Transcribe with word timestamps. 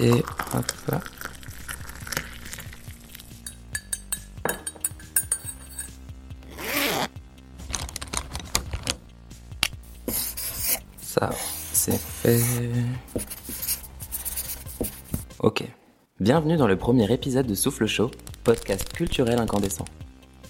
Hop. 0.00 0.64
Ça, 11.00 11.30
c'est 11.72 11.98
fait. 11.98 12.40
Ok. 15.40 15.64
Bienvenue 16.20 16.56
dans 16.56 16.68
le 16.68 16.76
premier 16.76 17.12
épisode 17.12 17.46
de 17.46 17.54
Souffle 17.56 17.86
Chaud, 17.86 18.12
podcast 18.44 18.92
culturel 18.92 19.40
incandescent. 19.40 19.84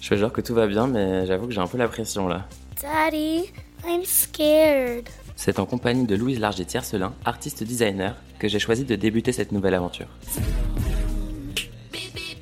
Je 0.03 0.09
fais 0.09 0.19
genre 0.19 0.33
que 0.33 0.43
tout 0.43 0.55
va 0.55 0.67
bien, 0.67 0.87
mais 0.87 1.25
j'avoue 1.25 1.47
que 1.47 1.55
j'ai 1.55 1.61
un 1.63 1.67
peu 1.67 1.79
la 1.79 1.89
pression 1.89 2.29
là. 2.29 2.47
Daddy, 2.83 3.51
I'm 3.87 4.05
scared. 4.05 5.09
C'est 5.37 5.59
en 5.59 5.65
compagnie 5.65 6.05
de 6.05 6.17
Louise 6.17 6.39
Larger-Tiercelin, 6.39 7.15
artiste 7.25 7.63
designer, 7.63 8.15
que 8.39 8.49
j'ai 8.49 8.59
choisi 8.59 8.85
de 8.85 8.97
débuter 8.97 9.33
cette 9.33 9.53
nouvelle 9.53 9.75
aventure. 9.75 10.09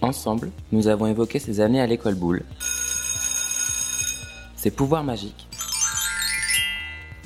Ensemble, 0.02 0.50
nous 0.72 0.88
avons 0.88 1.06
évoqué 1.06 1.38
ses 1.38 1.60
années 1.60 1.80
à 1.80 1.86
l'école 1.86 2.14
boule, 2.14 2.44
ses 4.56 4.70
pouvoirs 4.70 5.04
magiques, 5.04 5.48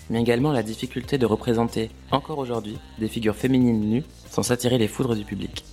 mais 0.08 0.20
également 0.20 0.52
la 0.52 0.62
difficulté 0.62 1.18
de 1.18 1.26
représenter, 1.26 1.90
encore 2.10 2.38
aujourd'hui, 2.38 2.78
des 2.98 3.08
figures 3.08 3.36
féminines 3.36 3.80
nues 3.80 4.04
sans 4.28 4.50
attirer 4.50 4.78
les 4.78 4.88
foudres 4.88 5.14
du 5.14 5.24
public. 5.24 5.64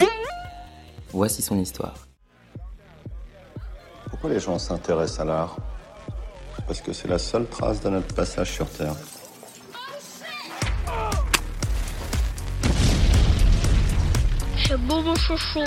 Voici 1.12 1.42
son 1.42 1.59
histoire. 1.59 1.95
Pourquoi 4.09 4.30
les 4.30 4.40
gens 4.40 4.59
s'intéressent 4.59 5.20
à 5.20 5.26
l'art? 5.26 5.58
Parce 6.66 6.82
que 6.82 6.92
c'est 6.92 7.08
la 7.08 7.20
seule 7.20 7.48
trace 7.48 7.82
de 7.82 7.90
notre 7.90 8.14
passage 8.14 8.52
sur 8.52 8.70
Terre. 8.70 8.95
Chouchou. 14.68 15.64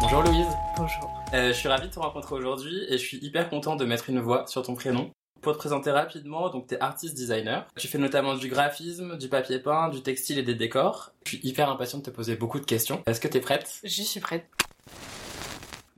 Bonjour 0.00 0.22
Louise. 0.22 0.46
Bonjour. 0.78 1.10
Euh, 1.34 1.48
je 1.48 1.52
suis 1.52 1.68
ravi 1.68 1.88
de 1.88 1.92
te 1.92 1.98
rencontrer 1.98 2.34
aujourd'hui 2.34 2.86
et 2.88 2.92
je 2.92 3.04
suis 3.04 3.18
hyper 3.18 3.50
content 3.50 3.76
de 3.76 3.84
mettre 3.84 4.08
une 4.08 4.18
voix 4.18 4.46
sur 4.46 4.62
ton 4.62 4.74
prénom. 4.74 5.10
Pour 5.42 5.52
te 5.52 5.58
présenter 5.58 5.90
rapidement, 5.90 6.48
donc 6.48 6.68
t'es 6.68 6.80
artiste 6.80 7.14
designer. 7.14 7.66
Tu 7.76 7.86
fais 7.86 7.98
notamment 7.98 8.34
du 8.34 8.48
graphisme, 8.48 9.18
du 9.18 9.28
papier 9.28 9.58
peint, 9.58 9.90
du 9.90 10.00
textile 10.00 10.38
et 10.38 10.42
des 10.42 10.54
décors. 10.54 11.10
Je 11.26 11.36
suis 11.36 11.40
hyper 11.46 11.68
impatient 11.68 11.98
de 11.98 12.04
te 12.04 12.10
poser 12.10 12.34
beaucoup 12.36 12.60
de 12.60 12.64
questions. 12.64 13.02
Est-ce 13.06 13.20
que 13.20 13.28
t'es 13.28 13.40
prête? 13.40 13.80
J'y 13.84 14.06
suis 14.06 14.20
prête. 14.20 14.48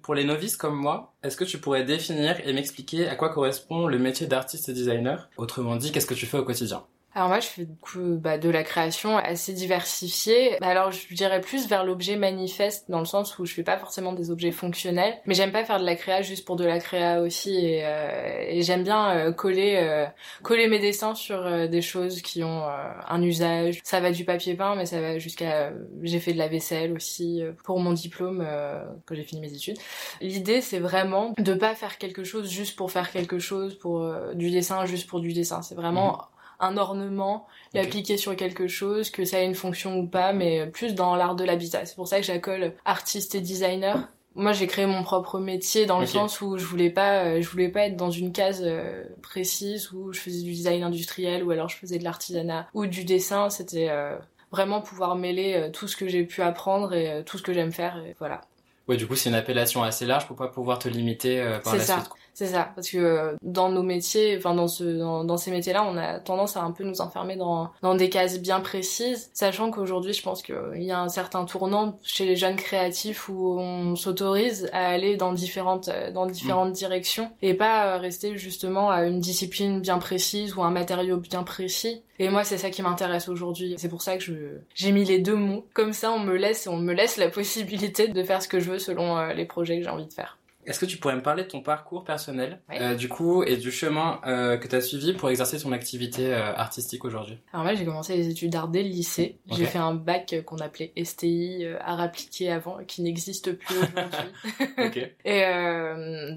Pour 0.03 0.17
les 0.17 0.25
novices 0.25 0.57
comme 0.57 0.75
moi, 0.75 1.15
est-ce 1.23 1.37
que 1.37 1.45
tu 1.45 1.59
pourrais 1.59 1.85
définir 1.85 2.41
et 2.45 2.53
m'expliquer 2.55 3.09
à 3.09 3.15
quoi 3.15 3.29
correspond 3.29 3.87
le 3.87 4.01
métier 4.01 4.27
d'artiste 4.27 4.69
designer? 4.73 5.31
Autrement 5.37 5.77
dit, 5.77 5.93
qu'est-ce 5.93 6.07
que 6.07 6.15
tu 6.15 6.27
fais 6.27 6.39
au 6.39 6.45
quotidien? 6.45 6.83
Alors 7.19 7.31
moi, 7.31 7.41
je 7.41 7.49
fais 7.49 7.65
du 7.65 7.75
coup 7.75 8.17
bah, 8.21 8.39
de 8.39 8.49
la 8.49 8.63
création 8.63 9.19
assez 9.19 9.53
diversifiée. 9.53 10.57
Bah, 10.61 10.69
alors 10.69 10.93
je 10.93 11.13
dirais 11.13 11.41
plus 11.41 11.67
vers 11.67 11.83
l'objet 11.83 12.15
manifeste 12.15 12.89
dans 12.89 13.01
le 13.01 13.07
sens 13.07 13.37
où 13.41 13.45
je 13.45 13.53
fais 13.53 13.65
pas 13.65 13.77
forcément 13.77 14.13
des 14.13 14.31
objets 14.31 14.53
fonctionnels, 14.53 15.19
mais 15.27 15.35
j'aime 15.35 15.51
pas 15.51 15.65
faire 15.65 15.81
de 15.81 15.85
la 15.85 15.97
créa 15.97 16.23
juste 16.23 16.45
pour 16.45 16.55
de 16.55 16.65
la 16.65 16.79
créa 16.79 17.21
aussi 17.21 17.57
et, 17.57 17.81
euh, 17.85 18.45
et 18.47 18.63
j'aime 18.63 18.85
bien 18.85 19.17
euh, 19.17 19.33
coller 19.33 19.81
euh, 19.83 20.07
coller 20.45 20.69
mes 20.69 20.79
dessins 20.79 21.17
sur 21.17 21.45
euh, 21.45 21.67
des 21.67 21.83
choses 21.83 22.23
qui 22.23 22.45
ont 22.45 22.63
euh, 22.63 22.93
un 23.09 23.21
usage. 23.21 23.81
Ça 23.83 23.99
va 23.99 24.13
du 24.13 24.25
papier 24.25 24.55
peint, 24.55 24.77
mais 24.77 24.87
ça 24.87 25.01
va 25.01 25.19
jusqu'à 25.19 25.73
j'ai 26.03 26.21
fait 26.21 26.33
de 26.35 26.39
la 26.39 26.47
vaisselle 26.47 26.93
aussi 26.93 27.43
euh, 27.43 27.51
pour 27.65 27.81
mon 27.81 27.95
diplôme 27.95 28.45
euh, 28.47 28.81
quand 29.07 29.17
j'ai 29.17 29.25
fini 29.25 29.41
mes 29.41 29.53
études. 29.53 29.79
L'idée 30.21 30.61
c'est 30.61 30.79
vraiment 30.79 31.35
de 31.37 31.55
pas 31.55 31.75
faire 31.75 31.99
quelque 31.99 32.23
chose 32.23 32.49
juste 32.49 32.77
pour 32.77 32.93
faire 32.93 33.11
quelque 33.11 33.41
chose, 33.41 33.77
pour 33.77 34.03
euh, 34.05 34.35
du 34.35 34.53
dessin 34.53 34.87
juste 34.87 35.09
pour 35.09 35.19
du 35.19 35.33
dessin. 35.33 35.63
C'est 35.63 35.75
vraiment 35.75 36.21
un 36.61 36.77
ornement, 36.77 37.47
Ok. 37.75 37.75
l'appliquer 37.75 38.17
sur 38.17 38.35
quelque 38.37 38.67
chose, 38.69 39.11
que 39.11 39.25
ça 39.25 39.41
ait 39.41 39.45
une 39.47 39.55
fonction 39.55 39.99
ou 39.99 40.07
pas, 40.07 40.33
mais 40.33 40.67
plus 40.67 40.95
dans 40.95 41.15
l'art 41.17 41.35
de 41.37 41.45
l'habitat. 41.45 41.87
C'est 41.87 41.95
pour 41.97 42.09
ça 42.09 42.19
que 42.19 42.27
j'accole 42.27 42.73
artiste 42.85 43.35
et 43.35 43.41
designer. 43.41 44.09
Moi, 44.35 44.53
j'ai 44.53 44.67
créé 44.69 44.87
mon 44.87 45.03
propre 45.03 45.41
métier 45.41 45.85
dans 45.87 45.99
le 45.99 46.07
sens 46.07 46.41
où 46.41 46.59
je 46.59 46.65
voulais 46.65 46.91
pas, 46.91 47.25
euh, 47.25 47.43
je 47.43 47.49
voulais 47.49 47.69
pas 47.71 47.87
être 47.87 47.97
dans 47.97 48.11
une 48.11 48.31
case 48.33 48.63
euh, 48.65 49.03
précise 49.23 49.91
où 49.93 50.13
je 50.13 50.21
faisais 50.21 50.43
du 50.43 50.53
design 50.53 50.83
industriel 50.85 51.43
ou 51.43 51.51
alors 51.51 51.69
je 51.69 51.77
faisais 51.77 51.99
de 51.99 52.05
l'artisanat 52.05 52.69
ou 52.75 52.87
du 52.87 53.05
dessin. 53.05 53.51
C'était 53.51 53.89
euh, 53.91 54.17
vraiment 54.53 54.81
pouvoir 54.81 55.17
mêler 55.17 55.71
tout 55.73 55.89
ce 55.89 55.97
que 55.97 56.07
j'ai 56.09 56.23
pu 56.25 56.43
apprendre 56.43 56.95
et 56.95 57.23
tout 57.27 57.37
ce 57.37 57.43
que 57.43 57.53
j'aime 57.53 57.73
faire. 57.73 57.97
Et 58.07 58.15
voilà. 58.19 58.41
Ouais, 58.87 58.97
du 58.97 59.07
coup, 59.07 59.17
c'est 59.17 59.29
une 59.29 59.35
appellation 59.35 59.83
assez 59.83 60.07
large 60.07 60.27
pour 60.27 60.37
pas 60.37 60.49
pouvoir 60.49 60.79
te 60.79 60.89
limiter 60.89 61.41
euh, 61.41 61.59
par 61.59 61.77
la 61.77 61.85
ça. 61.85 61.95
suite. 62.01 62.11
C'est 62.39 62.47
ça, 62.47 62.71
parce 62.77 62.89
que 62.89 62.99
euh, 62.99 63.35
dans 63.43 63.69
nos 63.69 63.83
métiers, 63.83 64.37
enfin 64.39 64.55
dans 64.55 64.69
ce 64.69 64.85
dans, 64.85 65.25
dans 65.25 65.37
ces 65.37 65.51
métiers-là, 65.51 65.83
on 65.85 65.97
a 65.97 66.21
tendance 66.21 66.57
à 66.57 66.63
un 66.63 66.71
peu 66.71 66.85
nous 66.85 67.01
enfermer 67.01 67.35
dans 67.35 67.73
dans 67.83 67.97
des 67.97 68.11
cases 68.11 68.39
bien 68.39 68.61
précises, 68.61 69.29
sachant 69.35 69.73
qu'aujourd'hui, 69.73 70.13
je 70.13 70.23
pense 70.23 70.43
qu'il 70.43 70.85
y 70.85 70.93
a 70.93 71.01
un 71.01 71.09
certain 71.09 71.45
tournant 71.47 71.99
chez 72.05 72.27
les 72.27 72.37
jeunes 72.37 72.55
créatifs 72.55 73.29
où 73.29 73.59
on 73.59 73.97
s'autorise 73.97 74.71
à 74.73 74.87
aller 74.87 75.17
dans 75.17 75.33
différentes 75.33 75.91
dans 76.15 76.27
différentes 76.27 76.71
directions 76.71 77.33
et 77.43 77.55
pas 77.55 77.97
euh, 77.97 77.99
rester 77.99 78.37
justement 78.37 78.89
à 78.89 79.03
une 79.07 79.19
discipline 79.19 79.81
bien 79.81 79.99
précise 79.99 80.55
ou 80.55 80.63
un 80.63 80.71
matériau 80.71 81.17
bien 81.17 81.43
précis. 81.43 82.05
Et 82.21 82.29
moi, 82.29 82.45
c'est 82.45 82.59
ça 82.59 82.71
qui 82.71 82.83
m'intéresse 82.83 83.29
aujourd'hui. 83.29 83.75
C'est 83.79 83.89
pour 83.89 84.03
ça 84.03 84.17
que 84.17 84.23
je 84.23 84.35
j'ai 84.77 84.93
mis 84.93 85.05
les 85.05 85.19
deux 85.19 85.35
mots. 85.35 85.67
Comme 85.75 85.93
ça, 85.93 86.13
on 86.13 86.21
me 86.21 86.37
laisse 86.37 86.69
on 86.69 86.77
me 86.77 86.93
laisse 86.93 87.17
la 87.17 87.31
possibilité 87.31 88.07
de 88.07 88.23
faire 88.23 88.41
ce 88.41 88.47
que 88.47 88.61
je 88.61 88.71
veux 88.71 88.79
selon 88.79 89.19
euh, 89.19 89.33
les 89.33 89.45
projets 89.45 89.79
que 89.79 89.83
j'ai 89.83 89.91
envie 89.91 90.07
de 90.07 90.13
faire. 90.13 90.39
Est-ce 90.69 90.81
que 90.81 90.85
tu 90.85 90.99
pourrais 90.99 91.17
me 91.17 91.23
parler 91.23 91.45
de 91.45 91.49
ton 91.49 91.63
parcours 91.63 92.05
personnel, 92.05 92.61
euh, 92.71 92.95
du 92.95 93.09
coup, 93.09 93.43
et 93.43 93.57
du 93.57 93.73
chemin 93.73 94.21
euh, 94.27 94.59
que 94.59 94.69
tu 94.69 94.77
as 94.77 94.83
suivi 94.83 95.15
pour 95.15 95.31
exercer 95.31 95.59
ton 95.59 95.73
activité 95.73 96.35
euh, 96.35 96.55
artistique 96.55 97.07
aujourd'hui? 97.07 97.39
Alors 97.55 97.65
moi 97.65 97.75
j'ai 97.75 97.87
commencé 97.87 98.15
les 98.15 98.29
études 98.29 98.51
d'art 98.51 98.69
dès 98.69 98.83
le 98.83 98.91
lycée. 98.91 99.39
J'ai 99.51 99.65
fait 99.65 99.79
un 99.79 99.95
bac 99.95 100.35
qu'on 100.45 100.59
appelait 100.59 100.93
STI, 101.03 101.65
art 101.81 102.01
appliqué 102.01 102.51
avant, 102.51 102.79
qui 102.87 103.01
n'existe 103.01 103.53
plus 103.53 103.77
aujourd'hui. 103.77 105.07
Et 105.25 105.43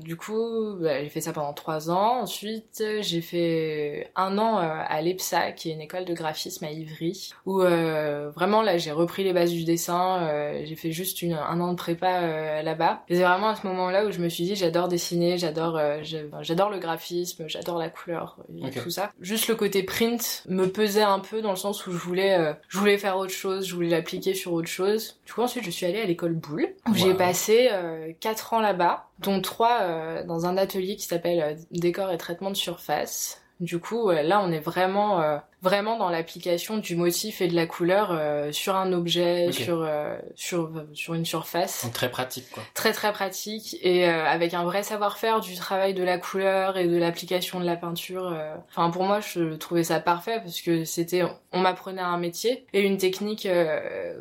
du 0.02 0.16
coup 0.16 0.78
bah, 0.80 1.03
j'ai 1.03 1.09
fait 1.09 1.22
ça 1.22 1.34
pendant 1.34 1.53
trois 1.53 1.91
ans. 1.91 2.22
Ensuite 2.22 2.81
j'ai 3.02 3.22
fait 3.22 4.12
un 4.16 4.38
an 4.38 4.58
à 4.58 5.02
l'EPSA, 5.02 5.52
qui 5.52 5.72
est 5.72 5.74
une 5.74 5.81
école 5.81 6.06
de 6.06 6.14
graphisme 6.14 6.64
à 6.64 6.72
Ivry, 6.72 7.34
où 7.46 7.59
vraiment 7.59 8.62
là 8.62 8.78
j'ai 8.78 8.91
repris 8.91 9.25
les 9.25 9.34
bases 9.34 9.52
du 9.52 9.66
dessin. 9.66 10.30
j'ai 10.64 10.75
fait 10.75 10.94
juste 10.94 11.22
une, 11.22 11.34
un 11.34 11.59
an 11.59 11.72
de 11.72 11.78
prépa 11.78 12.62
là-bas. 12.62 13.03
Et 13.09 13.16
c'est 13.16 13.24
vraiment 13.24 13.50
à 13.50 13.56
ce 13.56 13.68
moment-là 13.68 14.06
où 14.06 14.12
je 14.12 14.21
me 14.22 14.30
suis 14.30 14.44
dit 14.44 14.56
j'adore 14.56 14.88
dessiner, 14.88 15.38
j'adore 15.38 15.78
euh, 15.78 16.02
j'adore 16.42 16.70
le 16.70 16.80
graphisme, 16.80 17.46
j'adore 17.48 17.78
la 17.78 17.90
couleur 17.90 18.38
et 18.66 18.72
tout 18.72 18.90
ça. 18.90 19.12
Juste 19.20 19.48
le 19.48 19.56
côté 19.56 19.84
print 19.84 20.44
me 20.48 20.68
pesait 20.68 21.02
un 21.02 21.20
peu 21.20 21.42
dans 21.42 21.52
le 21.52 21.56
sens 21.58 21.86
où 21.88 21.92
je 21.92 21.98
voulais 21.98 22.38
euh, 22.38 22.54
je 22.68 22.78
voulais 22.78 22.98
faire 22.98 23.18
autre 23.18 23.34
chose, 23.34 23.68
je 23.68 23.76
voulais 23.76 23.90
l'appliquer 23.90 24.34
sur 24.34 24.54
autre 24.54 24.68
chose. 24.68 25.20
Du 25.26 25.34
coup 25.34 25.42
ensuite 25.42 25.64
je 25.64 25.72
suis 25.72 25.86
allée 25.86 26.02
à 26.02 26.06
l'école 26.06 26.34
Boulle 26.34 26.74
où 26.90 26.96
j'ai 26.96 27.14
passé 27.14 27.70
euh, 27.72 28.12
quatre 28.20 28.54
ans 28.54 28.62
là-bas, 28.62 29.08
dont 29.20 29.42
trois 29.42 29.80
euh, 29.82 30.24
dans 30.24 30.46
un 30.46 30.58
atelier 30.58 30.96
qui 30.96 31.06
s'appelle 31.06 31.42
euh, 31.42 31.56
décor 31.72 32.12
et 32.12 32.18
traitement 32.18 32.50
de 32.50 32.56
surface. 32.56 33.42
Du 33.62 33.80
coup, 33.80 34.10
là, 34.10 34.42
on 34.44 34.52
est 34.52 34.60
vraiment, 34.60 35.22
euh, 35.22 35.38
vraiment 35.62 35.98
dans 35.98 36.10
l'application 36.10 36.78
du 36.78 36.96
motif 36.96 37.42
et 37.42 37.48
de 37.48 37.56
la 37.56 37.68
couleur 37.68 38.10
euh, 38.12 38.52
sur 38.52 38.76
un 38.76 38.92
objet, 38.92 39.52
sur, 39.52 39.84
euh, 39.84 40.18
sur, 40.36 40.72
sur 40.94 41.14
une 41.14 41.26
surface 41.26 41.84
Donc 41.84 41.94
très 41.94 42.10
pratique, 42.10 42.50
quoi. 42.52 42.64
très 42.74 42.92
très 42.92 43.14
pratique 43.14 43.78
et 43.84 44.10
euh, 44.10 44.26
avec 44.26 44.56
un 44.56 44.64
vrai 44.64 44.82
savoir-faire 44.82 45.40
du 45.42 45.56
travail 45.56 45.94
de 45.94 46.04
la 46.04 46.18
couleur 46.18 46.76
et 46.78 46.88
de 46.88 46.98
l'application 46.98 47.60
de 47.60 47.66
la 47.66 47.76
peinture. 47.76 48.28
euh. 48.34 48.56
Enfin 48.72 48.90
pour 48.90 49.04
moi 49.04 49.20
je 49.20 49.54
trouvais 49.54 49.84
ça 49.84 50.00
parfait 50.00 50.40
parce 50.44 50.60
que 50.62 50.84
c'était 50.84 51.22
on 51.54 51.60
m'apprenait 51.60 52.02
un 52.02 52.18
métier 52.18 52.66
et 52.74 52.82
une 52.82 52.98
technique 52.98 53.46
euh, 53.46 54.16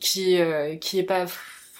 qui 0.00 0.40
euh, 0.40 0.74
qui 0.76 0.98
est 0.98 1.04
pas 1.04 1.26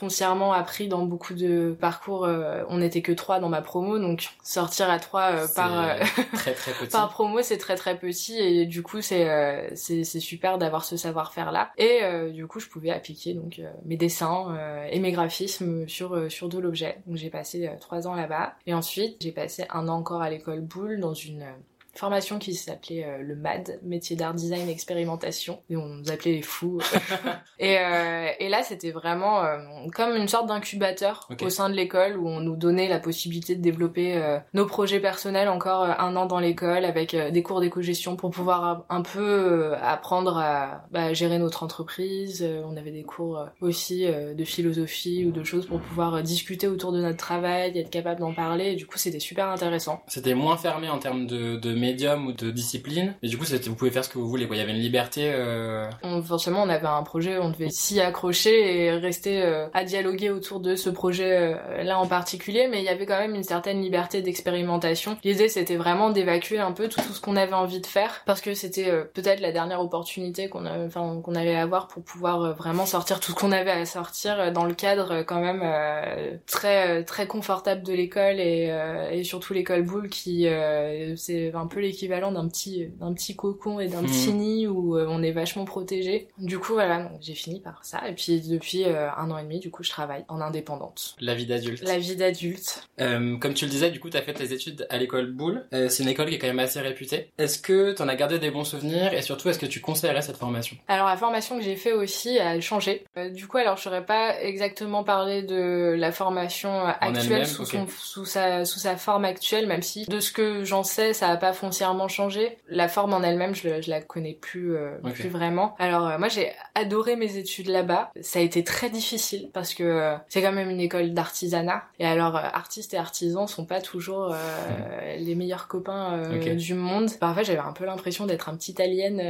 foncièrement 0.00 0.53
appris 0.53 0.88
dans 0.88 1.05
beaucoup 1.05 1.34
de 1.34 1.77
parcours. 1.78 2.25
euh, 2.25 2.65
on 2.69 2.78
n'était 2.78 3.03
que 3.03 3.12
trois 3.12 3.38
dans 3.38 3.50
ma 3.50 3.61
promo 3.61 3.99
donc 3.99 4.28
sortir 4.43 4.88
à 4.91 4.99
trois 4.99 5.33
euh, 5.33 5.47
par 5.55 5.78
euh, 5.78 5.94
très 6.33 6.55
très 6.55 6.72
petit. 6.72 6.91
par 6.91 7.11
promo, 7.11 7.43
c'est 7.43 7.59
très 7.59 7.77
très 7.77 7.99
petit 7.99 8.38
et 8.38 8.65
du 8.66 8.83
coup 8.83 9.03
c'est 9.03 9.28
euh, 9.28 9.75
super 9.75 10.59
d'avoir 10.59 10.84
ce 10.84 10.97
savoir-faire 10.97 11.53
là. 11.53 11.71
Et 11.77 12.00
du 12.32 12.47
coup, 12.47 12.61
je 12.61 12.69
pouvais 12.69 12.91
appliquer 12.91 13.35
donc 13.35 13.61
mes 13.85 13.97
dessins 13.97 14.56
et 14.91 14.99
mes 15.00 15.12
graphismes 15.12 15.87
sur 15.87 16.31
sur 16.31 16.49
de 16.49 16.58
l'objet. 16.58 16.99
Donc 17.06 17.17
j'ai 17.17 17.31
passé 17.31 17.70
trois 17.81 18.08
ans 18.08 18.14
là-bas 18.14 18.55
et 18.67 18.75
ensuite 18.75 19.17
j'ai 19.20 19.32
passé 19.32 19.67
un 19.70 19.88
an 19.88 19.99
encore 19.99 20.23
à 20.23 20.31
l'école 20.31 20.61
Boulle 20.61 21.00
dans 21.00 21.14
une 21.14 21.43
euh, 21.43 21.53
formation 21.94 22.38
qui 22.38 22.54
s'appelait 22.54 23.04
euh, 23.04 23.19
le 23.22 23.37
MAD, 23.37 23.81
métier 23.82 24.16
d'art 24.16 24.34
design 24.34 24.69
expérimentation, 24.69 25.60
et 25.70 25.76
on 25.76 25.87
nous 25.87 26.10
appelait 26.10 26.32
les 26.32 26.42
fous. 26.42 26.81
et, 27.58 27.78
euh, 27.78 28.28
et 28.38 28.48
là, 28.48 28.62
c'était 28.62 28.90
vraiment 28.90 29.44
euh, 29.44 29.58
comme 29.94 30.14
une 30.14 30.28
sorte 30.28 30.46
d'incubateur 30.46 31.28
au 31.42 31.48
sein 31.50 31.69
de 31.69 31.75
l'école 31.75 32.16
où 32.16 32.28
on 32.28 32.40
nous 32.40 32.56
donnait 32.56 32.88
la 32.88 32.98
possibilité 32.98 33.56
de 33.56 33.62
développer 33.62 34.20
nos 34.54 34.66
projets 34.66 35.00
personnels 35.00 35.48
encore 35.48 35.82
un 35.82 36.16
an 36.16 36.26
dans 36.26 36.38
l'école 36.38 36.84
avec 36.84 37.14
des 37.14 37.42
cours 37.42 37.60
d'éco-gestion 37.60 38.16
pour 38.16 38.31
pouvoir 38.31 38.84
un 38.88 39.02
peu 39.02 39.75
apprendre 39.82 40.38
à 40.38 40.84
bah, 40.90 41.12
gérer 41.12 41.38
notre 41.38 41.62
entreprise. 41.62 42.46
On 42.64 42.76
avait 42.76 42.90
des 42.90 43.02
cours 43.02 43.46
aussi 43.60 44.06
de 44.06 44.44
philosophie 44.44 45.25
ou 45.25 45.31
de 45.31 45.44
choses 45.44 45.66
pour 45.66 45.81
pouvoir 45.81 46.22
discuter 46.22 46.69
autour 46.69 46.93
de 46.93 47.00
notre 47.00 47.19
travail, 47.19 47.76
être 47.78 47.90
capable 47.90 48.20
d'en 48.20 48.32
parler. 48.32 48.72
Et 48.72 48.76
du 48.76 48.86
coup, 48.86 48.98
c'était 48.98 49.20
super 49.20 49.48
intéressant. 49.48 50.02
C'était 50.06 50.34
moins 50.34 50.56
fermé 50.56 50.88
en 50.88 50.98
termes 50.98 51.26
de, 51.26 51.56
de 51.56 51.75
médium 51.81 52.27
ou 52.27 52.32
de 52.32 52.50
discipline. 52.50 53.15
Et 53.23 53.29
du 53.29 53.38
coup, 53.38 53.44
vous 53.44 53.75
pouvez 53.75 53.91
faire 53.91 54.05
ce 54.05 54.11
que 54.11 54.19
vous 54.19 54.29
voulez. 54.29 54.47
Quoi. 54.47 54.56
Il 54.56 54.61
y 54.61 54.62
avait 54.62 54.73
une 54.73 54.79
liberté. 54.79 55.31
euh, 55.32 55.88
On, 56.03 56.23
forcément, 56.23 56.62
on 56.62 56.69
avait 56.69 56.87
un 56.87 57.03
projet, 57.03 57.38
on 57.38 57.50
devait 57.50 57.71
s'y 57.71 58.00
accrocher 58.00 58.85
et 58.85 58.91
rester 58.93 59.43
euh, 59.43 59.67
à 59.75 59.85
dialoguer 59.85 60.31
autour 60.31 60.61
de 60.61 60.77
ce 60.77 60.91
projet-là 60.91 61.99
en 61.99 62.06
particulier, 62.06 62.69
mais 62.71 62.79
il 62.79 62.85
y 62.85 62.88
avait 62.88 63.06
quand 63.06 63.19
même 63.19 63.35
une 63.35 63.43
certaine 63.43 63.81
liberté 63.81 64.23
d'expérimentation. 64.23 65.17
L'idée, 65.25 65.49
c'était 65.49 65.77
vraiment 65.77 66.11
d'évacuer 66.11 66.59
un 66.59 66.73
peu 66.73 66.88
tout, 66.88 67.00
ce 67.00 67.21
qu'on 67.21 67.37
avait 67.37 67.55
envie 67.55 67.81
de 67.81 67.87
faire, 67.87 68.23
parce 68.27 68.41
que 68.41 68.55
c'était 68.55 68.91
euh, 68.91 69.05
peut-être 69.12 69.41
la 69.41 69.53
dernière 69.53 69.81
opportunité 69.81 70.49
qu'on 70.49 70.67
enfin, 70.67 71.21
qu'on 71.23 71.35
allait 71.35 71.56
avoir 71.56 71.88
pour 71.88 72.03
pouvoir 72.03 72.43
euh, 72.43 72.53
vraiment 72.53 72.87
sortir 72.87 73.21
tout 73.21 73.32
ce 73.32 73.37
qu'on 73.37 73.53
avait 73.53 73.71
à 73.71 73.85
sortir 73.87 74.38
euh, 74.38 74.50
dans 74.50 74.65
le 74.65 74.75
cadre 74.75 75.12
euh, 75.12 75.23
quand 75.25 75.41
même 75.41 75.62
euh, 75.62 76.37
très 76.47 77.00
euh, 77.00 77.03
très 77.05 77.27
confortable 77.27 77.82
de 77.82 77.93
l'école 77.93 78.41
et, 78.41 78.69
euh, 78.71 79.11
et 79.11 79.25
surtout 79.25 79.55
l'école 79.55 79.82
boule 79.82 80.09
qui 80.09 80.47
euh, 80.47 81.15
c'est 81.17 81.53
un 81.55 81.67
peu 81.70 81.81
l'équivalent 81.81 82.32
d'un 82.32 82.46
petit 82.49 82.88
d'un 83.00 83.14
petit 83.14 83.34
cocon 83.37 83.81
et 83.81 83.88
d'un 83.88 84.02
Mhm. 84.02 84.06
petit 84.06 84.32
nid 84.34 84.67
où 84.67 84.96
euh, 84.96 85.06
on 85.08 85.22
est 85.22 85.32
vachement 85.32 85.64
protégé. 85.64 86.28
Du 86.38 86.58
coup 86.58 86.75
voilà, 86.75 87.11
j'ai 87.20 87.34
fini 87.34 87.61
par 87.61 87.84
ça 87.84 88.06
et 88.08 88.14
puis 88.14 88.40
depuis 88.43 88.84
euh, 88.84 89.08
un 89.17 89.31
an 89.31 89.38
et 89.38 89.43
demi 89.43 89.58
du 89.61 89.70
coup 89.70 89.82
je 89.82 89.90
travaille 89.90 90.25
en 90.28 90.40
indépendante. 90.40 91.17
La 91.20 91.34
vie 91.34 91.46
d'adulte. 91.46 91.82
La 91.82 91.99
vie 91.99 92.17
d'adulte. 92.17 92.88
Euh, 93.00 93.37
comme 93.38 93.55
tu 93.55 93.64
le 93.64 93.70
disais, 93.70 93.90
du 93.90 94.00
coup, 94.00 94.11
t'as 94.11 94.20
fait 94.22 94.34
tes 94.34 94.52
études 94.52 94.87
à 94.90 94.99
l'école 94.99 95.31
Boulle. 95.32 95.67
Euh, 95.72 95.88
c'est 95.88 96.02
une 96.02 96.08
école 96.08 96.28
qui 96.28 96.34
est 96.34 96.38
quand 96.38 96.46
même 96.49 96.58
assez 96.58 96.81
réputée. 96.81 97.31
Est-ce 97.38 97.58
que 97.58 97.93
t'en 97.93 98.08
as 98.08 98.17
gardé 98.17 98.38
des 98.38 98.50
bons 98.50 98.64
souvenirs? 98.64 99.14
Et 99.14 99.22
surtout, 99.22 99.49
est-ce 99.49 99.58
que 99.58 99.67
tu 99.67 99.81
conseillerais 99.81 100.22
cette 100.22 100.37
formation? 100.37 100.76
Alors 100.88 101.06
la 101.06 101.17
formation 101.17 101.56
que 101.56 101.64
j'ai 101.64 101.76
fait 101.76 101.93
aussi 101.93 102.38
a 102.38 102.61
changé. 102.61 103.05
Euh, 103.17 103.31
du 103.31 103.46
coup 103.46 103.56
alors 103.58 103.76
je 103.76 103.82
saurais 103.82 104.05
pas 104.05 104.40
exactement 104.40 105.05
parler 105.05 105.43
de 105.43 105.94
la 105.96 106.12
formation 106.12 106.70
En 106.70 106.88
actuelle 106.90 107.46
sous, 107.46 107.62
ok. 107.62 107.69
son, 107.69 107.87
sous, 107.88 108.25
sa, 108.25 108.64
sous 108.64 108.78
sa 108.81 108.96
forme 108.96 109.25
actuelle, 109.25 109.67
même 109.67 109.82
si 109.82 110.05
de 110.06 110.20
ce 110.20 110.32
que 110.32 110.64
j'en 110.64 110.82
sais 110.82 111.12
ça 111.12 111.28
a 111.28 111.37
pas 111.37 111.52
foncièrement 111.60 112.08
changé. 112.08 112.56
La 112.68 112.88
forme 112.88 113.12
en 113.12 113.22
elle-même 113.22 113.54
je, 113.54 113.82
je 113.82 113.90
la 113.90 114.00
connais 114.00 114.32
plus, 114.32 114.74
euh, 114.74 114.96
plus 115.14 115.28
vraiment. 115.28 115.74
Alors 115.78 116.06
euh, 116.08 116.18
moi 116.18 116.28
j'ai 116.28 116.50
adoré 116.74 117.16
mes 117.16 117.36
études 117.36 117.68
là-bas. 117.68 118.10
Ça 118.22 118.38
a 118.38 118.42
été 118.42 118.64
très 118.64 118.88
difficile 118.90 119.50
parce 119.52 119.74
que 119.74 119.82
euh, 119.84 120.16
c'est 120.28 120.40
quand 120.42 120.52
même 120.52 120.70
une 120.70 120.80
école 120.80 121.12
d'artisanat. 121.12 121.82
Et 121.98 122.06
alors 122.06 122.36
artistes 122.36 122.94
et 122.94 122.96
artisans 122.96 123.46
sont 123.46 123.66
pas 123.66 123.80
toujours 123.80 124.34
les 125.18 125.34
meilleurs 125.34 125.68
copains 125.68 126.22
du 126.56 126.74
monde. 126.74 127.10
Parfois 127.20 127.42
j'avais 127.42 127.58
un 127.58 127.72
peu 127.72 127.84
l'impression 127.84 128.26
d'être 128.26 128.48
un 128.48 128.56
petit 128.56 128.80
alien 128.80 129.20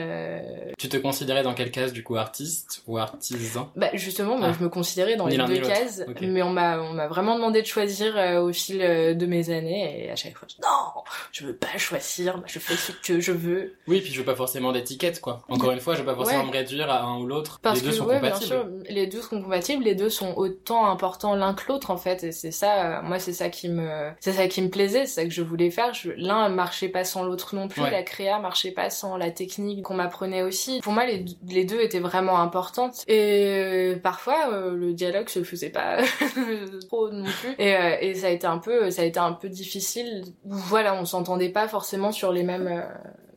Tu 0.79 0.89
te 0.89 0.97
considérais 0.97 1.43
dans 1.43 1.55
quelle 1.55 1.71
case, 1.71 1.93
du 1.93 2.03
coup, 2.05 2.17
artiste 2.17 2.83
ou 2.87 2.99
artisan? 2.99 3.71
Bah 3.77 3.89
justement, 3.95 4.37
moi 4.39 4.49
Ah. 4.51 4.57
je 4.59 4.63
me 4.65 4.69
considérais 4.69 5.17
dans 5.17 5.29
Ni 5.29 5.37
les 5.37 5.45
deux 5.47 5.61
cases, 5.61 6.03
mais 6.23 6.43
on 6.43 6.51
m'a 6.51 6.79
on 6.81 6.93
m'a 6.93 7.09
vraiment 7.09 7.35
demandé 7.35 7.61
de 7.63 7.67
choisir 7.67 8.17
au 8.43 8.53
fil 8.53 8.79
de 8.79 9.27
mes 9.27 9.51
années 9.51 10.05
et 10.05 10.11
à 10.11 10.17
chaque 10.17 10.37
fois 10.37 10.47
je 10.51 10.55
dis, 10.57 10.61
non, 10.63 11.03
je 11.33 11.47
veux 11.47 11.57
pas 11.57 11.77
choisir, 11.79 12.20
bah, 12.25 12.43
je 12.47 12.59
fais 12.59 12.75
ce 12.75 12.93
que 12.93 13.21
je 13.21 13.33
veux 13.33 13.75
Oui, 13.89 14.01
puis 14.01 14.13
je 14.13 14.19
veux 14.19 14.25
pas 14.25 14.35
forcément 14.35 14.73
d'étiquette, 14.73 15.21
quoi. 15.21 15.43
Encore 15.49 15.71
une 15.73 15.81
fois, 15.81 15.95
je 15.95 16.01
veux 16.01 16.07
pas 16.07 16.15
forcément 16.15 16.41
Ouais. 16.43 16.47
me 16.49 16.53
réduire 16.53 16.91
à 16.91 17.03
un 17.03 17.19
ou 17.19 17.27
l'autre. 17.27 17.59
parce 17.63 17.79
Les 17.81 17.85
deux 17.85 17.91
que 17.91 17.97
sont 17.97 18.05
ouais, 18.07 18.21
bien 18.21 18.31
compatibles. 18.31 18.55
sûr, 18.55 18.67
les 18.89 19.07
deux 19.07 19.21
sont 19.23 19.43
compatibles, 19.43 19.85
les 19.85 19.95
deux 19.95 20.11
sont 20.11 20.35
autant 20.37 20.87
importants 20.87 21.35
l'un 21.35 21.55
que 21.55 21.63
l'autre 21.69 21.91
en 21.91 21.97
fait 21.97 22.23
et 22.25 22.33
c'est 22.33 22.51
ça 22.51 22.99
euh, 22.99 23.03
moi 23.03 23.19
c'est 23.19 23.33
ça 23.33 23.49
qui 23.49 23.69
me 23.69 24.11
c'est 24.21 24.33
ça 24.33 24.47
qui 24.49 24.63
me 24.63 24.69
plaisait, 24.69 25.07
c'est 25.07 25.23
ça 25.23 25.25
que 25.25 25.31
je 25.31 25.43
voulais 25.43 25.71
faire, 25.71 25.93
Je- 25.95 26.11
l'un 26.17 26.49
marchait 26.49 26.89
pas 26.89 27.05
sans 27.05 27.25
l'autre 27.25 27.55
non 27.55 27.69
plus, 27.69 27.83
Ouais. 27.83 27.91
la 27.91 28.03
créa 28.03 28.39
marchait 28.39 28.71
pas 28.73 28.91
sans 28.91 29.17
la 29.17 29.31
technique 29.31 29.83
qu'on 29.83 29.95
m'apprenait 29.95 30.43
aussi. 30.43 30.81
Pour 30.83 30.93
moi 30.93 31.07
les, 31.07 31.25
les 31.49 31.65
deux 31.65 31.81
étaient 31.81 32.01
vraiment 32.01 32.41
importantes 32.41 33.05
et 33.09 33.95
euh, 33.95 33.97
parfois 33.99 34.51
euh, 34.53 34.75
le 34.75 34.93
dialogue 34.93 35.29
se 35.29 35.43
faisait 35.45 35.71
pas 35.71 35.99
trop 36.89 37.11
non 37.11 37.25
plus 37.25 37.55
et, 37.59 37.75
euh, 37.77 37.97
et 38.01 38.15
ça 38.15 38.27
a 38.29 38.31
été 38.31 38.47
un 38.47 38.59
peu 38.59 38.91
ça 38.91 39.03
a 39.03 39.05
été 39.05 39.19
un 39.21 39.33
peu 39.33 39.49
difficile. 39.49 40.25
Voilà, 40.45 40.95
on 40.95 41.05
s'entendait 41.05 41.49
pas 41.51 41.69
forcément 41.69 42.10
sur 42.13 42.33
les 42.33 42.43
mêmes 42.43 42.69
euh, 42.69 42.83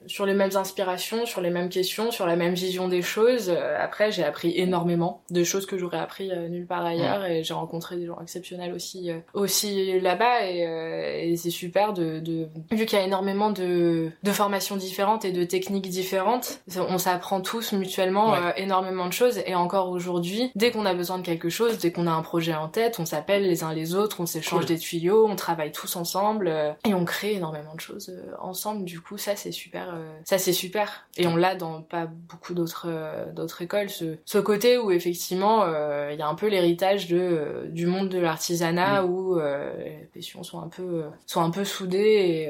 sur 0.07 0.25
les 0.25 0.33
mêmes 0.33 0.55
inspirations, 0.55 1.25
sur 1.25 1.41
les 1.41 1.49
mêmes 1.49 1.69
questions, 1.69 2.11
sur 2.11 2.25
la 2.25 2.35
même 2.35 2.53
vision 2.53 2.87
des 2.87 3.01
choses. 3.01 3.49
Euh, 3.49 3.77
Après, 3.79 4.11
j'ai 4.11 4.23
appris 4.23 4.53
énormément 4.57 5.21
de 5.29 5.43
choses 5.43 5.65
que 5.65 5.77
j'aurais 5.77 5.97
appris 5.99 6.31
euh, 6.31 6.47
nulle 6.49 6.65
part 6.67 6.85
ailleurs 6.85 7.25
et 7.25 7.43
j'ai 7.43 7.53
rencontré 7.53 7.95
des 7.97 8.05
gens 8.05 8.19
exceptionnels 8.21 8.73
aussi 8.73 9.11
euh, 9.11 9.19
aussi 9.33 9.99
là-bas 9.99 10.47
et, 10.49 11.31
et 11.31 11.35
c'est 11.37 11.49
super 11.49 11.93
de, 11.93 12.19
de 12.19 12.47
vu 12.71 12.85
qu'il 12.85 12.97
y 12.97 13.01
a 13.01 13.05
énormément 13.05 13.49
de 13.51 14.11
de 14.23 14.31
formations 14.31 14.75
différentes 14.75 15.25
et 15.25 15.31
de 15.31 15.43
techniques 15.43 15.89
différentes, 15.89 16.59
on 16.77 16.97
s'apprend 16.97 17.41
tous 17.41 17.73
mutuellement 17.73 18.31
Ouais. 18.31 18.37
euh, 18.41 18.51
énormément 18.57 19.07
de 19.07 19.13
choses 19.13 19.39
et 19.45 19.55
encore 19.55 19.89
aujourd'hui, 19.89 20.51
dès 20.55 20.71
qu'on 20.71 20.85
a 20.85 20.93
besoin 20.93 21.17
de 21.17 21.23
quelque 21.25 21.49
chose, 21.49 21.77
dès 21.77 21.91
qu'on 21.91 22.07
a 22.07 22.11
un 22.11 22.21
projet 22.21 22.53
en 22.53 22.67
tête, 22.69 22.99
on 22.99 23.05
s'appelle 23.05 23.43
les 23.43 23.63
uns 23.63 23.73
les 23.73 23.95
autres, 23.95 24.19
on 24.19 24.25
s'échange 24.25 24.59
Cool. 24.61 24.67
des 24.67 24.77
tuyaux, 24.77 25.27
on 25.27 25.35
travaille 25.35 25.71
tous 25.71 25.95
ensemble 25.95 26.75
et 26.85 26.93
on 26.93 27.05
crée 27.05 27.33
énormément 27.33 27.73
de 27.75 27.79
choses 27.81 28.13
ensemble. 28.39 28.85
Du 28.85 29.01
coup, 29.01 29.17
ça 29.17 29.35
c'est 29.35 29.51
super, 29.51 29.92
euh, 29.93 30.19
ça 30.25 30.37
c'est 30.37 30.53
super. 30.53 31.07
Et 31.17 31.27
on 31.27 31.35
l'a 31.35 31.55
dans 31.55 31.81
pas 31.81 32.05
beaucoup 32.05 32.53
d'autres 32.53 32.87
euh, 32.89 33.31
d'autres 33.31 33.61
écoles, 33.61 33.89
ce, 33.89 34.17
ce 34.25 34.37
côté 34.37 34.77
où 34.77 34.91
effectivement 34.91 35.63
euh, 35.63 36.09
il 36.11 36.19
y 36.19 36.21
a 36.21 36.27
un 36.27 36.35
peu 36.35 36.47
l'héritage 36.47 37.07
de 37.07 37.65
du 37.69 37.85
monde 37.85 38.09
de 38.09 38.19
l'artisanat 38.19 39.05
où 39.05 39.39
euh, 39.39 39.71
les 39.77 40.09
passions 40.13 40.43
sont 40.43 40.61
un 40.61 40.67
peu 40.69 41.03
sont 41.25 41.41
un 41.41 41.49
peu 41.51 41.63
soudées 41.65 42.49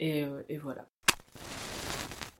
et 0.00 0.20
et, 0.20 0.26
et 0.48 0.56
voilà. 0.58 0.84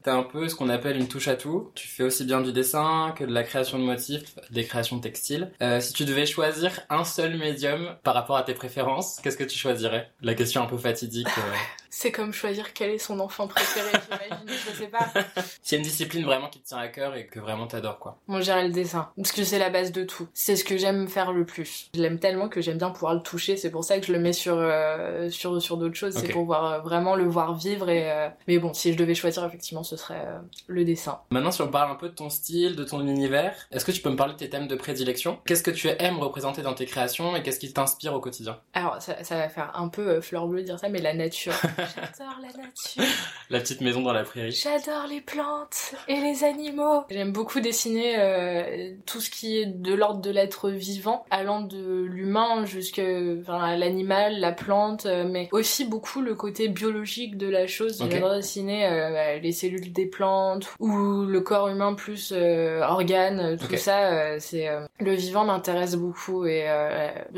T'as 0.03 0.15
un 0.15 0.23
peu 0.23 0.49
ce 0.49 0.55
qu'on 0.55 0.69
appelle 0.69 0.97
une 0.99 1.09
touche 1.09 1.27
à 1.27 1.35
tout. 1.35 1.73
Tu 1.75 1.89
fais 1.89 2.05
aussi 2.05 2.25
bien 2.25 2.41
du 2.41 2.53
dessin 2.53 3.13
que 3.17 3.25
de 3.25 3.33
la 3.33 3.43
création 3.43 3.77
de 3.77 3.83
motifs, 3.83 4.37
des 4.53 4.63
créations 4.65 5.01
textiles. 5.01 5.51
Euh, 5.61 5.81
si 5.81 5.93
tu 5.95 6.05
devais 6.05 6.27
choisir 6.27 6.79
un 6.91 7.03
seul 7.03 7.37
médium 7.37 7.97
par 8.05 8.15
rapport 8.15 8.37
à 8.37 8.45
tes 8.45 8.55
préférences, 8.55 9.19
qu'est-ce 9.21 9.37
que 9.37 9.43
tu 9.43 9.59
choisirais? 9.59 10.09
La 10.23 10.35
question 10.35 10.63
un 10.63 10.67
peu 10.67 10.79
fatidique. 10.79 11.27
euh. 11.27 11.53
C'est 11.99 12.13
comme 12.13 12.35
choisir 12.35 12.75
quel 12.75 12.91
est 12.91 12.99
son 12.99 13.19
enfant 13.21 13.49
préféré, 13.49 13.89
j'imagine, 14.11 14.47
je 14.47 14.77
sais 14.77 14.89
pas. 14.89 15.09
A 15.15 15.75
une 15.77 15.81
discipline 15.81 16.27
vraiment 16.27 16.51
qui 16.51 16.61
te 16.61 16.69
tient 16.69 16.77
à 16.77 16.89
cœur 16.89 17.17
et 17.17 17.27
que 17.27 17.41
vraiment 17.41 17.67
t'adores, 17.67 17.99
quoi. 17.99 18.19
Moi, 18.27 18.43
j'irais 18.43 18.69
le 18.69 18.73
dessin. 18.75 19.09
Parce 19.17 19.33
que 19.33 19.45
c'est 19.45 19.59
la 19.59 19.71
base 19.71 19.93
de 19.93 20.05
tout. 20.05 20.29
C'est 20.35 20.57
ce 20.57 20.65
que 20.65 20.77
j'aime 20.77 21.09
faire 21.09 21.33
le 21.33 21.47
plus. 21.47 21.89
Je 21.95 22.03
l'aime 22.03 22.19
tellement 22.19 22.51
que 22.51 22.61
j'aime 22.61 22.77
bien 22.77 22.91
pouvoir 22.91 23.15
le 23.15 23.23
toucher. 23.23 23.57
C'est 23.57 23.71
pour 23.71 23.83
ça 23.83 23.99
que 23.99 24.05
je 24.05 24.13
le 24.13 24.19
mets 24.19 24.35
sur, 24.35 24.57
euh, 24.59 25.31
sur, 25.31 25.63
sur 25.63 25.79
d'autres 25.79 25.95
choses. 25.95 26.13
C'est 26.15 26.29
pour 26.29 26.45
voir, 26.45 26.71
euh, 26.71 26.79
vraiment 26.81 27.17
le 27.17 27.25
voir 27.25 27.55
vivre 27.55 27.89
et, 27.89 28.13
euh, 28.13 28.29
mais 28.47 28.59
bon, 28.59 28.75
si 28.75 28.93
je 28.93 28.99
devais 28.99 29.15
choisir, 29.15 29.43
effectivement, 29.47 29.83
ce 29.83 29.97
serait 29.97 30.23
le 30.67 30.85
dessin. 30.85 31.21
Maintenant, 31.31 31.51
si 31.51 31.63
on 31.63 31.69
parle 31.69 31.91
un 31.91 31.95
peu 31.95 32.11
de 32.11 32.15
ton 32.15 32.29
style, 32.29 32.77
de 32.77 32.85
ton 32.85 33.01
univers, 33.01 33.55
est-ce 33.73 33.87
que 33.87 33.93
tu 33.93 34.03
peux 34.03 34.11
me 34.11 34.17
parler 34.17 34.35
de 34.35 34.39
tes 34.39 34.51
thèmes 34.51 34.69
de 34.69 34.77
prédilection? 34.77 35.39
Qu'est-ce 35.47 35.63
que 35.63 35.71
tu 35.71 35.89
aimes 35.89 36.19
représenter 36.19 36.61
dans 36.61 36.75
tes 36.75 36.85
créations 36.85 37.35
et 37.37 37.43
qu'est-ce 37.43 37.59
qui 37.59 37.73
t'inspire 37.73 38.13
au 38.13 38.21
quotidien? 38.21 38.59
Alors, 38.75 39.01
ça, 39.01 39.25
ça 39.25 39.39
va 39.39 39.49
faire 39.49 39.73
un 39.75 39.89
peu 39.89 40.21
fleur 40.21 40.47
bleue 40.47 40.63
dire 40.63 40.79
ça, 40.79 40.91
mais 40.91 41.01
la 41.01 41.15
nature. 41.15 41.55
J'adore 41.95 42.39
la 42.41 42.49
nature. 42.49 43.03
La 43.49 43.61
petite 43.61 43.81
maison 43.81 44.03
dans 44.03 44.13
la 44.13 44.25
prairie. 44.25 44.51
J'adore 44.51 45.07
les 45.09 45.21
plantes 45.21 45.95
et 46.09 46.17
les 46.17 46.43
animaux. 46.43 47.05
J'aime 47.09 47.31
beaucoup 47.31 47.61
dessiner 47.61 48.17
euh, 48.19 48.93
tout 49.07 49.21
ce 49.21 49.31
qui 49.31 49.59
est 49.59 49.67
de 49.67 49.95
l'ordre 49.95 50.21
de 50.21 50.31
l'être 50.31 50.71
vivant, 50.71 51.25
allant 51.31 51.61
de 51.61 52.03
l'humain 52.03 52.65
jusqu'à 52.65 53.05
enfin, 53.41 53.77
l'animal, 53.77 54.41
la 54.41 54.53
plante, 54.53 55.07
euh, 55.07 55.25
mais 55.29 55.49
aussi 55.53 55.85
beaucoup 55.85 56.23
le 56.23 56.35
côté 56.35 56.69
biologique 56.69 57.37
de 57.37 57.49
la 57.49 57.67
chose. 57.67 58.03
Ok. 58.03 58.11
J'adore 58.11 58.35
dessiner 58.35 58.87
euh, 58.87 59.13
bah, 59.13 59.39
les 59.39 59.53
cellules 59.53 59.93
des 59.93 60.07
plantes 60.07 60.69
ou 60.81 61.25
le 61.25 61.41
corps 61.41 61.69
humain 61.69 61.95
plus 61.95 62.33
euh, 62.35 62.81
organes, 62.83 63.57
tout 63.59 63.77
ça. 63.77 64.39
c'est 64.41 64.69
le 64.99 65.13
vivant 65.13 65.45
m'intéresse 65.45 65.95
beaucoup 65.95 66.47
et 66.47 66.67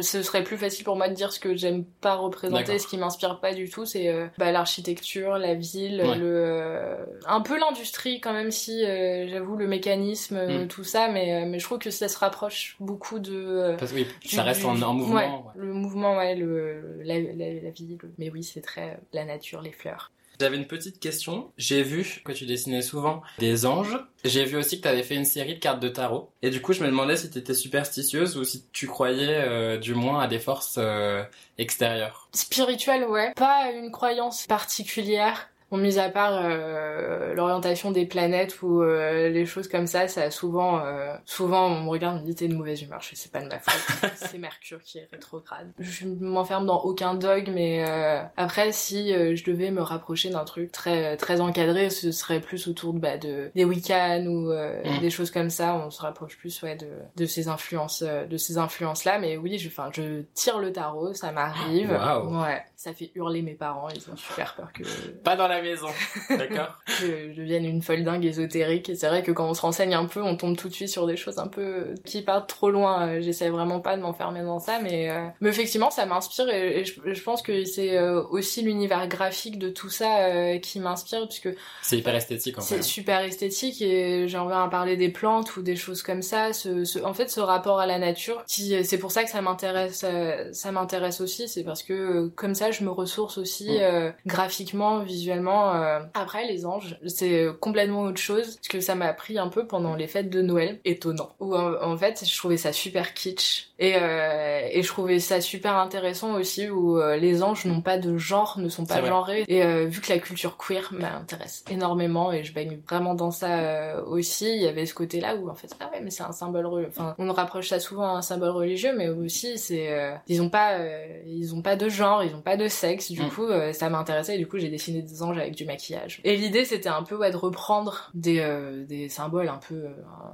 ce 0.01 0.23
serait 0.23 0.45
plus 0.45 0.57
facile 0.57 0.85
pour 0.85 0.97
moi 0.97 1.09
de 1.09 1.15
dire 1.15 1.33
ce 1.33 1.41
que 1.41 1.55
j'aime 1.55 1.85
pas 2.01 2.15
représenter, 2.15 2.79
ce 2.79 2.87
qui 2.87 2.97
m'inspire 2.97 3.41
pas 3.41 3.53
du 3.53 3.69
tout, 3.69 3.85
c'est 3.85 4.28
bah, 4.39 4.53
l'architecture, 4.53 5.39
la 5.39 5.55
ville, 5.55 6.03
Ouais. 6.05 6.19
le 6.19 6.27
euh, 6.27 7.05
un 7.27 7.41
peu 7.41 7.59
l'industrie 7.59 8.21
quand 8.21 8.33
même 8.33 8.51
si 8.51 8.85
euh, 8.85 9.29
j'avoue 9.29 9.57
le 9.57 9.67
mécanisme, 9.67 10.37
euh, 10.37 10.65
Mm. 10.65 10.69
tout 10.69 10.85
ça, 10.85 11.09
mais 11.09 11.43
euh, 11.43 11.47
mais 11.47 11.59
je 11.59 11.65
trouve 11.65 11.79
que 11.79 11.91
ça 11.91 12.09
se 12.09 12.19
rapproche 12.19 12.77
beaucoup 12.81 13.19
de 13.19 13.33
euh, 13.35 13.77
Parce 13.77 13.93
que 13.93 13.97
oui, 13.97 14.07
du- 14.23 14.29
ça 14.29 14.43
reste 14.43 14.65
en, 14.65 14.81
en 14.83 14.95
mouvement. 14.95 15.15
ouais, 15.17 15.27
ouais. 15.27 15.53
le 15.67 15.73
mouvement, 15.73 16.17
ouais, 16.17 16.35
le 16.35 17.01
la, 17.03 17.19
la, 17.21 17.53
la 17.63 17.71
ville. 17.71 17.99
Mais 18.19 18.31
oui, 18.31 18.43
c'est 18.43 18.61
très 18.61 18.91
euh, 18.91 18.97
la 19.13 19.25
nature, 19.25 19.63
les 19.63 19.73
fleurs. 19.73 20.11
J'avais 20.41 20.57
une 20.57 20.67
petite 20.67 21.01
question. 21.01 21.51
J'ai 21.57 21.83
vu 21.83 22.23
que 22.25 22.31
tu 22.31 22.47
dessinais 22.47 22.83
souvent 22.83 23.23
des 23.39 23.67
anges. 23.67 23.99
J'ai 24.25 24.45
vu 24.45 24.57
aussi 24.57 24.77
que 24.79 24.83
tu 24.83 24.89
avais 24.89 25.03
fait 25.03 25.17
une 25.17 25.25
série 25.25 25.55
de 25.55 25.59
cartes 25.59 25.81
de 25.81 25.89
tarot. 25.89 26.31
Et 26.43 26.51
du 26.51 26.63
coup, 26.63 26.73
je 26.73 26.83
me 26.83 26.87
demandais 26.87 27.17
si 27.17 27.29
tu 27.29 27.39
étais 27.39 27.55
superstitieuse 27.55 28.37
ou 28.37 28.45
si 28.45 28.65
tu 28.73 28.87
croyais 28.87 29.37
euh, 29.37 29.79
du 29.79 29.95
moins 29.95 30.21
à 30.21 30.29
des 30.29 30.39
forces 30.39 30.77
euh, 30.79 31.25
extérieures. 31.59 32.29
Spirituel, 32.33 33.05
ouais. 33.05 33.33
Pas 33.35 33.73
une 33.73 33.91
croyance 33.91 34.47
particulière. 34.47 35.51
Bon, 35.71 35.77
mis 35.77 35.99
à 35.99 36.09
part 36.09 36.33
euh, 36.43 37.35
l'orientation 37.35 37.91
des 37.91 38.07
planètes 38.07 38.63
ou 38.63 38.83
euh, 38.83 39.29
les 39.29 39.45
choses 39.45 39.69
comme 39.69 39.87
ça, 39.87 40.09
ça 40.09 40.23
a 40.23 40.31
souvent, 40.31 40.81
euh, 40.85 41.13
souvent 41.27 41.67
on 41.67 41.83
me 41.83 41.89
regarde, 41.91 42.17
on 42.17 42.21
me 42.21 42.25
dit 42.27 42.35
t'es 42.35 42.49
de 42.49 42.55
mauvaise 42.55 42.81
humeur. 42.83 43.01
Je 43.03 43.09
sais 43.11 43.17
c'est 43.17 43.33
pas 43.33 43.41
de 43.43 43.49
ma 43.49 43.59
faute, 43.59 44.11
c'est 44.17 44.39
Mercure 44.39 44.81
qui 44.83 44.99
est 44.99 45.09
rétrograde. 45.13 45.71
Je 45.79 46.07
m'enferme 46.07 46.65
dans 46.67 46.81
aucun 46.83 47.15
dogme, 47.15 47.53
mais 47.53 47.85
euh, 47.87 48.23
après 48.39 48.73
si 48.73 49.13
euh, 49.13 49.37
je 49.37 49.45
devais 49.45 49.71
me 49.71 49.83
rapprocher 49.83 50.31
d'un 50.31 50.45
truc 50.45 50.73
très 50.73 51.17
très 51.19 51.41
encadré, 51.41 51.91
ce 51.91 52.13
serait 52.13 52.41
plus 52.41 52.67
autour 52.69 52.95
de, 52.95 52.99
bah, 53.01 53.19
de 53.19 53.51
des 53.55 53.65
week-ends 53.65 54.25
ou 54.27 54.51
euh, 54.51 54.83
Mm. 54.85 55.01
des 55.01 55.11
choses 55.11 55.31
comme 55.31 55.51
ça. 55.51 55.75
On 55.75 55.91
se 55.91 56.01
rapproche 56.01 56.39
plus 56.39 56.63
ouais 56.63 56.77
de 56.77 56.87
de 57.17 57.27
ces 57.27 57.49
influences, 57.49 58.03
de 58.03 58.37
ces 58.37 58.57
influences 58.59 59.05
là. 59.05 59.19
Mais 59.19 59.37
oui, 59.37 59.59
je, 59.59 59.69
enfin, 59.69 59.91
je 59.93 60.23
tire 60.35 60.59
le 60.61 60.73
tarot, 60.73 61.13
ça 61.15 61.31
m'arrive. 61.33 61.91
Waouh. 61.91 62.43
Ouais, 62.43 62.63
ça 62.81 62.93
fait 62.95 63.11
hurler 63.17 63.43
mes 63.43 63.55
parents, 63.55 63.89
ils 63.89 64.09
ont 64.09 64.17
super 64.17 64.55
peur 64.55 64.73
que 64.73 64.85
Pas 65.25 65.35
dans 65.35 65.49
la 65.49 65.61
maison. 65.61 65.89
D'accord 66.31 66.79
je, 66.87 67.33
je 67.33 67.37
devienne 67.37 67.65
une 67.65 67.83
folle 67.83 68.05
dingue 68.05 68.25
ésotérique. 68.25 68.89
Et 68.89 68.95
c'est 68.95 69.09
vrai 69.09 69.25
que 69.25 69.33
quand 69.33 69.51
on 69.51 69.55
se 69.55 69.61
renseigne 69.63 69.95
un 69.95 70.05
peu, 70.05 70.23
on 70.23 70.37
tombe 70.37 70.57
tout 70.57 70.69
de 70.69 70.73
suite 70.75 70.89
sur 70.89 71.05
des 71.09 71.17
choses 71.17 71.41
un 71.41 71.49
peu 71.49 71.95
qui 72.05 72.23
partent 72.23 72.49
trop 72.49 72.71
loin. 72.71 73.09
Euh, 73.09 73.21
J'essaie 73.21 73.49
vraiment 73.51 73.81
pas 73.81 73.97
de 73.97 74.03
m'enfermer 74.03 74.43
dans 74.45 74.61
ça, 74.61 74.79
mais, 74.81 75.11
euh, 75.11 75.27
mais 75.41 75.49
effectivement, 75.51 75.91
ça 75.91 76.07
m'inspire 76.07 76.49
et, 76.51 76.85
je, 76.85 77.01
je 77.13 77.23
pense 77.23 77.43
que 77.43 77.65
c'est 77.65 77.99
euh, 77.99 78.23
aussi 78.31 78.63
l'univers 78.63 79.09
graphique 79.09 79.59
de 79.59 79.71
tout 79.71 79.91
ça 79.91 80.27
euh, 80.27 80.59
qui 80.61 80.79
m'inspire, 80.79 81.27
puisque 81.27 81.49
C'est 81.83 81.99
hyper 81.99 82.15
esthétique 82.15 82.59
en 82.59 82.61
fait. 82.61 82.77
c'est 82.77 82.83
super 82.83 83.21
esthétique 83.23 83.83
et 83.83 84.29
j'ai 84.29 84.39
envie 84.39 84.55
d'en 84.55 84.69
parler 84.69 84.97
des 84.97 85.09
plantes 85.09 85.57
ou 85.57 85.63
des 85.63 85.75
choses 85.75 86.03
comme 86.05 86.23
ça. 86.23 86.53
Ce, 86.53 86.85
ce- 86.85 87.01
en 87.01 87.13
fait, 87.13 87.29
ce 87.29 87.41
rapport 87.41 87.81
à 87.81 87.87
la 87.87 87.99
nature, 87.99 88.45
qui 88.47 88.85
c'est 88.85 88.99
pour 88.99 89.11
ça 89.11 89.25
que 89.25 89.31
ça 89.31 89.43
m'intéresse, 89.43 90.05
ça 90.53 90.71
m'intéresse 90.73 91.21
aussi, 91.21 91.49
c'est 91.49 91.65
parce 91.65 91.83
que 91.83 92.29
comme 92.37 92.55
ça, 92.55 92.68
je 92.71 92.85
me 92.85 92.91
ressource 92.91 93.39
aussi 93.39 93.69
Mm. 93.69 93.81
euh, 93.81 94.11
graphiquement, 94.27 95.01
visuellement. 95.01 95.75
euh. 95.75 96.01
Après, 96.15 96.47
les 96.47 96.65
anges, 96.67 96.97
c'est 97.07 97.47
complètement 97.61 98.03
autre 98.03 98.21
chose, 98.21 98.57
parce 98.57 98.69
que 98.69 98.81
ça 98.81 98.95
m'a 98.95 99.13
pris 99.13 99.39
un 99.39 99.49
peu 99.49 99.67
pendant 99.67 99.95
les 99.95 100.07
fêtes 100.07 100.31
de 100.31 100.41
Noël, 100.43 100.79
étonnant. 100.85 101.31
Où 101.41 101.55
en, 101.55 101.75
en 101.83 101.97
fait, 101.97 102.25
je 102.27 102.37
trouvais 102.37 102.57
ça 102.57 102.73
super 102.73 103.15
kitsch 103.15 103.69
et 103.79 103.95
euh, 103.97 104.61
et 104.71 104.83
je 104.83 104.89
trouvais 104.89 105.19
ça 105.19 105.41
super 105.41 105.77
intéressant 105.77 106.35
aussi 106.35 106.69
où 106.69 106.99
les 107.19 107.43
anges 107.43 107.65
n'ont 107.65 107.81
pas 107.81 107.99
de 107.99 108.17
genre, 108.19 108.59
ne 108.59 108.69
sont 108.69 108.85
pas 108.87 109.05
genrés. 109.05 109.45
Et 109.49 109.87
vu 109.87 110.01
que 110.01 110.13
la 110.13 110.19
culture 110.19 110.57
queer 110.57 110.89
m'intéresse 110.93 111.65
énormément 111.71 112.33
et 112.33 112.45
je 112.45 112.53
baigne 112.53 112.79
vraiment 112.89 113.15
dans 113.15 113.31
ça 113.31 114.03
aussi, 114.07 114.47
il 114.55 114.63
y 114.63 114.67
avait 114.69 114.87
ce 114.87 114.95
côté-là 114.95 115.37
où 115.37 115.49
en 115.49 115.55
fait 115.55 115.71
ah 115.81 115.91
ouais 115.93 116.01
mais 116.03 116.11
c'est 116.11 116.23
un 116.25 116.33
symbole 116.33 116.67
religieux. 116.67 116.93
Enfin 116.97 117.15
on 117.19 117.33
rapproche 117.33 117.69
ça 117.69 117.81
souvent 117.81 118.15
à 118.15 118.19
un 118.19 118.23
symbole 118.23 118.51
religieux, 118.51 118.93
mais 118.97 119.09
aussi 119.09 119.59
c'est 119.59 120.19
ils 120.27 120.43
ont 120.43 120.51
pas 120.51 120.79
ils 121.27 121.55
ont 121.55 121.63
pas 121.63 121.77
de 121.77 121.89
genre, 121.89 122.23
ils 122.25 122.35
ont 122.35 122.41
pas 122.43 122.57
de 122.59 122.69
sexe. 122.69 123.11
Du 123.13 123.23
Mm. 123.23 123.29
coup 123.31 123.45
euh, 123.47 123.73
ça 123.73 123.89
m'intéressait 123.89 124.35
et 124.35 124.39
du 124.39 124.47
coup 124.47 124.59
j'ai 124.59 124.69
dessiné 124.69 125.03
des 125.03 125.23
anges 125.23 125.39
avec 125.39 125.55
du 125.55 125.65
maquillage. 125.65 126.21
Et 126.25 126.37
l'idée 126.37 126.65
c'était 126.65 126.89
un 126.89 127.03
peu 127.03 127.17
ouais 127.17 127.31
de 127.31 127.37
reprendre 127.37 128.11
des 128.15 128.41
euh, 128.41 128.85
des 128.85 129.09
symboles 129.09 129.49
un 129.49 129.59
peu 129.59 129.75
euh, 129.75 129.91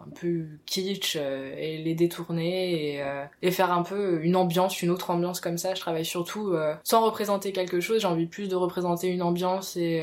un 0.06 0.10
peu 0.18 0.46
kitsch 0.66 1.16
euh, 1.16 1.54
et 1.56 1.78
les 1.78 1.94
détourner 1.94 2.94
et 2.96 3.02
et 3.42 3.50
faire 3.50 3.72
un 3.72 3.82
peu 3.82 4.20
une 4.22 4.36
ambiance, 4.36 4.82
une 4.82 4.90
autre 4.90 5.10
ambiance 5.10 5.40
comme 5.40 5.58
ça. 5.58 5.74
Je 5.74 5.80
travaille 5.80 6.04
surtout 6.04 6.54
sans 6.82 7.04
représenter 7.04 7.52
quelque 7.52 7.80
chose, 7.80 8.00
j'ai 8.00 8.06
envie 8.06 8.26
plus 8.26 8.48
de 8.48 8.56
représenter 8.56 9.08
une 9.08 9.22
ambiance 9.22 9.76
et 9.76 10.02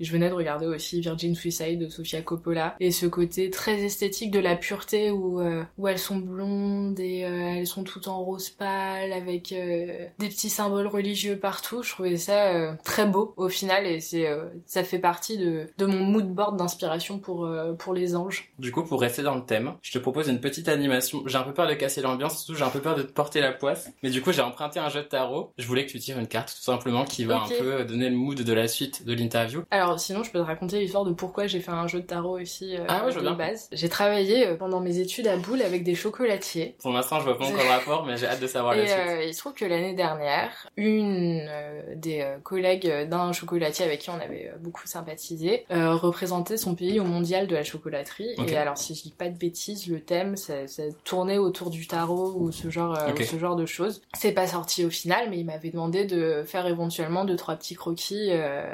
je 0.00 0.12
venais 0.12 0.28
de 0.28 0.34
regarder 0.34 0.66
aussi 0.66 1.00
Virgin 1.00 1.34
Suicide 1.34 1.78
de 1.78 1.88
Sofia 1.88 2.20
Coppola 2.22 2.76
et 2.80 2.90
ce 2.90 3.06
côté 3.06 3.50
très 3.50 3.80
esthétique 3.82 4.30
de 4.30 4.38
la 4.40 4.56
pureté 4.56 5.10
où 5.10 5.40
où 5.78 5.88
elles 5.88 5.98
sont 5.98 6.16
blondes 6.16 6.98
et 7.00 7.20
elles 7.20 7.66
sont 7.66 7.84
toutes 7.84 8.08
en 8.08 8.22
rose 8.22 8.50
pâle 8.50 9.12
avec 9.12 9.48
des 9.54 10.28
petits 10.28 10.50
symboles 10.50 10.86
religieux 10.86 11.38
partout. 11.38 11.61
Je 11.62 11.90
trouvais 11.90 12.16
ça 12.16 12.48
euh, 12.54 12.74
très 12.84 13.06
beau 13.06 13.34
au 13.36 13.48
final 13.48 13.86
et 13.86 14.00
c'est 14.00 14.26
euh, 14.26 14.44
ça 14.66 14.84
fait 14.84 14.98
partie 14.98 15.38
de 15.38 15.68
de 15.78 15.86
mon 15.86 15.98
mood 16.00 16.26
board 16.28 16.56
d'inspiration 16.56 17.18
pour 17.18 17.44
euh, 17.46 17.72
pour 17.74 17.94
les 17.94 18.16
anges. 18.16 18.50
Du 18.58 18.72
coup, 18.72 18.84
pour 18.84 19.00
rester 19.00 19.22
dans 19.22 19.34
le 19.34 19.44
thème, 19.44 19.74
je 19.82 19.92
te 19.92 19.98
propose 19.98 20.28
une 20.28 20.40
petite 20.40 20.68
animation. 20.68 21.22
J'ai 21.26 21.36
un 21.38 21.42
peu 21.42 21.52
peur 21.54 21.68
de 21.68 21.74
casser 21.74 22.02
l'ambiance, 22.02 22.38
surtout 22.38 22.54
j'ai 22.58 22.64
un 22.64 22.70
peu 22.70 22.80
peur 22.80 22.94
de 22.96 23.02
te 23.02 23.12
porter 23.12 23.40
la 23.40 23.52
poisse. 23.52 23.90
Mais 24.02 24.10
du 24.10 24.22
coup, 24.22 24.32
j'ai 24.32 24.42
emprunté 24.42 24.80
un 24.80 24.88
jeu 24.88 25.02
de 25.02 25.06
tarot. 25.08 25.52
Je 25.58 25.66
voulais 25.66 25.86
que 25.86 25.90
tu 25.92 25.98
tires 25.98 26.18
une 26.18 26.26
carte, 26.28 26.48
tout 26.56 26.62
simplement, 26.62 27.04
qui 27.04 27.24
va 27.24 27.40
un 27.42 27.48
peu 27.48 27.84
donner 27.84 28.10
le 28.10 28.16
mood 28.16 28.40
de 28.40 28.52
la 28.52 28.68
suite 28.68 29.04
de 29.06 29.14
l'interview. 29.14 29.62
Alors 29.70 29.98
sinon, 30.00 30.22
je 30.24 30.30
peux 30.30 30.38
te 30.40 30.44
raconter 30.44 30.80
l'histoire 30.80 31.04
de 31.04 31.12
pourquoi 31.12 31.46
j'ai 31.46 31.60
fait 31.60 31.70
un 31.70 31.86
jeu 31.86 32.00
de 32.00 32.06
tarot 32.06 32.38
aussi 32.40 32.76
Ah 32.88 33.04
ouais, 33.04 33.12
je 33.12 33.18
de 33.18 33.22
bien. 33.22 33.32
base. 33.34 33.68
J'ai 33.72 33.88
travaillé 33.88 34.56
pendant 34.58 34.80
mes 34.80 34.98
études 34.98 35.26
à 35.28 35.36
Boule 35.36 35.62
avec 35.62 35.84
des 35.84 35.94
chocolatiers. 35.94 36.76
Pour 36.80 36.92
l'instant, 36.92 37.18
je 37.20 37.24
vois 37.24 37.38
pas 37.38 37.44
encore 37.46 37.62
le 37.62 37.68
rapport, 37.70 38.06
mais 38.06 38.16
j'ai 38.16 38.26
hâte 38.26 38.40
de 38.40 38.46
savoir 38.46 38.74
la 38.74 38.82
Et 38.82 38.86
suite. 38.88 38.98
euh, 38.98 39.24
il 39.24 39.34
se 39.34 39.38
trouve 39.40 39.54
que 39.54 39.64
l'année 39.64 39.94
dernière, 39.94 40.50
une 40.76 41.48
des 41.96 42.20
euh, 42.20 42.38
collègues 42.42 43.08
d'un 43.08 43.32
chocolatier 43.32 43.84
avec 43.84 44.00
qui 44.00 44.10
on 44.10 44.14
avait 44.20 44.50
euh, 44.52 44.58
beaucoup 44.60 44.86
sympathisé 44.86 45.64
euh, 45.70 45.94
représentait 45.94 46.56
son 46.56 46.74
pays 46.74 47.00
au 47.00 47.04
mondial 47.04 47.46
de 47.46 47.54
la 47.54 47.64
chocolaterie. 47.64 48.34
Et 48.46 48.56
alors, 48.56 48.78
si 48.78 48.94
je 48.94 49.02
dis 49.02 49.14
pas 49.16 49.28
de 49.28 49.36
bêtises, 49.36 49.86
le 49.88 50.00
thème, 50.00 50.36
ça, 50.36 50.66
ça 50.66 50.82
tournait 51.04 51.38
autour 51.38 51.70
du 51.70 51.86
tarot 51.86 52.32
ou 52.36 52.52
ce 52.52 52.70
genre, 52.70 52.94
euh, 52.98 53.10
Ok. 53.10 53.20
ou 53.20 53.22
ce 53.24 53.38
genre 53.38 53.56
de 53.56 53.66
choses. 53.66 54.02
C'est 54.14 54.32
pas 54.32 54.46
sorti 54.46 54.84
au 54.84 54.90
final, 54.90 55.28
mais 55.30 55.38
il 55.38 55.44
m'avait 55.46 55.70
demandé 55.70 56.04
de 56.04 56.42
faire 56.46 56.66
éventuellement 56.66 57.24
deux 57.24 57.36
trois 57.36 57.56
petits 57.56 57.74
croquis. 57.74 58.28
euh, 58.30 58.64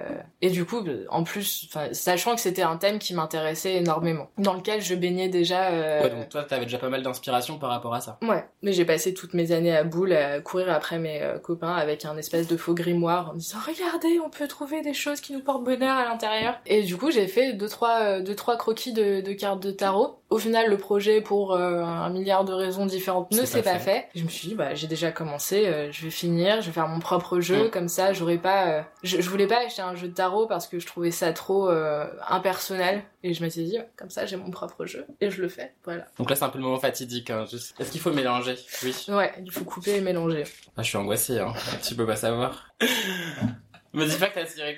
Et 0.42 0.50
du 0.50 0.64
coup, 0.64 0.82
en 1.10 1.24
plus, 1.24 1.68
sachant 1.92 2.34
que 2.34 2.40
c'était 2.40 2.62
un 2.62 2.76
thème 2.76 2.98
qui 2.98 3.14
m'intéressait 3.14 3.76
énormément, 3.76 4.28
dans 4.38 4.54
lequel 4.54 4.80
je 4.82 4.94
baignais 4.94 5.28
déjà. 5.28 5.68
euh, 5.70 6.02
Ouais, 6.04 6.10
donc 6.10 6.28
toi, 6.28 6.44
t'avais 6.44 6.64
déjà 6.64 6.78
pas 6.78 6.88
mal 6.88 7.02
d'inspiration 7.02 7.58
par 7.58 7.70
rapport 7.70 7.94
à 7.94 8.00
ça. 8.00 8.18
Ouais, 8.22 8.44
mais 8.62 8.72
j'ai 8.72 8.84
passé 8.84 9.14
toutes 9.14 9.34
mes 9.34 9.52
années 9.52 9.74
à 9.76 9.84
boule 9.84 10.12
à 10.12 10.40
courir 10.40 10.70
après 10.70 10.98
mes 10.98 11.22
euh, 11.22 11.38
copains 11.38 11.74
avec 11.74 12.04
un 12.04 12.16
espèce 12.16 12.46
de 12.48 12.56
grimoire 12.74 13.30
en 13.30 13.34
disant 13.34 13.58
regardez, 13.66 14.20
on 14.20 14.30
peut 14.30 14.48
trouver 14.48 14.82
des 14.82 14.94
choses 14.94 15.20
qui 15.20 15.32
nous 15.32 15.40
portent 15.40 15.64
bonheur 15.64 15.96
à 15.96 16.04
l'intérieur. 16.04 16.60
Et 16.66 16.82
du 16.82 16.96
coup, 16.96 17.10
j'ai 17.10 17.26
fait 17.26 17.52
deux 17.52 17.68
trois 17.68 18.00
euh, 18.00 18.20
deux 18.20 18.34
trois 18.34 18.56
croquis 18.56 18.92
de, 18.92 19.20
de 19.20 19.32
cartes 19.32 19.62
de 19.62 19.70
tarot. 19.70 20.17
Au 20.30 20.36
final, 20.38 20.68
le 20.68 20.76
projet 20.76 21.22
pour 21.22 21.54
euh, 21.54 21.80
un 21.82 22.10
milliard 22.10 22.44
de 22.44 22.52
raisons 22.52 22.84
différentes 22.84 23.30
ne 23.32 23.46
s'est 23.46 23.62
pas 23.62 23.72
pas 23.72 23.78
fait. 23.78 24.08
Je 24.14 24.22
me 24.24 24.28
suis 24.28 24.48
dit 24.48 24.54
bah 24.54 24.74
j'ai 24.74 24.86
déjà 24.86 25.10
commencé, 25.10 25.66
euh, 25.66 25.90
je 25.90 26.04
vais 26.04 26.10
finir, 26.10 26.60
je 26.60 26.66
vais 26.66 26.72
faire 26.72 26.86
mon 26.86 27.00
propre 27.00 27.40
jeu 27.40 27.66
Mm. 27.66 27.70
comme 27.70 27.88
ça, 27.88 28.12
j'aurais 28.12 28.36
pas 28.36 28.68
euh, 28.68 28.82
je, 29.02 29.20
je 29.22 29.30
voulais 29.30 29.46
pas 29.46 29.64
acheter 29.64 29.80
un 29.80 29.94
jeu 29.94 30.08
de 30.08 30.12
tarot 30.14 30.46
parce 30.46 30.66
que 30.66 30.78
je 30.78 30.86
trouvais 30.86 31.10
ça 31.10 31.32
trop 31.32 31.70
euh, 31.70 32.04
impersonnel 32.28 33.02
et 33.22 33.32
je 33.32 33.42
m'étais 33.42 33.62
dit 33.62 33.78
comme 33.96 34.10
ça 34.10 34.26
j'ai 34.26 34.36
mon 34.36 34.50
propre 34.50 34.84
jeu 34.84 35.06
et 35.22 35.30
je 35.30 35.40
le 35.40 35.48
fais. 35.48 35.72
Voilà. 35.84 36.06
Donc 36.18 36.28
là, 36.28 36.36
c'est 36.36 36.44
un 36.44 36.50
peu 36.50 36.58
le 36.58 36.64
moment 36.64 36.78
fatidique. 36.78 37.30
Hein. 37.30 37.46
juste. 37.50 37.80
Est-ce 37.80 37.90
qu'il 37.90 38.00
faut 38.00 38.12
mélanger? 38.12 38.56
Oui. 38.82 38.94
Ouais, 39.08 39.32
il 39.42 39.50
faut 39.50 39.64
couper 39.64 39.96
et 39.96 40.00
mélanger. 40.02 40.44
Ah, 40.76 40.82
je 40.82 40.88
suis 40.88 40.98
angoissé, 40.98 41.38
hein. 41.38 41.54
Tu 41.82 41.94
peux 41.94 42.06
pas 42.06 42.16
savoir. 42.16 42.68
Me 43.94 44.04
dis 44.04 44.16
pas 44.18 44.28
que 44.28 44.34
t'as 44.34 44.44
tiré... 44.44 44.76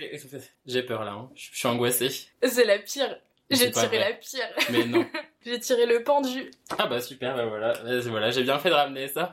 J'ai 0.66 0.82
peur, 0.84 1.02
là. 1.04 1.12
Hein. 1.12 1.28
Je 1.34 1.48
suis 1.52 1.66
angoissé. 1.66 2.08
C'est 2.42 2.64
la 2.64 2.78
pire. 2.78 3.18
J'ai 3.50 3.70
tiré 3.72 3.86
vrai. 3.88 3.98
la 3.98 4.12
pire. 4.12 4.48
Mais 4.70 4.84
non. 4.84 5.04
J'ai 5.44 5.58
tiré 5.58 5.86
le 5.86 6.02
pendu. 6.02 6.50
Ah 6.78 6.86
bah 6.86 7.00
super, 7.00 7.34
bah 7.34 7.46
voilà. 7.46 7.72
Vas-y, 7.84 8.08
Voilà, 8.10 8.30
j'ai 8.30 8.42
bien 8.42 8.58
fait 8.58 8.68
de 8.68 8.74
ramener 8.74 9.08
ça. 9.08 9.32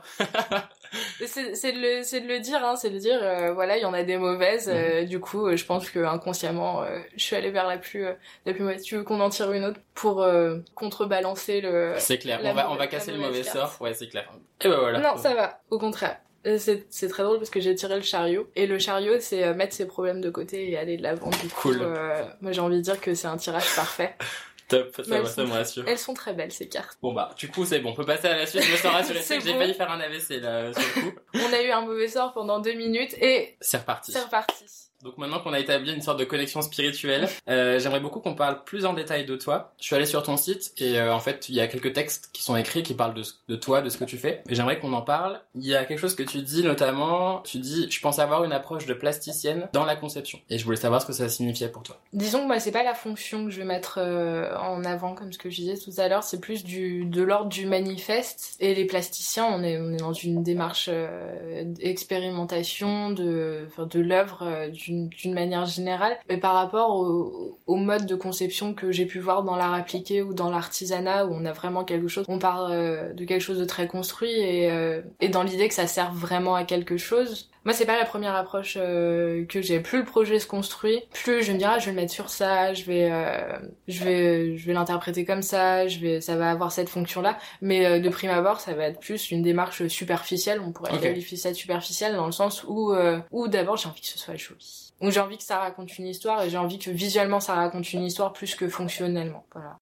C'est 1.26 1.72
de 1.72 1.78
le 1.98 2.02
c'est 2.02 2.20
de 2.22 2.26
le 2.28 2.40
dire 2.40 2.64
hein, 2.64 2.74
c'est 2.76 2.88
de 2.88 2.96
dire 2.98 3.18
euh, 3.22 3.52
voilà 3.52 3.76
il 3.76 3.82
y 3.82 3.84
en 3.84 3.92
a 3.92 4.02
des 4.04 4.16
mauvaises. 4.16 4.70
euh, 4.72 5.04
du 5.04 5.20
coup 5.20 5.46
euh, 5.46 5.54
je 5.56 5.64
pense 5.66 5.90
que 5.90 5.98
inconsciemment 5.98 6.82
euh, 6.82 6.98
je 7.14 7.22
suis 7.22 7.36
allée 7.36 7.50
vers 7.50 7.66
la 7.66 7.76
plus 7.76 8.06
euh, 8.06 8.12
la 8.46 8.54
plus 8.54 8.62
mauvaise. 8.62 8.82
Tu 8.82 8.96
veux 8.96 9.02
qu'on 9.02 9.20
en 9.20 9.28
tire 9.28 9.52
une 9.52 9.64
autre 9.66 9.80
pour 9.94 10.22
euh, 10.22 10.56
contrebalancer 10.74 11.60
le. 11.60 11.92
C'est 11.98 12.16
clair. 12.18 12.40
la 12.42 12.52
On 12.52 12.54
va, 12.54 12.70
on 12.70 12.76
va 12.76 12.86
casser 12.86 13.12
le 13.12 13.18
mauvais 13.18 13.42
sort. 13.42 13.76
Ouais, 13.80 13.92
c'est 13.92 14.08
clair. 14.08 14.30
Et 14.64 14.68
bah 14.68 14.78
voilà. 14.80 15.00
Non 15.00 15.16
ça 15.18 15.34
va. 15.34 15.60
Au 15.70 15.78
contraire. 15.78 16.16
C'est 16.56 16.86
c'est 16.88 17.08
très 17.08 17.22
drôle 17.24 17.36
parce 17.38 17.50
que 17.50 17.60
j'ai 17.60 17.74
tiré 17.74 17.96
le 17.96 18.00
chariot 18.02 18.48
et 18.56 18.66
le 18.66 18.78
chariot 18.78 19.16
c'est 19.20 19.52
mettre 19.52 19.74
ses 19.74 19.86
problèmes 19.86 20.22
de 20.22 20.30
côté 20.30 20.70
et 20.70 20.78
aller 20.78 20.96
de 20.96 21.02
l'avant. 21.02 21.28
Du 21.28 21.36
coup 21.50 21.68
Cool. 21.68 21.82
euh, 21.82 22.24
moi 22.40 22.52
j'ai 22.52 22.60
envie 22.62 22.76
de 22.76 22.80
dire 22.82 22.98
que 22.98 23.12
c'est 23.14 23.26
un 23.28 23.36
tirage 23.36 23.74
parfait. 23.76 24.14
Top, 24.68 24.94
ça, 24.94 25.02
Mais 25.08 25.16
elles 25.16 25.22
va, 25.22 25.28
ça 25.28 25.44
me 25.44 25.52
rassure. 25.52 25.84
Elles 25.86 25.98
sont 25.98 26.12
très 26.14 26.34
belles 26.34 26.52
ces 26.52 26.68
cartes. 26.68 26.98
Bon 27.00 27.12
bah, 27.14 27.30
du 27.36 27.48
coup, 27.48 27.64
c'est 27.64 27.80
bon. 27.80 27.90
On 27.90 27.94
peut 27.94 28.04
passer 28.04 28.28
à 28.28 28.36
la 28.36 28.46
suite. 28.46 28.62
Je 28.62 28.72
me 28.72 28.76
sens 28.76 28.92
rassuré. 28.92 29.20
C'est 29.22 29.38
que 29.38 29.44
j'ai 29.44 29.54
failli 29.54 29.72
faire 29.74 29.90
un 29.90 29.98
AVC, 30.00 30.40
là, 30.40 30.72
sur 30.72 30.82
le 30.96 31.10
coup. 31.10 31.18
On 31.34 31.52
a 31.52 31.62
eu 31.62 31.70
un 31.70 31.80
mauvais 31.80 32.08
sort 32.08 32.32
pendant 32.34 32.60
deux 32.60 32.74
minutes 32.74 33.14
et 33.20 33.56
C'est 33.60 33.78
reparti. 33.78 34.12
c'est 34.12 34.20
reparti. 34.22 34.64
Donc 35.04 35.16
maintenant 35.16 35.38
qu'on 35.38 35.52
a 35.52 35.60
établi 35.60 35.94
une 35.94 36.02
sorte 36.02 36.18
de 36.18 36.24
connexion 36.24 36.60
spirituelle, 36.60 37.28
euh, 37.48 37.78
j'aimerais 37.78 38.00
beaucoup 38.00 38.18
qu'on 38.18 38.34
parle 38.34 38.64
plus 38.64 38.84
en 38.84 38.94
détail 38.94 39.24
de 39.24 39.36
toi. 39.36 39.72
Je 39.78 39.84
suis 39.84 39.94
allé 39.94 40.06
sur 40.06 40.24
ton 40.24 40.36
site 40.36 40.72
et 40.78 40.98
euh, 40.98 41.14
en 41.14 41.20
fait 41.20 41.48
il 41.48 41.54
y 41.54 41.60
a 41.60 41.68
quelques 41.68 41.92
textes 41.92 42.30
qui 42.32 42.42
sont 42.42 42.56
écrits 42.56 42.82
qui 42.82 42.94
parlent 42.94 43.14
de, 43.14 43.56
toi, 43.56 43.80
de 43.80 43.90
ce 43.90 43.96
que 43.96 44.04
tu 44.04 44.16
fais. 44.18 44.42
Et 44.48 44.56
j'aimerais 44.56 44.80
qu'on 44.80 44.92
en 44.92 45.02
parle. 45.02 45.40
Il 45.54 45.64
y 45.64 45.76
a 45.76 45.84
quelque 45.84 46.00
chose 46.00 46.16
que 46.16 46.24
tu 46.24 46.42
dis 46.42 46.64
notamment, 46.64 47.40
tu 47.42 47.58
dis 47.58 47.88
je 47.88 48.00
pense 48.00 48.18
avoir 48.18 48.42
une 48.42 48.52
approche 48.52 48.86
de 48.86 48.94
plasticienne 48.94 49.68
dans 49.72 49.84
la 49.84 49.94
conception. 49.94 50.40
Et 50.50 50.58
je 50.58 50.64
voulais 50.64 50.76
savoir 50.76 51.00
ce 51.00 51.06
que 51.06 51.12
ça 51.12 51.28
signifiait 51.28 51.68
pour 51.68 51.84
toi. 51.84 52.00
Disons 52.12 52.40
que 52.42 52.46
moi 52.46 52.58
c'est 52.58 52.72
pas 52.72 52.82
la 52.82 52.94
fonction 52.94 53.44
que 53.44 53.50
je 53.50 53.58
vais 53.58 53.66
mettre 53.66 53.98
euh, 54.02 54.52
en 54.58 54.84
avant 54.84 55.14
comme 55.14 55.32
ce 55.32 55.38
que 55.38 55.48
je 55.48 55.56
disais 55.56 55.76
tout 55.76 55.92
à 55.98 56.08
l'heure, 56.08 56.24
c'est 56.24 56.40
plus 56.40 56.64
du 56.64 57.04
de 57.04 57.22
l'ordre 57.22 57.50
du 57.50 57.66
manifeste 57.66 58.56
et 58.58 58.74
les 58.74 58.84
plasticiens 58.84 59.46
on 59.46 59.62
est 59.62 59.78
on 59.78 59.92
est 59.92 59.98
dans 59.98 60.12
une 60.12 60.42
démarche 60.42 60.88
euh, 60.92 61.62
d'expérimentation 61.64 63.10
de 63.10 63.68
de 63.78 64.00
l'œuvre 64.00 64.42
euh, 64.42 64.68
d'une 64.88 65.34
manière 65.34 65.66
générale 65.66 66.16
mais 66.28 66.36
par 66.36 66.54
rapport 66.54 66.96
au, 66.96 67.58
au 67.66 67.76
mode 67.76 68.06
de 68.06 68.14
conception 68.14 68.74
que 68.74 68.92
j'ai 68.92 69.06
pu 69.06 69.18
voir 69.18 69.42
dans 69.42 69.56
l'art 69.56 69.74
appliqué 69.74 70.22
ou 70.22 70.34
dans 70.34 70.50
l'artisanat 70.50 71.26
où 71.26 71.32
on 71.32 71.44
a 71.44 71.52
vraiment 71.52 71.84
quelque 71.84 72.08
chose 72.08 72.24
on 72.28 72.38
parle 72.38 72.72
euh, 72.72 73.12
de 73.12 73.24
quelque 73.24 73.42
chose 73.42 73.58
de 73.58 73.64
très 73.64 73.86
construit 73.86 74.32
et 74.32 74.70
euh, 74.70 75.02
et 75.20 75.28
dans 75.28 75.42
l'idée 75.42 75.68
que 75.68 75.74
ça 75.74 75.86
serve 75.86 76.16
vraiment 76.16 76.54
à 76.54 76.64
quelque 76.64 76.96
chose 76.96 77.50
moi, 77.68 77.74
c'est 77.74 77.84
pas 77.84 77.98
la 77.98 78.06
première 78.06 78.34
approche 78.34 78.78
euh, 78.80 79.44
que 79.44 79.60
j'ai. 79.60 79.80
Plus 79.80 79.98
le 79.98 80.04
projet 80.06 80.38
se 80.38 80.46
construit, 80.46 81.02
plus 81.12 81.42
je 81.42 81.52
me 81.52 81.58
dirais, 81.58 81.72
ah, 81.74 81.78
je 81.78 81.84
vais 81.84 81.90
le 81.90 81.96
mettre 81.96 82.14
sur 82.14 82.30
ça, 82.30 82.72
je 82.72 82.84
vais, 82.84 83.12
euh, 83.12 83.58
je 83.88 84.04
vais, 84.04 84.56
je 84.56 84.66
vais 84.66 84.72
l'interpréter 84.72 85.26
comme 85.26 85.42
ça, 85.42 85.86
je 85.86 85.98
vais, 85.98 86.22
ça 86.22 86.36
va 86.36 86.50
avoir 86.50 86.72
cette 86.72 86.88
fonction-là. 86.88 87.36
Mais 87.60 87.84
euh, 87.84 88.00
de 88.00 88.08
prime 88.08 88.30
abord, 88.30 88.60
ça 88.60 88.72
va 88.72 88.84
être 88.84 89.00
plus 89.00 89.30
une 89.30 89.42
démarche 89.42 89.86
superficielle. 89.88 90.62
On 90.66 90.72
pourrait 90.72 90.98
qualifier 90.98 91.36
ça 91.36 91.50
de 91.50 91.56
superficielle 91.56 92.16
dans 92.16 92.24
le 92.24 92.32
sens 92.32 92.64
où, 92.66 92.94
euh, 92.94 93.20
où 93.32 93.48
d'abord, 93.48 93.76
j'ai 93.76 93.90
envie 93.90 94.00
que 94.00 94.06
ce 94.06 94.18
soit 94.18 94.36
joli. 94.36 94.94
Où 95.02 95.10
j'ai 95.10 95.20
envie 95.20 95.36
que 95.36 95.44
ça 95.44 95.58
raconte 95.58 95.98
une 95.98 96.06
histoire 96.06 96.42
et 96.42 96.48
j'ai 96.48 96.56
envie 96.56 96.78
que 96.78 96.90
visuellement 96.90 97.38
ça 97.38 97.54
raconte 97.54 97.92
une 97.92 98.02
histoire 98.02 98.32
plus 98.32 98.54
que 98.54 98.66
fonctionnellement. 98.66 99.44
Voilà. 99.52 99.77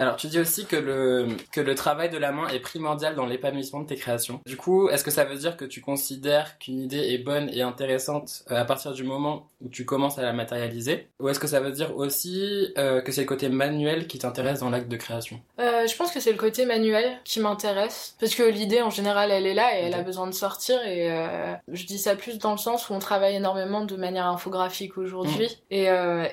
Alors 0.00 0.16
tu 0.16 0.28
dis 0.28 0.40
aussi 0.40 0.64
que 0.64 0.76
le, 0.76 1.28
que 1.52 1.60
le 1.60 1.74
travail 1.74 2.08
de 2.08 2.16
la 2.16 2.32
main 2.32 2.48
est 2.48 2.58
primordial 2.58 3.14
dans 3.14 3.26
l'épanouissement 3.26 3.80
de 3.80 3.86
tes 3.86 3.96
créations. 3.96 4.40
Du 4.46 4.56
coup, 4.56 4.88
est-ce 4.88 5.04
que 5.04 5.10
ça 5.10 5.26
veut 5.26 5.36
dire 5.36 5.58
que 5.58 5.66
tu 5.66 5.82
considères 5.82 6.58
qu'une 6.58 6.80
idée 6.80 7.12
est 7.12 7.18
bonne 7.18 7.50
et 7.50 7.60
intéressante 7.60 8.44
euh, 8.50 8.58
à 8.58 8.64
partir 8.64 8.92
du 8.92 9.04
moment 9.04 9.46
où 9.60 9.68
tu 9.68 9.84
commences 9.84 10.18
à 10.18 10.22
la 10.22 10.32
matérialiser? 10.32 11.08
Ou 11.20 11.28
est-ce 11.28 11.38
que 11.38 11.46
ça 11.46 11.60
veut 11.60 11.72
dire 11.72 11.94
aussi 11.94 12.72
euh, 12.78 13.02
que 13.02 13.12
c'est 13.12 13.20
le 13.20 13.26
côté 13.26 13.50
manuel 13.50 14.06
qui 14.06 14.18
t'intéresse 14.18 14.60
dans 14.60 14.70
l'acte 14.70 14.88
de 14.88 14.96
création? 14.96 15.38
Euh, 15.58 15.86
je 15.86 15.94
pense 15.94 16.12
que 16.12 16.20
c'est 16.20 16.32
le 16.32 16.38
côté 16.38 16.64
manuel 16.64 17.18
qui 17.24 17.38
m'intéresse. 17.40 18.16
Parce 18.18 18.34
que 18.34 18.42
l'idée 18.42 18.80
en 18.80 18.90
général 18.90 19.30
elle 19.30 19.44
est 19.44 19.52
là 19.52 19.78
et 19.78 19.82
elle 19.84 19.94
a 19.94 20.02
besoin 20.02 20.26
de 20.26 20.32
sortir 20.32 20.82
et 20.82 21.12
euh, 21.12 21.52
je 21.68 21.84
dis 21.84 21.98
ça 21.98 22.16
plus 22.16 22.38
dans 22.38 22.52
le 22.52 22.58
sens 22.58 22.88
où 22.88 22.94
on 22.94 23.00
travaille 23.00 23.36
énormément 23.36 23.84
de 23.84 23.96
manière 23.96 24.28
infographique 24.28 24.96
aujourd'hui. 24.96 25.58
Mm. 25.70 25.74
et, 25.74 25.84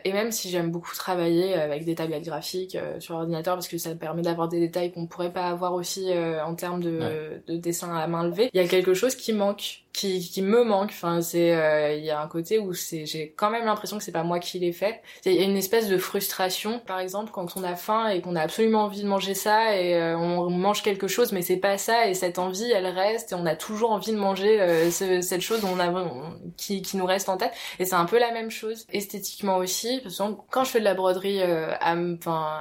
et 0.06 0.14
même 0.14 0.32
si 0.32 0.50
j'aime 0.50 0.72
beaucoup 0.72 0.96
travailler 0.96 1.54
avec 1.56 1.84
des 1.84 1.96
tablettes 1.96 2.24
graphiques 2.24 2.78
sur 3.00 3.16
ordinateur 3.16 3.57
parce 3.58 3.68
que 3.68 3.78
ça 3.78 3.90
me 3.90 3.98
permet 3.98 4.22
d'avoir 4.22 4.48
des 4.48 4.60
détails 4.60 4.92
qu'on 4.92 5.08
pourrait 5.08 5.34
pas 5.34 5.48
avoir 5.48 5.74
aussi 5.74 6.12
euh, 6.12 6.44
en 6.46 6.56
termes 6.56 6.82
de, 6.82 7.00
Ouais. 7.00 7.42
de 7.48 7.58
dessin 7.58 7.96
à 7.96 8.08
main 8.08 8.24
levée, 8.24 8.50
il 8.54 8.62
y 8.62 8.64
a 8.64 8.68
quelque 8.68 8.94
chose 8.94 9.16
qui 9.16 9.34
manque 9.34 9.84
qui, 9.94 10.20
qui 10.20 10.44
me 10.44 10.64
manque. 10.64 10.90
Enfin 10.92 11.22
c'est 11.22 11.56
euh, 11.56 11.96
il 11.96 12.06
y 12.06 12.12
a 12.12 12.22
un 12.22 12.28
côté 12.28 12.60
où 12.60 12.74
c'est 12.74 13.08
j'ai 13.08 13.34
quand 13.36 13.50
même 13.50 13.66
l'impression 13.66 13.98
que 13.98 14.04
c'est 14.04 14.12
pas 14.12 14.22
moi 14.24 14.38
qui 14.40 14.60
l'ai 14.60 14.72
fait. 14.72 15.02
Il 15.26 15.34
y 15.34 15.40
a 15.40 15.44
une 15.44 15.58
espèce 15.58 15.88
de 15.90 15.98
frustration, 15.98 16.80
par 16.86 17.00
exemple, 17.00 17.32
quand 17.32 17.58
on 17.58 17.64
a 17.64 17.76
faim 17.76 18.10
et 18.10 18.22
qu'on 18.22 18.36
a 18.36 18.42
absolument 18.42 18.84
envie 18.84 19.02
de 19.02 19.08
manger 19.08 19.34
ça 19.34 19.76
et 19.76 19.96
euh, 19.96 20.16
on 20.16 20.52
mange 20.52 20.84
quelque 20.84 21.08
chose, 21.08 21.32
mais 21.32 21.42
c'est 21.42 21.58
pas 21.58 21.80
ça 21.80 22.08
et 22.08 22.14
cette 22.14 22.38
envie, 22.38 22.70
elle 22.72 22.86
reste 22.86 23.32
et 23.32 23.36
on 23.36 23.46
a 23.48 23.56
toujours 23.56 23.92
envie 23.92 24.12
de 24.12 24.18
manger 24.18 24.62
euh, 24.62 24.92
ce- 24.92 25.22
cette 25.22 25.42
chose 25.42 25.62
dont 25.62 25.70
on 25.76 25.80
a, 25.80 25.90
on- 25.92 26.34
qui, 26.58 26.84
qui 26.84 26.96
nous 26.98 27.06
reste 27.06 27.28
en 27.30 27.38
tête. 27.38 27.54
Et 27.80 27.86
c'est 27.86 27.96
un 27.96 28.06
peu 28.06 28.20
la 28.20 28.32
même 28.32 28.52
chose 28.52 28.86
esthétiquement 28.94 29.58
aussi, 29.58 30.00
parce 30.04 30.18
que 30.18 30.24
quand 30.52 30.64
je 30.64 30.70
fais 30.70 30.80
de 30.80 30.84
la 30.86 30.94
broderie 30.94 31.42
euh, 31.42 31.72
à, 31.80 31.96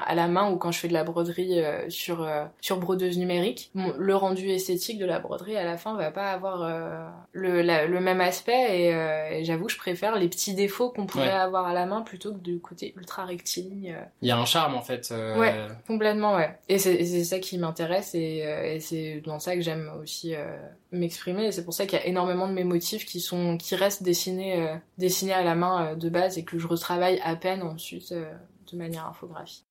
à 0.06 0.14
la 0.14 0.28
main 0.28 0.50
ou 0.50 0.56
quand 0.56 0.72
je 0.72 0.78
fais 0.78 0.85
de 0.88 0.92
la 0.92 1.04
broderie 1.04 1.60
euh, 1.60 1.88
sur 1.90 2.22
euh, 2.22 2.44
sur 2.60 2.78
brodeuse 2.78 3.18
numérique, 3.18 3.70
le 3.74 4.16
rendu 4.16 4.48
esthétique 4.50 4.98
de 4.98 5.06
la 5.06 5.18
broderie 5.18 5.56
à 5.56 5.64
la 5.64 5.76
fin 5.76 5.96
va 5.96 6.10
pas 6.10 6.30
avoir 6.32 6.62
euh, 6.62 7.06
le, 7.32 7.62
la- 7.62 7.86
le 7.86 8.00
même 8.00 8.20
aspect 8.20 8.80
et, 8.80 9.38
et 9.40 9.44
j'avoue 9.44 9.66
que 9.66 9.72
je 9.72 9.78
préfère 9.78 10.16
les 10.16 10.28
petits 10.28 10.54
défauts 10.54 10.90
qu'on 10.90 11.06
pourrait 11.06 11.26
Ouais. 11.26 11.32
avoir 11.32 11.66
à 11.66 11.74
la 11.74 11.86
main 11.86 12.02
plutôt 12.02 12.32
que 12.32 12.38
du 12.38 12.60
côté 12.60 12.92
ultra 12.96 13.24
rectiligne. 13.24 13.96
Il 14.22 14.28
y 14.28 14.30
a 14.30 14.36
un 14.38 14.44
charme 14.44 14.74
en 14.74 14.82
fait. 14.82 15.12
Ouais. 15.36 15.54
Complètement, 15.86 16.36
ouais. 16.36 16.58
Et 16.68 16.78
c'est 16.78 17.24
ça 17.24 17.38
qui 17.38 17.58
m'intéresse 17.58 18.14
et, 18.14 18.44
et 18.74 18.80
c'est 18.80 19.20
dans 19.24 19.38
ça 19.38 19.54
que 19.56 19.60
j'aime 19.62 19.90
aussi 20.02 20.34
m'exprimer. 20.92 21.46
Et 21.46 21.52
c'est 21.52 21.64
pour 21.64 21.74
ça 21.74 21.86
qu'il 21.86 21.98
y 21.98 22.02
a 22.02 22.06
énormément 22.06 22.46
de 22.48 22.52
mes 22.52 22.64
motifs 22.64 23.04
qui 23.06 23.20
sont 23.20 23.56
qui 23.56 23.74
restent 23.74 24.02
dessinés 24.02 24.68
dessinés 24.98 25.32
à 25.32 25.42
la 25.42 25.54
main 25.54 25.94
de 25.96 26.08
base 26.08 26.38
et 26.38 26.44
que 26.44 26.58
je 26.58 26.66
retravaille 26.66 27.20
à 27.24 27.34
peine 27.36 27.62
ensuite 27.62 28.12
de 28.12 28.76
manière 28.76 29.06
infographique. 29.06 29.64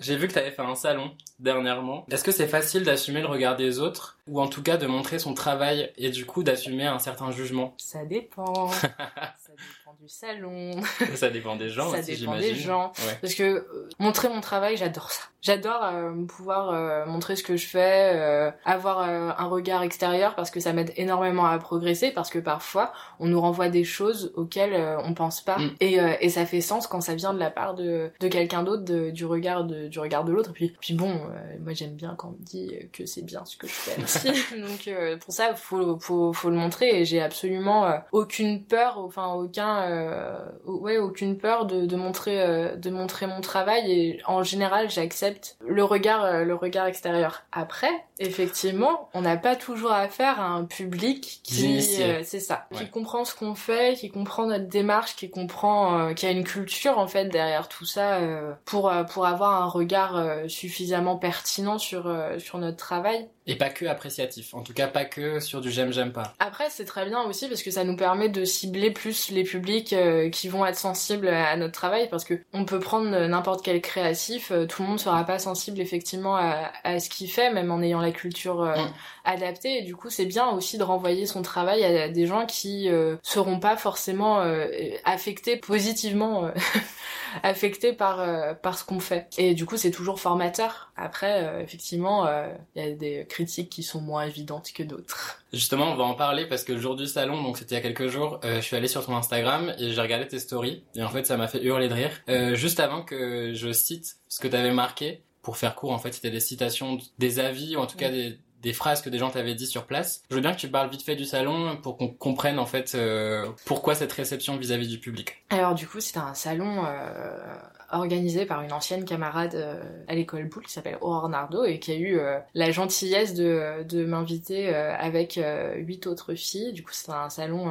J'ai 0.00 0.16
vu 0.16 0.28
que 0.28 0.32
tu 0.32 0.38
avais 0.38 0.50
fait 0.50 0.62
un 0.62 0.74
salon 0.74 1.12
dernièrement. 1.38 2.04
Est-ce 2.10 2.24
que 2.24 2.32
c'est 2.32 2.46
facile 2.46 2.84
d'assumer 2.84 3.20
le 3.20 3.26
regard 3.26 3.56
des 3.56 3.78
autres 3.78 4.18
ou 4.28 4.40
en 4.40 4.48
tout 4.48 4.62
cas 4.62 4.76
de 4.76 4.86
montrer 4.86 5.18
son 5.18 5.34
travail 5.34 5.92
et 5.96 6.10
du 6.10 6.26
coup 6.26 6.42
d'assumer 6.42 6.86
un 6.86 6.98
certain 6.98 7.30
jugement? 7.30 7.74
Ça 7.78 8.04
dépend. 8.04 8.70
ça 9.56 9.90
dépend 9.90 9.96
du 10.00 10.08
salon. 10.08 10.82
Ça 11.16 11.30
dépend 11.30 11.56
des 11.56 11.68
gens 11.70 11.90
Ça 11.90 11.98
aussi, 12.00 12.16
dépend 12.18 12.36
des 12.36 12.54
gens. 12.54 12.92
Ouais. 12.98 13.18
Parce 13.20 13.34
que 13.34 13.42
euh, 13.42 13.88
montrer 13.98 14.28
mon 14.28 14.40
travail, 14.40 14.76
j'adore 14.76 15.10
ça. 15.10 15.22
J'adore 15.42 15.84
euh, 15.84 16.12
pouvoir 16.26 16.70
euh, 16.70 17.06
montrer 17.06 17.36
ce 17.36 17.42
que 17.44 17.56
je 17.56 17.66
fais, 17.66 18.12
euh, 18.14 18.50
avoir 18.64 19.00
euh, 19.00 19.30
un 19.38 19.46
regard 19.46 19.82
extérieur 19.82 20.34
parce 20.34 20.50
que 20.50 20.58
ça 20.60 20.72
m'aide 20.72 20.92
énormément 20.96 21.46
à 21.46 21.56
progresser 21.58 22.10
parce 22.10 22.30
que 22.30 22.38
parfois 22.40 22.92
on 23.20 23.26
nous 23.28 23.40
renvoie 23.40 23.68
des 23.68 23.84
choses 23.84 24.32
auxquelles 24.34 24.74
euh, 24.74 24.98
on 25.04 25.14
pense 25.14 25.40
pas 25.40 25.56
Mm. 25.58 25.70
et, 25.80 26.00
euh, 26.00 26.14
et 26.20 26.28
ça 26.28 26.44
fait 26.44 26.60
sens 26.60 26.86
quand 26.86 27.00
ça 27.00 27.14
vient 27.14 27.32
de 27.32 27.38
la 27.38 27.50
part 27.50 27.74
de, 27.74 28.10
de 28.20 28.28
quelqu'un 28.28 28.62
d'autre, 28.62 28.82
du 29.10 29.24
regard 29.24 29.64
de, 29.64 29.86
du 29.88 29.98
regard 30.00 30.24
de 30.24 30.32
l'autre. 30.32 30.50
Et 30.50 30.52
puis, 30.52 30.76
puis 30.80 30.94
bon, 30.94 31.10
euh, 31.14 31.56
moi 31.60 31.72
j'aime 31.72 31.94
bien 31.94 32.14
quand 32.16 32.28
on 32.28 32.32
me 32.32 32.44
dit 32.44 32.74
que 32.92 33.06
c'est 33.06 33.22
bien 33.24 33.44
ce 33.44 33.56
que 33.56 33.66
je 33.68 33.72
fais 33.72 34.02
aussi. 34.02 34.28
Donc 34.60 34.88
euh, 34.88 35.16
pour 35.16 35.32
ça, 35.32 35.54
faut, 35.54 35.98
faut, 35.98 36.32
faut 36.32 36.50
le 36.50 36.56
montrer 36.56 37.00
et 37.00 37.04
j'ai 37.04 37.22
absolument 37.22 37.86
euh, 37.86 37.96
aucune 38.12 38.64
peur, 38.64 38.98
enfin 38.98 39.32
aucun, 39.46 39.82
euh, 39.82 40.38
ouais, 40.64 40.98
aucune 40.98 41.38
peur 41.38 41.66
de, 41.66 41.96
montrer, 41.96 42.42
euh, 42.42 42.76
de 42.76 42.90
montrer 42.90 43.26
mon 43.26 43.40
travail 43.40 43.90
et 43.90 44.20
en 44.26 44.42
général 44.42 44.90
j'accepte 44.90 45.56
le 45.66 45.84
regard, 45.84 46.24
euh, 46.24 46.44
le 46.44 46.54
regard 46.54 46.86
extérieur. 46.86 47.44
Après, 47.52 48.04
effectivement, 48.18 49.08
on 49.14 49.22
n'a 49.22 49.36
pas 49.36 49.56
toujours 49.56 49.92
affaire 49.92 50.40
à 50.40 50.46
un 50.46 50.64
public 50.64 51.40
qui, 51.42 51.80
euh, 52.00 52.20
c'est 52.24 52.40
ça, 52.40 52.66
qui 52.74 52.88
comprend 52.88 53.24
ce 53.24 53.34
qu'on 53.34 53.54
fait, 53.54 53.96
qui 53.98 54.10
comprend 54.10 54.46
notre 54.46 54.68
démarche, 54.68 55.16
qui 55.16 55.30
comprend, 55.30 55.98
euh, 55.98 56.12
qui 56.14 56.26
a 56.26 56.30
une 56.30 56.44
culture 56.44 56.98
en 56.98 57.06
fait 57.06 57.26
derrière 57.26 57.68
tout 57.68 57.84
ça 57.84 58.16
euh, 58.16 58.52
pour 58.64 58.90
euh, 58.90 59.04
pour 59.04 59.26
avoir 59.26 59.62
un 59.62 59.66
regard 59.66 60.16
euh, 60.16 60.48
suffisamment 60.48 61.16
pertinent 61.16 61.78
sur 61.78 62.06
euh, 62.06 62.38
sur 62.38 62.58
notre 62.58 62.76
travail. 62.76 63.28
Et 63.48 63.54
pas 63.54 63.70
que 63.70 63.84
appréciatif. 63.86 64.54
En 64.54 64.62
tout 64.62 64.72
cas, 64.72 64.88
pas 64.88 65.04
que 65.04 65.38
sur 65.38 65.60
du 65.60 65.70
j'aime, 65.70 65.92
j'aime 65.92 66.12
pas. 66.12 66.34
Après, 66.40 66.68
c'est 66.68 66.84
très 66.84 67.06
bien 67.06 67.22
aussi 67.22 67.46
parce 67.46 67.62
que 67.62 67.70
ça 67.70 67.84
nous 67.84 67.94
permet 67.94 68.28
de 68.28 68.44
cibler 68.44 68.90
plus 68.90 69.30
les 69.30 69.44
publics 69.44 69.92
euh, 69.92 70.30
qui 70.30 70.48
vont 70.48 70.66
être 70.66 70.76
sensibles 70.78 71.28
à 71.28 71.56
notre 71.56 71.72
travail 71.72 72.08
parce 72.10 72.24
que 72.24 72.34
on 72.52 72.64
peut 72.64 72.80
prendre 72.80 73.08
n'importe 73.08 73.64
quel 73.64 73.80
créatif, 73.80 74.50
euh, 74.50 74.66
tout 74.66 74.82
le 74.82 74.88
monde 74.88 74.98
sera 74.98 75.22
pas 75.22 75.38
sensible 75.38 75.80
effectivement 75.80 76.34
à, 76.34 76.72
à 76.82 76.98
ce 76.98 77.08
qu'il 77.08 77.30
fait, 77.30 77.52
même 77.52 77.70
en 77.70 77.80
ayant 77.82 78.00
la 78.06 78.12
culture 78.12 78.62
euh, 78.62 78.74
Mm. 78.76 78.92
adaptée. 79.24 79.78
Et 79.78 79.82
du 79.82 79.96
coup, 79.96 80.10
c'est 80.10 80.26
bien 80.26 80.48
aussi 80.50 80.78
de 80.78 80.82
renvoyer 80.82 81.26
son 81.26 81.42
travail 81.42 81.84
à 81.84 82.08
des 82.08 82.26
gens 82.26 82.46
qui 82.46 82.88
euh, 82.88 83.16
seront 83.22 83.58
pas 83.58 83.76
forcément 83.76 84.40
euh, 84.40 84.66
affectés 85.04 85.56
positivement, 85.56 86.46
euh, 86.46 86.50
affectés 87.42 87.92
par 87.92 88.16
par 88.60 88.78
ce 88.78 88.84
qu'on 88.84 89.00
fait. 89.00 89.28
Et 89.38 89.54
du 89.54 89.66
coup, 89.66 89.76
c'est 89.76 89.90
toujours 89.90 90.20
formateur. 90.20 90.90
Après, 90.96 91.62
effectivement, 91.62 92.26
il 92.74 92.82
y 92.82 92.86
a 92.86 92.90
des 92.92 93.26
critiques 93.28 93.68
qui 93.68 93.82
sont 93.82 94.00
moins 94.00 94.24
évidentes 94.24 94.72
que 94.72 94.82
d'autres. 94.82 95.38
Justement, 95.52 95.92
on 95.92 95.94
va 95.96 96.04
en 96.04 96.14
parler 96.14 96.46
parce 96.46 96.64
que 96.64 96.72
le 96.72 96.80
jour 96.80 96.96
du 96.96 97.06
salon, 97.06 97.42
donc 97.42 97.58
c'était 97.58 97.74
il 97.74 97.78
y 97.78 97.80
a 97.80 97.82
quelques 97.82 98.08
jours, 98.08 98.40
je 98.42 98.60
suis 98.60 98.76
allé 98.76 98.88
sur 98.88 99.04
ton 99.04 99.14
Instagram 99.16 99.74
et 99.78 99.92
j'ai 99.92 100.00
regardé 100.00 100.26
tes 100.26 100.38
stories 100.38 100.82
et 100.94 101.02
en 101.02 101.10
fait 101.10 101.26
ça 101.26 101.36
m'a 101.36 101.48
fait 101.48 101.62
hurler 101.62 101.88
de 101.88 101.94
rire. 101.94 102.54
Juste 102.56 102.80
avant 102.80 103.02
que 103.02 103.52
je 103.52 103.72
cite 103.72 104.16
ce 104.28 104.40
que 104.40 104.48
t'avais 104.48 104.72
marqué, 104.72 105.20
pour 105.46 105.56
faire 105.56 105.76
court 105.76 105.92
en 105.92 105.98
fait 105.98 106.12
c'était 106.12 106.32
des 106.32 106.40
citations 106.40 106.98
des 107.20 107.38
avis 107.38 107.76
ou 107.76 107.78
en 107.78 107.86
tout 107.86 107.96
cas 107.96 108.10
des, 108.10 108.36
des 108.62 108.72
phrases 108.72 109.00
que 109.00 109.08
des 109.08 109.18
gens 109.18 109.30
t'avaient 109.30 109.54
dit 109.54 109.68
sur 109.68 109.86
place. 109.86 110.24
Je 110.28 110.34
veux 110.34 110.40
bien 110.40 110.52
que 110.52 110.58
tu 110.58 110.66
parles 110.66 110.90
vite 110.90 111.02
fait 111.02 111.14
du 111.14 111.24
salon 111.24 111.76
pour 111.76 111.96
qu'on 111.96 112.08
comprenne 112.08 112.58
en 112.58 112.66
fait 112.66 112.96
euh, 112.96 113.48
pourquoi 113.64 113.94
cette 113.94 114.12
réception 114.12 114.56
vis-à-vis 114.56 114.88
du 114.88 114.98
public. 114.98 115.44
Alors 115.50 115.76
du 115.76 115.86
coup, 115.86 116.00
c'était 116.00 116.18
un 116.18 116.34
salon 116.34 116.84
euh, 116.84 117.56
organisé 117.90 118.46
par 118.46 118.62
une 118.62 118.72
ancienne 118.72 119.04
camarade 119.04 119.54
euh, 119.54 119.82
à 120.08 120.14
l'école 120.14 120.44
Boulle 120.44 120.64
qui 120.64 120.72
s'appelle 120.72 120.98
Aurore 121.00 121.28
Nardo 121.28 121.64
et 121.64 121.78
qui 121.78 121.92
a 121.92 121.96
eu 121.96 122.18
euh, 122.18 122.38
la 122.54 122.70
gentillesse 122.70 123.34
de, 123.34 123.82
de 123.84 124.04
m'inviter 124.04 124.74
euh, 124.74 124.94
avec 124.98 125.40
huit 125.76 126.06
autres 126.06 126.34
filles. 126.34 126.72
Du 126.72 126.82
coup, 126.82 126.92
c'était 126.92 127.12
un 127.12 127.30
salon 127.30 127.70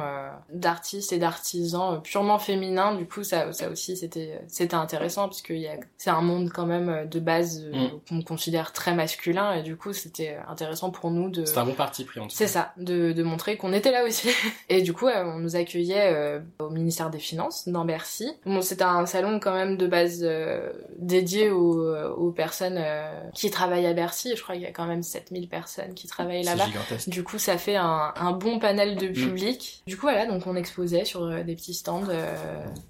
d'artistes 0.50 1.12
et 1.12 1.18
d'artisans 1.18 2.00
purement 2.02 2.38
féminins. 2.38 2.94
Du 2.94 3.06
coup, 3.06 3.24
ça, 3.24 3.52
ça 3.52 3.68
aussi, 3.68 3.96
c'était 3.96 4.40
c'était 4.48 4.74
intéressant 4.74 5.28
parce 5.28 5.42
que 5.42 5.54
c'est 5.96 6.10
un 6.10 6.20
monde 6.20 6.50
quand 6.52 6.66
même 6.66 7.08
de 7.08 7.20
base 7.20 7.64
euh, 7.64 7.76
Mm. 7.76 8.00
qu'on 8.08 8.22
considère 8.22 8.72
très 8.72 8.94
masculin 8.94 9.54
et 9.54 9.62
du 9.62 9.76
coup, 9.76 9.92
c'était 9.92 10.38
intéressant 10.48 10.90
pour 10.90 11.10
nous 11.10 11.30
de 11.30 11.44
C'est 11.44 11.58
un 11.58 11.64
bon 11.64 11.74
parti 11.74 12.04
pris 12.04 12.20
en 12.20 12.26
tout 12.26 12.34
c'est 12.34 12.46
ça, 12.46 12.72
de, 12.76 13.12
de 13.12 13.22
montrer 13.22 13.56
qu'on 13.56 13.72
était 13.72 13.90
là 13.92 14.04
aussi. 14.04 14.28
Et 14.68 14.82
du 14.82 14.92
coup, 14.92 15.06
on 15.06 15.38
nous 15.38 15.56
accueillait 15.56 16.40
au 16.58 16.70
ministère 16.70 17.10
des 17.10 17.18
Finances, 17.18 17.68
dans 17.68 17.84
Bercy. 17.84 18.32
Bon, 18.44 18.60
c'était 18.62 18.84
un 18.84 19.06
salon 19.06 19.40
quand 19.40 19.54
même 19.54 19.76
de 19.76 19.86
base 19.86 20.05
euh, 20.22 20.72
dédié 20.98 21.50
aux, 21.50 21.80
euh, 21.80 22.08
aux 22.10 22.30
personnes 22.32 22.78
euh, 22.78 23.10
qui 23.34 23.50
travaillent 23.50 23.86
à 23.86 23.92
Bercy. 23.92 24.34
Je 24.36 24.42
crois 24.42 24.54
qu'il 24.54 24.64
y 24.64 24.66
a 24.66 24.72
quand 24.72 24.86
même 24.86 25.02
7000 25.02 25.48
personnes 25.48 25.94
qui 25.94 26.06
travaillent 26.06 26.44
là-bas. 26.44 26.66
Du 27.06 27.22
coup, 27.24 27.38
ça 27.38 27.58
fait 27.58 27.76
un, 27.76 28.12
un 28.16 28.32
bon 28.32 28.58
panel 28.58 28.94
Mm. 28.94 28.98
de 28.98 29.08
public. 29.08 29.82
Du 29.86 29.96
coup, 29.96 30.02
voilà, 30.02 30.26
donc 30.26 30.46
on 30.46 30.54
exposait 30.56 31.04
sur 31.04 31.28
des 31.44 31.54
petits 31.56 31.74
stands 31.74 32.08
euh, 32.08 32.34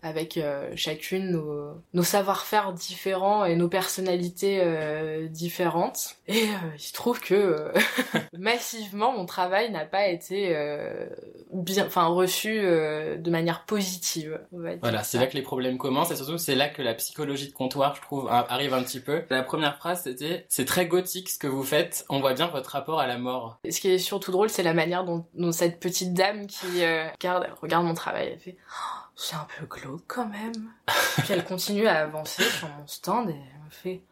avec 0.03 0.37
euh, 0.37 0.71
chacune 0.77 1.31
nos, 1.31 1.73
nos 1.95 2.03
savoir-faire 2.03 2.73
différents 2.73 3.45
et 3.45 3.57
nos 3.57 3.69
personnalités 3.69 4.61
euh, 4.63 5.27
différentes. 5.29 6.17
Et 6.29 6.43
euh, 6.43 6.75
il 6.77 6.81
se 6.83 6.93
trouve 6.93 7.21
que 7.21 7.35
euh, 7.35 7.73
massivement, 8.39 9.13
mon 9.13 9.27
travail 9.27 9.71
n'a 9.71 9.85
pas 9.85 10.07
été 10.09 10.55
euh, 10.55 11.07
bien, 11.53 11.87
enfin 11.87 12.07
reçu 12.07 12.59
euh, 12.59 13.17
de 13.17 13.31
manière 13.31 13.65
positive. 13.65 14.41
on 14.53 14.61
va 14.61 14.71
dire 14.71 14.79
Voilà, 14.83 15.03
c'est 15.03 15.19
là 15.19 15.27
que 15.27 15.35
les 15.35 15.43
problèmes 15.43 15.79
commencent 15.79 16.11
et 16.11 16.17
surtout 16.17 16.39
c'est 16.39 16.55
là 16.55 16.69
que 16.69 16.83
la 16.83 16.95
psychologie 17.07 17.47
de 17.47 17.53
comptoir, 17.53 17.95
je 17.95 18.01
trouve, 18.01 18.29
arrive 18.29 18.75
un 18.75 18.83
petit 18.83 18.99
peu. 18.99 19.23
La 19.31 19.45
première 19.45 19.77
phrase 19.77 20.03
c'était 20.03 20.45
c'est 20.49 20.65
très 20.65 20.87
gothique 20.87 21.29
ce 21.29 21.39
que 21.39 21.47
vous 21.47 21.63
faites, 21.63 22.05
on 22.09 22.19
voit 22.19 22.35
bien 22.35 22.49
votre 22.49 22.71
rapport 22.71 22.99
à 22.99 23.07
la 23.07 23.17
mort. 23.17 23.61
Ce 23.71 23.81
qui 23.81 23.91
est 23.91 23.99
surtout 23.99 24.33
drôle, 24.33 24.51
c'est 24.51 24.65
la 24.65 24.75
manière 24.75 25.05
dont, 25.05 25.25
cette 25.53 25.79
petite 25.79 26.15
dame 26.15 26.49
qui 26.49 26.83
euh, 26.83 27.09
regarde, 27.13 27.49
regarde 27.63 27.87
mon 27.87 27.95
travail, 27.95 28.31
elle 28.33 28.41
fait 28.41 28.57
Oh, 28.69 29.07
c'est 29.15 29.37
un 29.37 29.47
peu 29.57 29.67
glauque 29.67 30.03
quand 30.09 30.27
même. 30.27 30.73
Puis 31.19 31.33
elle 31.33 31.45
continue 31.45 31.87
à 31.87 32.01
avancer 32.01 32.43
sur 32.43 32.69
mon 32.69 32.87
stand 32.89 33.31
et 33.31 33.35
elle 33.35 33.65
me 33.65 33.71
fait 33.71 34.03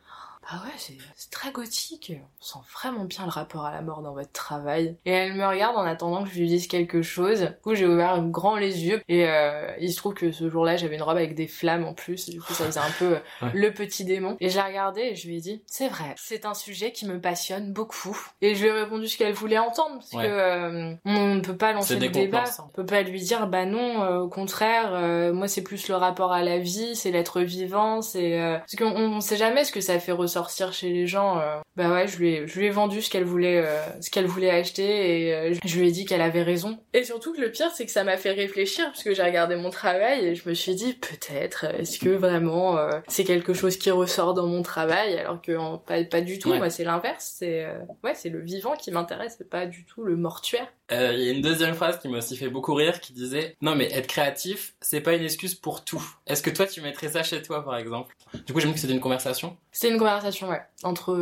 ah 0.49 0.63
ouais, 0.65 0.73
c'est 1.17 1.31
très 1.31 1.51
gothique. 1.53 2.13
On 2.41 2.45
sent 2.45 2.59
vraiment 2.75 3.05
bien 3.05 3.25
le 3.25 3.31
rapport 3.31 3.65
à 3.65 3.73
la 3.73 3.83
mort 3.83 4.03
dans 4.03 4.13
votre 4.13 4.33
travail. 4.33 4.97
Et 5.05 5.11
elle 5.13 5.35
me 5.35 5.47
regarde 5.47 5.77
en 5.77 5.83
attendant 5.85 6.25
que 6.25 6.31
je 6.31 6.39
lui 6.39 6.49
dise 6.49 6.67
quelque 6.69 7.03
chose. 7.03 7.41
Du 7.41 7.49
coup, 7.63 7.75
j'ai 7.75 7.87
ouvert 7.87 8.23
grand 8.25 8.57
les 8.57 8.85
yeux 8.85 9.03
et 9.09 9.27
euh, 9.29 9.73
il 9.81 9.91
se 9.93 9.97
trouve 9.97 10.15
que 10.15 10.33
ce 10.33 10.49
jour-là, 10.51 10.77
j'avais 10.77 10.97
une 10.97 11.03
robe 11.03 11.17
avec 11.17 11.35
des 11.35 11.47
flammes 11.47 11.85
en 11.85 11.95
plus. 11.95 12.29
Du 12.29 12.41
coup, 12.41 12.53
ça 12.53 12.65
faisait 12.67 12.81
un 12.81 12.91
peu 12.99 13.15
euh, 13.17 13.19
Ouais. 13.43 13.51
le 13.55 13.73
petit 13.73 14.05
démon. 14.05 14.37
Et 14.41 14.49
je 14.49 14.57
l'ai 14.57 14.63
regardé 14.65 15.01
et 15.01 15.15
je 15.15 15.27
lui 15.29 15.37
ai 15.39 15.41
dit, 15.41 15.63
c'est 15.67 15.89
vrai, 15.89 16.15
c'est 16.17 16.45
un 16.47 16.55
sujet 16.55 16.93
qui 16.93 17.07
me 17.07 17.21
passionne 17.21 17.73
beaucoup. 17.73 18.17
Et 18.43 18.55
je 18.55 18.63
lui 18.63 18.69
ai 18.69 18.73
répondu 18.73 19.09
ce 19.09 19.17
qu'elle 19.19 19.33
voulait 19.35 19.59
entendre 19.59 19.95
parce 19.97 20.13
Ouais. 20.13 20.25
que 20.25 20.31
euh, 20.31 20.95
on 21.05 21.35
ne 21.37 21.41
peut 21.41 21.57
pas 21.57 21.73
lancer 21.73 21.99
le 21.99 22.09
débat. 22.09 22.45
On 22.65 22.69
peut 22.69 22.87
pas 22.87 23.03
lui 23.03 23.21
dire, 23.21 23.47
bah 23.47 23.65
non, 23.67 24.03
euh, 24.03 24.19
au 24.21 24.29
contraire, 24.29 24.91
euh, 24.95 25.33
moi 25.33 25.49
c'est 25.49 25.63
plus 25.63 25.89
le 25.89 25.95
rapport 25.97 26.33
à 26.33 26.43
la 26.43 26.59
vie, 26.59 26.95
c'est 26.97 27.11
l'être 27.11 27.41
vivant, 27.41 28.03
c'est 28.03 28.41
euh, 28.41 28.59
parce 28.59 28.77
qu'on 28.77 28.87
on 28.97 29.21
sait 29.21 29.37
jamais 29.37 29.65
ce 29.65 29.73
que 29.73 29.81
ça 29.81 29.99
fait 29.99 30.13
ressortir 30.41 30.73
chez 30.73 30.91
les 30.93 31.07
gens. 31.07 31.39
euh. 31.41 31.61
Bah 31.77 31.91
ouais, 31.93 32.07
je 32.07 32.19
lui 32.19 32.35
ai, 32.35 32.47
je 32.47 32.59
lui 32.59 32.67
ai 32.67 32.71
vendu 32.71 33.03
ce 33.03 33.11
qu'elle 33.11 33.25
voulait, 33.25 33.65
euh, 33.65 33.81
ce 34.01 34.09
qu'elle 34.11 34.27
voulait 34.27 34.51
acheter 34.51 35.27
et 35.27 35.35
euh, 35.35 35.55
je 35.65 35.79
lui 35.81 35.89
ai 35.89 35.91
dit 35.91 36.05
qu'elle 36.05 36.21
avait 36.21 36.43
raison. 36.43 36.79
Et 36.93 37.03
surtout 37.03 37.33
que 37.35 37.41
le 37.41 37.51
pire, 37.51 37.71
c'est 37.75 37.85
que 37.85 37.91
ça 37.91 38.05
m'a 38.05 38.17
fait 38.17 38.31
réfléchir 38.31 38.85
parce 38.87 39.03
que 39.03 39.13
j'ai 39.13 39.23
regardé 39.25 39.57
mon 39.57 39.71
travail 39.71 40.25
et 40.25 40.35
je 40.37 40.49
me 40.49 40.55
suis 40.55 40.77
dit 40.77 40.95
peut-être, 40.95 41.65
est-ce 41.65 41.99
que 41.99 42.11
vraiment 42.11 42.79
euh, 42.79 43.01
c'est 43.09 43.25
quelque 43.25 43.55
chose 43.55 43.77
qui 43.77 43.91
ressort 43.91 44.35
dans 44.35 44.47
mon 44.47 44.63
travail 44.63 45.19
alors 45.19 45.43
que 45.43 45.57
en- 45.57 45.79
pas, 45.79 46.05
pas 46.05 46.21
du 46.21 46.39
tout. 46.39 46.51
Ouais. 46.51 46.59
Moi, 46.59 46.71
c'est 46.71 46.85
l'inverse. 46.85 47.35
C'est 47.39 47.65
euh, 47.65 47.79
ouais, 48.05 48.15
c'est 48.15 48.29
le 48.31 48.41
vivant 48.41 48.75
qui 48.77 48.93
m'intéresse, 48.93 49.35
c'est 49.39 49.51
pas 49.51 49.67
du 49.67 49.85
tout 49.85 50.05
le 50.05 50.17
mortuaire. 50.17 50.69
Euh, 50.93 51.13
Il 51.15 51.25
y 51.25 51.29
a 51.29 51.33
une 51.33 51.41
deuxième 51.43 51.75
phrase 51.75 51.99
qui 51.99 52.09
m'a 52.09 52.19
aussi 52.19 52.37
fait 52.37 52.49
beaucoup 52.51 52.75
rire 52.75 53.01
qui 53.01 53.13
disait 53.15 53.57
Non, 53.63 53.75
mais 53.75 53.87
être 53.93 54.07
créatif, 54.07 54.75
c'est 54.81 55.01
pas 55.01 55.15
une 55.15 55.25
excuse 55.25 55.55
pour 55.55 55.83
tout. 55.85 56.05
Est-ce 56.27 56.43
que 56.43 56.51
toi, 56.51 56.67
tu 56.67 56.83
mettrais 56.83 57.09
ça 57.09 57.23
chez 57.23 57.41
toi, 57.43 57.65
par 57.65 57.77
exemple? 57.79 58.15
Du 58.47 58.53
coup, 58.53 58.61
j'aime 58.61 58.75
que 58.75 58.79
c'était 58.79 58.93
une 58.93 59.01
conversation. 59.01 59.57
C'est 59.73 59.89
une 59.91 59.99
conversation, 59.99 60.51
ouais, 60.51 60.61
entre 60.83 61.15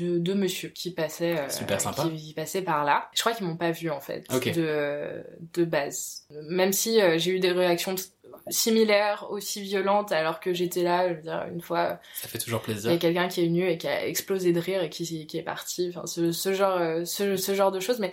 euh, 0.00 0.18
deux, 0.18 0.34
monsieur 0.34 0.68
qui 0.68 0.90
passaient, 0.92 1.38
euh, 1.38 1.48
Super 1.48 1.80
sympa. 1.80 2.02
qui, 2.04 2.16
qui 2.16 2.34
passaient 2.34 2.62
par 2.62 2.84
là. 2.84 3.08
Je 3.14 3.20
crois 3.20 3.32
qu'ils 3.32 3.46
m'ont 3.46 3.56
pas 3.56 3.70
vu 3.70 3.90
en 3.90 4.00
fait, 4.00 4.24
de, 4.54 5.24
de 5.54 5.64
base. 5.64 6.24
Même 6.48 6.72
si 6.72 7.00
euh, 7.00 7.18
j'ai 7.18 7.32
eu 7.32 7.40
des 7.40 7.52
réactions 7.52 7.94
similaires, 8.48 9.26
aussi 9.30 9.62
violentes, 9.62 10.12
alors 10.12 10.40
que 10.40 10.52
j'étais 10.52 10.82
là, 10.82 11.08
je 11.08 11.14
veux 11.14 11.22
dire, 11.22 11.46
une 11.52 11.60
fois, 11.60 11.98
Ça 12.14 12.28
fait 12.28 12.38
toujours 12.38 12.60
il 12.66 12.70
y 12.70 12.74
plaisir. 12.74 12.90
a 12.92 12.96
quelqu'un 12.98 13.28
qui 13.28 13.42
est 13.42 13.46
venu 13.46 13.68
et 13.68 13.78
qui 13.78 13.86
a 13.88 14.06
explosé 14.06 14.52
de 14.52 14.60
rire 14.60 14.82
et 14.82 14.90
qui, 14.90 15.26
qui 15.26 15.38
est 15.38 15.42
parti. 15.42 15.88
Enfin, 15.94 16.06
ce, 16.06 16.32
ce 16.32 16.52
genre, 16.52 16.76
euh, 16.78 17.04
ce, 17.04 17.36
ce 17.36 17.54
genre 17.54 17.72
de 17.72 17.80
choses, 17.80 18.00
mais 18.00 18.12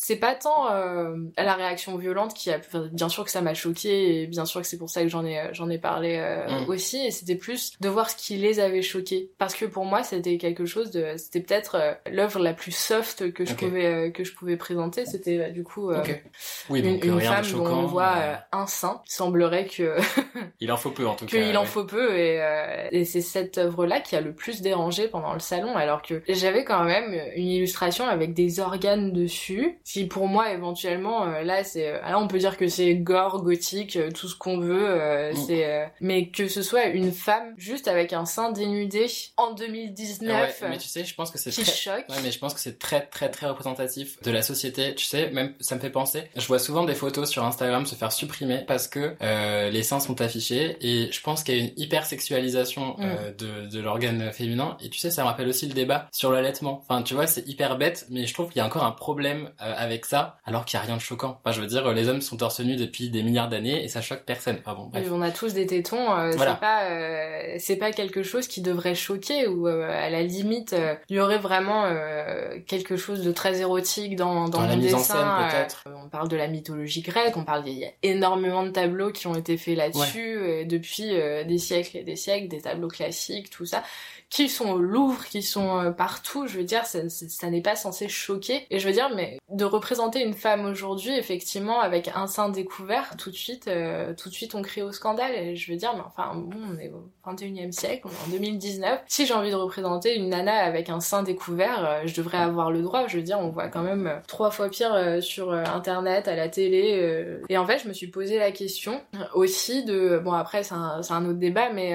c'est 0.00 0.16
pas 0.16 0.36
tant 0.36 0.72
euh, 0.72 1.16
la 1.36 1.54
réaction 1.54 1.96
violente 1.96 2.32
qui 2.34 2.52
a, 2.52 2.58
enfin, 2.58 2.88
bien 2.92 3.08
sûr 3.08 3.24
que 3.24 3.30
ça 3.32 3.42
m'a 3.42 3.54
choqué 3.54 4.22
et 4.22 4.26
bien 4.28 4.44
sûr 4.44 4.60
que 4.60 4.66
c'est 4.68 4.78
pour 4.78 4.88
ça 4.90 5.02
que 5.02 5.08
j'en 5.08 5.24
ai, 5.26 5.40
euh, 5.40 5.48
j'en 5.52 5.68
ai 5.68 5.78
parlé 5.78 6.16
euh, 6.20 6.46
Mm. 6.48 6.68
aussi. 6.70 7.04
Et 7.04 7.10
c'était 7.10 7.34
plus 7.34 7.72
de 7.80 7.88
voir 7.88 8.08
ce 8.08 8.16
qui 8.16 8.36
les 8.36 8.60
avait 8.60 8.82
choqués, 8.82 9.30
parce 9.38 9.54
que 9.56 9.64
pour 9.64 9.84
moi 9.84 10.04
c'était 10.04 10.38
quelque 10.38 10.64
chose 10.66 10.92
de, 10.92 11.14
c'était 11.16 11.40
peut-être 11.40 11.74
euh, 11.74 11.92
l'œuvre 12.10 12.38
la 12.38 12.54
plus 12.54 12.70
soft 12.72 13.32
que 13.32 13.44
je 13.44 13.54
pouvais, 13.54 13.86
euh, 13.86 14.10
que 14.10 14.22
je 14.22 14.32
pouvais 14.34 14.56
présenter. 14.56 15.04
C'était 15.04 15.50
du 15.50 15.64
coup. 15.64 15.90
euh, 15.90 15.98
Ok. 16.00 16.22
Oui, 16.70 16.78
Une, 16.80 16.92
donc 16.94 17.04
une 17.04 17.10
euh, 17.10 17.16
rien 17.16 17.32
femme 17.32 17.44
de 17.46 17.52
dont 17.56 17.66
on 17.66 17.86
voit 17.86 18.14
un 18.52 18.66
sein, 18.68 19.02
il 19.06 19.10
semblerait 19.12 19.66
que 19.66 19.96
Il 20.60 20.70
en 20.70 20.76
faut 20.76 20.90
peu, 20.90 21.06
en 21.06 21.16
tout 21.16 21.26
cas. 21.26 21.36
qu'il 21.36 21.56
en 21.56 21.64
faut 21.64 21.84
peu 21.84 22.16
et, 22.16 22.40
euh, 22.40 22.88
et 22.92 23.04
c'est 23.04 23.20
cette 23.20 23.58
œuvre-là 23.58 24.00
qui 24.00 24.14
a 24.16 24.20
le 24.20 24.32
plus 24.32 24.60
dérangé 24.60 25.08
pendant 25.08 25.32
le 25.34 25.40
salon 25.40 25.74
alors 25.76 26.02
que 26.02 26.22
j'avais 26.28 26.64
quand 26.64 26.84
même 26.84 27.12
une 27.34 27.48
illustration 27.48 28.06
avec 28.06 28.34
des 28.34 28.60
organes 28.60 29.12
dessus 29.12 29.78
qui 29.88 30.04
pour 30.06 30.28
moi 30.28 30.52
éventuellement 30.52 31.24
euh, 31.26 31.42
là 31.42 31.64
c'est 31.64 31.88
euh, 31.88 32.00
là 32.02 32.18
on 32.18 32.28
peut 32.28 32.38
dire 32.38 32.56
que 32.58 32.68
c'est 32.68 32.94
gore 32.96 33.42
gothique 33.42 33.96
euh, 33.96 34.10
tout 34.10 34.28
ce 34.28 34.36
qu'on 34.36 34.58
veut 34.58 34.86
euh, 34.88 35.32
Mm. 35.32 35.36
c'est 35.46 35.64
euh, 35.66 35.86
mais 36.00 36.28
que 36.28 36.46
ce 36.48 36.62
soit 36.62 36.86
une 36.86 37.12
femme 37.12 37.54
juste 37.56 37.88
avec 37.88 38.12
un 38.12 38.24
sein 38.26 38.52
dénudé 38.52 39.06
en 39.36 39.52
2019 39.54 40.28
Ouais, 40.62 40.68
mais 40.68 40.78
tu 40.78 40.88
sais, 40.88 41.04
je 41.04 41.14
pense 41.14 41.30
que 41.30 41.38
c'est 41.38 41.50
très... 41.50 41.64
choque 41.64 42.04
Ouais, 42.08 42.16
mais 42.22 42.30
je 42.30 42.38
pense 42.38 42.54
que 42.54 42.60
c'est 42.60 42.78
très 42.78 43.00
très 43.06 43.30
très 43.30 43.46
représentatif 43.46 44.20
de 44.22 44.30
la 44.30 44.42
société. 44.42 44.94
Tu 44.94 45.04
sais, 45.04 45.30
même 45.30 45.54
ça 45.60 45.74
me 45.74 45.80
fait 45.80 45.90
penser. 45.90 46.24
Je 46.36 46.46
vois 46.46 46.58
souvent 46.58 46.84
des 46.84 46.94
photos 46.94 47.28
sur 47.28 47.44
Instagram 47.44 47.86
se 47.86 47.94
faire 47.94 48.12
supprimer 48.12 48.64
parce 48.66 48.88
que 48.88 49.14
euh, 49.22 49.70
les 49.70 49.82
seins 49.82 50.00
sont 50.00 50.20
affichés 50.20 50.76
et 50.80 51.10
je 51.10 51.20
pense 51.20 51.42
qu'il 51.42 51.56
y 51.56 51.60
a 51.60 51.64
une 51.64 51.72
hyper 51.76 52.04
sexualisation 52.06 52.96
euh, 53.00 53.32
de, 53.32 53.66
de 53.68 53.80
l'organe 53.80 54.32
féminin. 54.32 54.76
Et 54.82 54.88
tu 54.90 54.98
sais, 54.98 55.10
ça 55.10 55.22
me 55.22 55.28
rappelle 55.28 55.48
aussi 55.48 55.66
le 55.66 55.74
débat 55.74 56.08
sur 56.12 56.30
l'allaitement. 56.32 56.84
Enfin, 56.88 57.02
tu 57.02 57.14
vois, 57.14 57.26
c'est 57.26 57.46
hyper 57.48 57.76
bête, 57.78 58.06
mais 58.10 58.26
je 58.26 58.34
trouve 58.34 58.48
qu'il 58.48 58.58
y 58.58 58.62
a 58.62 58.66
encore 58.66 58.84
un 58.84 58.92
problème 58.92 59.50
euh, 59.62 59.74
avec 59.78 60.04
ça, 60.04 60.36
alors 60.44 60.64
qu'il 60.64 60.78
y 60.78 60.82
a 60.82 60.84
rien 60.86 60.96
de 60.96 61.00
choquant. 61.00 61.40
Enfin, 61.44 61.52
je 61.54 61.60
veux 61.60 61.66
dire, 61.66 61.90
les 61.92 62.08
hommes 62.08 62.20
sont 62.20 62.36
torse 62.36 62.60
nu 62.60 62.76
depuis 62.76 63.08
des 63.10 63.22
milliards 63.22 63.48
d'années 63.48 63.82
et 63.84 63.88
ça 63.88 64.00
choque 64.02 64.24
personne. 64.24 64.58
Bon, 64.66 64.88
bref. 64.92 65.06
On 65.10 65.22
a 65.22 65.30
tous 65.30 65.54
des 65.54 65.66
tétons, 65.66 66.14
euh, 66.16 66.32
Voilà. 66.36 66.52
c'est 66.54 66.60
pas 66.60 66.84
euh, 66.90 67.56
c'est 67.58 67.76
pas 67.76 67.92
quelque 67.92 68.22
chose 68.22 68.48
qui 68.48 68.60
devrait 68.60 68.94
choquer 68.94 69.46
ou 69.46 69.66
euh, 69.68 69.88
à 69.90 70.10
la 70.10 70.22
limite 70.22 70.72
euh, 70.72 70.94
il 71.08 71.16
y 71.16 71.20
aurait 71.20 71.38
vraiment 71.38 71.84
euh, 71.86 72.58
quelque 72.66 72.96
chose 72.96 73.22
de 73.22 73.32
très 73.32 73.60
érotique 73.60 74.16
dans 74.16 74.48
dans, 74.48 74.58
Dans 74.60 74.66
la 74.66 74.76
mise 74.76 74.94
en 74.94 74.98
dessin. 74.98 75.14
scène, 75.14 75.26
euh, 75.26 75.48
peut-être. 75.50 75.84
on 76.04 76.08
parle 76.08 76.28
de 76.28 76.36
la 76.36 76.48
mythologie 76.48 77.02
grecque, 77.02 77.36
on 77.36 77.44
parle 77.44 77.66
il 77.68 77.78
y 77.78 77.84
a 77.84 77.90
énormément 78.02 78.62
de 78.64 78.70
tableaux 78.70 79.10
qui 79.12 79.26
ont 79.26 79.34
été 79.36 79.56
faits 79.56 79.76
là-dessus 79.76 80.64
depuis 80.66 81.10
euh, 81.14 81.44
des 81.44 81.58
siècles 81.58 81.98
et 81.98 82.02
des 82.02 82.16
siècles, 82.16 82.48
des 82.48 82.60
tableaux 82.60 82.88
classiques, 82.88 83.50
tout 83.50 83.66
ça 83.66 83.82
qui 84.30 84.48
sont 84.48 84.70
au 84.70 84.78
Louvre, 84.78 85.24
qui 85.24 85.42
sont 85.42 85.78
euh, 85.78 85.90
partout, 85.90 86.46
je 86.46 86.58
veux 86.58 86.64
dire, 86.64 86.84
ça, 86.86 87.50
n'est 87.50 87.62
pas 87.62 87.76
censé 87.76 88.08
choquer. 88.08 88.66
Et 88.70 88.78
je 88.78 88.86
veux 88.86 88.92
dire, 88.92 89.10
mais 89.14 89.38
de 89.50 89.64
représenter 89.64 90.22
une 90.22 90.34
femme 90.34 90.66
aujourd'hui, 90.66 91.16
effectivement, 91.16 91.80
avec 91.80 92.10
un 92.14 92.26
sein 92.26 92.50
découvert, 92.50 93.16
tout 93.16 93.30
de 93.30 93.36
suite, 93.36 93.68
euh, 93.68 94.12
tout 94.14 94.28
de 94.28 94.34
suite, 94.34 94.54
on 94.54 94.62
crie 94.62 94.82
au 94.82 94.92
scandale. 94.92 95.34
Et 95.34 95.56
je 95.56 95.72
veux 95.72 95.78
dire, 95.78 95.94
mais 95.94 96.02
enfin, 96.06 96.34
bon, 96.34 96.58
on 96.74 96.78
est 96.78 96.90
au 96.90 97.10
21e 97.26 97.72
siècle, 97.72 98.02
on 98.06 98.10
est 98.10 98.26
en 98.26 98.30
2019. 98.30 99.02
Si 99.06 99.24
j'ai 99.24 99.32
envie 99.32 99.50
de 99.50 99.56
représenter 99.56 100.14
une 100.14 100.28
nana 100.28 100.56
avec 100.56 100.90
un 100.90 101.00
sein 101.00 101.22
découvert, 101.22 101.84
euh, 101.84 102.02
je 102.04 102.14
devrais 102.14 102.38
avoir 102.38 102.70
le 102.70 102.82
droit. 102.82 103.06
Je 103.06 103.16
veux 103.16 103.22
dire, 103.22 103.38
on 103.40 103.48
voit 103.48 103.68
quand 103.68 103.82
même 103.82 104.06
euh, 104.06 104.18
trois 104.26 104.50
fois 104.50 104.68
pire 104.68 105.22
sur 105.22 105.52
Internet, 105.52 106.28
à 106.28 106.36
la 106.36 106.48
télé. 106.48 107.38
Et 107.48 107.56
en 107.56 107.66
fait, 107.66 107.78
je 107.78 107.88
me 107.88 107.92
suis 107.92 108.08
posé 108.08 108.38
la 108.38 108.52
question 108.52 109.00
aussi 109.34 109.84
de, 109.84 110.20
bon 110.22 110.32
après, 110.32 110.62
c'est 110.62 110.74
un, 110.74 111.24
autre 111.24 111.38
débat, 111.38 111.70
mais 111.70 111.94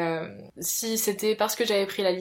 si 0.60 0.98
c'était 0.98 1.36
parce 1.36 1.56
que 1.56 1.66
j'avais 1.66 1.86
pris 1.86 2.02
la 2.02 2.14